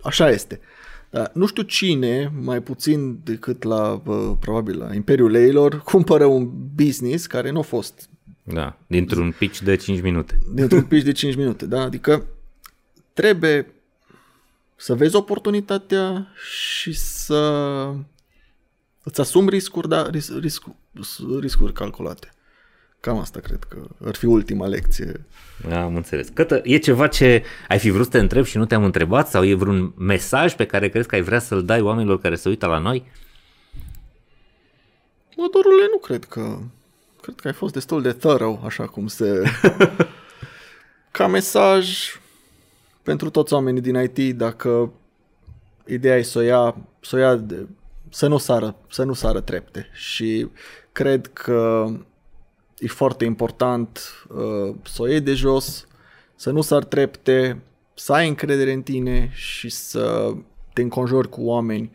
Așa 0.01 0.29
este. 0.29 0.59
Dar 1.10 1.32
nu 1.34 1.45
știu 1.45 1.64
cine, 1.64 2.32
mai 2.41 2.61
puțin 2.61 3.19
decât 3.23 3.64
la, 3.64 4.02
uh, 4.06 4.32
probabil, 4.40 4.77
la 4.77 4.94
Imperiul 4.94 5.32
Leilor, 5.32 5.80
cumpără 5.91 6.26
un 6.26 6.52
business 6.76 7.26
care 7.26 7.52
nu 7.52 7.60
a 7.60 7.61
fost 7.61 8.10
Da, 8.44 8.77
dintr-un 8.88 9.32
pitch 9.38 9.60
de 9.60 9.76
5 9.76 10.02
minute. 10.02 10.40
dintr-un 10.53 10.84
pitch 10.90 11.06
de 11.06 11.11
5 11.11 11.36
minute, 11.36 11.65
da? 11.65 11.82
Adică 11.82 12.26
trebuie 13.14 13.73
să 14.76 14.95
vezi 14.95 15.15
oportunitatea 15.15 16.27
și 16.49 16.94
să 16.94 17.91
îți 19.03 19.19
asumi 19.19 19.49
riscuri, 19.49 19.90
da, 19.90 20.10
ris- 20.10 20.40
risc, 20.40 20.64
riscuri 21.40 21.73
calculate. 21.73 22.30
Cam 23.06 23.18
asta 23.18 23.40
cred 23.40 23.64
că 23.64 23.77
ar 24.06 24.15
fi 24.15 24.26
ultima 24.26 24.68
lecție. 24.68 25.26
Am 25.72 25.95
înțeles. 25.95 26.27
Cătă, 26.34 26.61
e 26.64 26.77
ceva 26.77 27.07
ce 27.07 27.44
ai 27.68 27.80
fi 27.80 27.90
vrut 27.90 28.06
să 28.06 28.11
te 28.11 28.18
întreb 28.19 28.45
și 28.45 28.57
nu 28.57 28.65
te-am 28.65 28.84
întrebat 28.84 29.30
sau 29.30 29.45
e 29.45 29.53
vreun 29.53 29.94
mesaj 29.98 30.56
pe 30.56 30.65
care 30.65 30.90
crezi 30.90 31.07
că 31.07 31.15
ai 31.15 31.22
vrea 31.22 31.40
să-l 31.40 31.65
dai 31.65 31.82
oamenilor 31.82 32.19
care 32.19 32.36
se 32.36 32.49
uită 32.49 32.65
la 32.65 32.77
noi? 32.77 33.06
Mă, 35.36 35.49
dorule, 35.52 35.88
nu 35.91 35.98
cred 35.98 36.23
că... 36.23 36.57
Cred 37.22 37.36
că 37.36 37.48
ai 37.48 37.53
fost 37.53 37.73
destul 37.73 38.02
de 38.02 38.11
thorough, 38.11 38.60
așa 38.64 38.88
cum 38.88 39.07
se... 39.07 39.41
Ca 41.11 41.27
mesaj 41.27 41.90
pentru 43.03 43.30
toți 43.30 43.53
oamenii 43.53 43.82
din 43.82 43.95
IT, 43.95 44.38
dacă 44.38 44.94
ideea 45.86 46.18
e 46.18 46.22
să 46.22 46.40
o 46.40 46.41
ia, 46.41 46.76
să 47.02 47.15
o 47.15 47.19
ia 47.19 47.36
de, 47.36 47.68
să 48.10 48.27
nu 48.27 48.38
sară, 48.38 48.76
să 48.90 49.03
nu 49.03 49.14
sară 49.14 49.40
trepte 49.40 49.90
și 49.94 50.48
cred 50.91 51.27
că 51.34 51.90
e 52.77 52.88
foarte 52.88 53.26
important 53.26 53.99
uh, 54.30 54.76
să 54.84 55.02
o 55.02 55.07
iei 55.07 55.22
de 55.22 55.34
jos, 55.34 55.88
să 56.35 56.52
nu 56.52 56.61
sar 56.61 56.84
trepte, 56.84 57.61
să 57.93 58.14
ai 58.14 58.27
încredere 58.27 58.72
în 58.72 58.81
tine 58.81 59.30
și 59.34 59.69
să 59.69 60.34
te 60.73 60.81
înconjori 60.81 61.30
cu 61.30 61.41
oameni. 61.41 61.91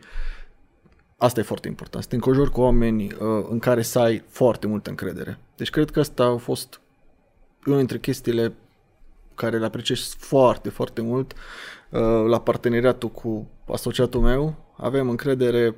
Asta 1.17 1.39
e 1.39 1.43
foarte 1.43 1.67
important, 1.67 2.03
să 2.03 2.09
te 2.09 2.15
înconjori 2.15 2.51
cu 2.51 2.61
oameni 2.61 3.03
uh, 3.03 3.45
în 3.49 3.59
care 3.59 3.81
să 3.81 3.99
ai 3.99 4.23
foarte 4.27 4.67
multă 4.67 4.89
încredere. 4.89 5.39
Deci 5.55 5.69
cred 5.69 5.89
că 5.91 5.99
asta 5.99 6.23
a 6.23 6.37
fost 6.37 6.81
una 7.65 7.77
dintre 7.77 7.99
chestiile 7.99 8.53
care 9.35 9.57
le 9.57 9.65
apreciez 9.65 10.15
foarte, 10.17 10.69
foarte 10.69 11.01
mult 11.01 11.33
uh, 11.33 11.99
la 12.27 12.39
parteneriatul 12.39 13.09
cu 13.09 13.49
asociatul 13.71 14.21
meu. 14.21 14.55
Avem 14.77 15.09
încredere 15.09 15.75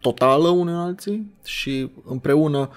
totală 0.00 0.48
unul 0.48 0.74
în 0.74 0.80
alții 0.80 1.32
și 1.44 1.90
împreună 2.04 2.70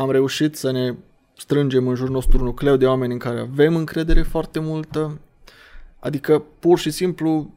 am 0.00 0.10
reușit 0.10 0.56
să 0.56 0.70
ne 0.70 0.94
strângem 1.36 1.88
în 1.88 1.94
jurul 1.94 2.12
nostru 2.12 2.38
un 2.38 2.44
nucleu 2.44 2.76
de 2.76 2.86
oameni 2.86 3.12
în 3.12 3.18
care 3.18 3.40
avem 3.40 3.76
încredere 3.76 4.22
foarte 4.22 4.60
multă. 4.60 5.20
Adică, 5.98 6.44
pur 6.58 6.78
și 6.78 6.90
simplu, 6.90 7.54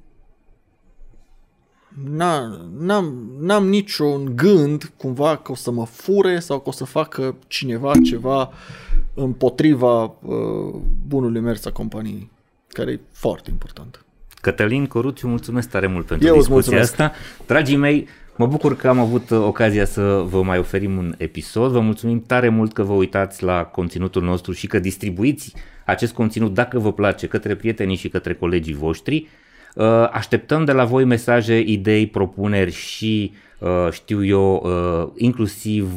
n-am, 2.78 3.32
n-am 3.40 3.68
niciun 3.68 4.36
gând 4.36 4.94
cumva 4.98 5.38
că 5.38 5.52
o 5.52 5.56
să 5.56 5.72
mă 5.72 5.86
fure 5.86 6.40
sau 6.40 6.60
că 6.60 6.70
o 6.70 6.72
să 6.72 6.84
facă 6.84 7.36
cineva 7.48 7.92
ceva 8.04 8.52
împotriva 9.14 10.04
uh, 10.04 10.82
bunului 11.08 11.42
mers 11.42 11.66
a 11.66 11.72
companiei, 11.72 12.32
care 12.68 12.92
e 12.92 13.00
foarte 13.12 13.50
important. 13.50 14.06
Cătălin 14.42 14.86
Coruțiu, 14.86 15.28
mulțumesc 15.28 15.70
tare 15.70 15.88
mult 15.88 16.06
pentru 16.06 16.28
Eu 16.28 16.36
discuția 16.36 16.82
asta. 16.82 17.12
Dragii 17.46 17.78
mei, 17.78 18.08
Mă 18.36 18.46
bucur 18.46 18.76
că 18.76 18.88
am 18.88 19.00
avut 19.00 19.30
uh, 19.30 19.40
ocazia 19.40 19.86
să 19.86 20.24
vă 20.26 20.44
mai 20.44 20.58
oferim 20.58 20.98
un 20.98 21.16
episod. 21.18 21.72
Vă 21.72 21.80
mulțumim 21.80 22.24
tare 22.28 22.50
mult 22.50 22.74
că 22.74 22.84
vă 22.84 22.94
uitați 22.94 23.44
la 23.44 23.64
conținutul 23.64 24.24
nostru 24.24 24.52
și 24.52 24.68
că 24.68 24.80
distribuiți 24.80 25.54
acest 25.86 26.14
conținut 26.14 26.54
dacă 26.54 26.80
vă 26.80 26.94
place 26.94 27.28
către 27.28 27.56
prietenii 27.56 27.96
și 27.96 28.10
către 28.10 28.34
colegii 28.34 28.74
voștri. 28.74 29.28
Uh, 29.76 29.86
așteptăm 30.12 30.66
de 30.66 30.72
la 30.72 30.86
voi 30.86 31.04
mesaje, 31.04 31.60
idei, 31.60 32.08
propuneri 32.08 32.72
și 32.72 33.34
uh, 33.60 33.88
știu 33.92 34.26
eu, 34.26 34.68
inclusiv 35.18 35.94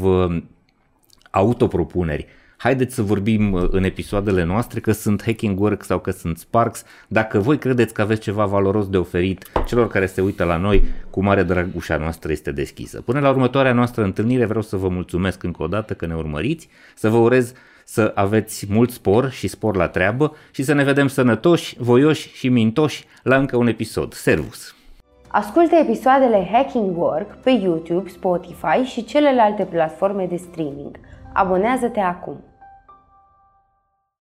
autopropuneri 1.30 2.26
haideți 2.66 2.94
să 2.94 3.02
vorbim 3.02 3.52
uh, 3.52 3.66
în 3.70 3.84
episoadele 3.84 4.44
noastre 4.44 4.80
că 4.80 4.92
sunt 4.92 5.22
Hacking 5.24 5.60
Work 5.60 5.82
sau 5.82 5.98
că 5.98 6.10
sunt 6.10 6.38
Sparks. 6.38 6.84
Dacă 7.08 7.38
voi 7.38 7.58
credeți 7.58 7.94
că 7.94 8.02
aveți 8.02 8.20
ceva 8.20 8.44
valoros 8.44 8.88
de 8.88 8.96
oferit 8.96 9.50
celor 9.66 9.88
care 9.88 10.06
se 10.06 10.20
uită 10.20 10.44
la 10.44 10.56
noi, 10.56 10.84
cu 11.10 11.22
mare 11.22 11.42
drag 11.42 11.68
ușa 11.74 11.96
noastră 11.96 12.32
este 12.32 12.52
deschisă. 12.52 13.00
Până 13.00 13.20
la 13.20 13.30
următoarea 13.30 13.72
noastră 13.72 14.02
întâlnire 14.02 14.44
vreau 14.44 14.62
să 14.62 14.76
vă 14.76 14.88
mulțumesc 14.88 15.42
încă 15.42 15.62
o 15.62 15.66
dată 15.66 15.94
că 15.94 16.06
ne 16.06 16.14
urmăriți, 16.14 16.68
să 16.94 17.08
vă 17.08 17.16
urez 17.16 17.52
să 17.84 18.12
aveți 18.14 18.66
mult 18.70 18.90
spor 18.90 19.30
și 19.30 19.48
spor 19.48 19.76
la 19.76 19.88
treabă 19.88 20.36
și 20.50 20.62
să 20.62 20.72
ne 20.72 20.84
vedem 20.84 21.06
sănătoși, 21.06 21.76
voioși 21.78 22.32
și 22.32 22.48
mintoși 22.48 23.04
la 23.22 23.36
încă 23.36 23.56
un 23.56 23.66
episod. 23.66 24.12
Servus! 24.12 24.74
Ascultă 25.28 25.74
episoadele 25.74 26.48
Hacking 26.52 26.98
Work 26.98 27.34
pe 27.34 27.50
YouTube, 27.50 28.08
Spotify 28.08 28.82
și 28.84 29.04
celelalte 29.04 29.64
platforme 29.64 30.26
de 30.26 30.36
streaming. 30.36 30.98
Abonează-te 31.32 32.00
acum! 32.00 32.45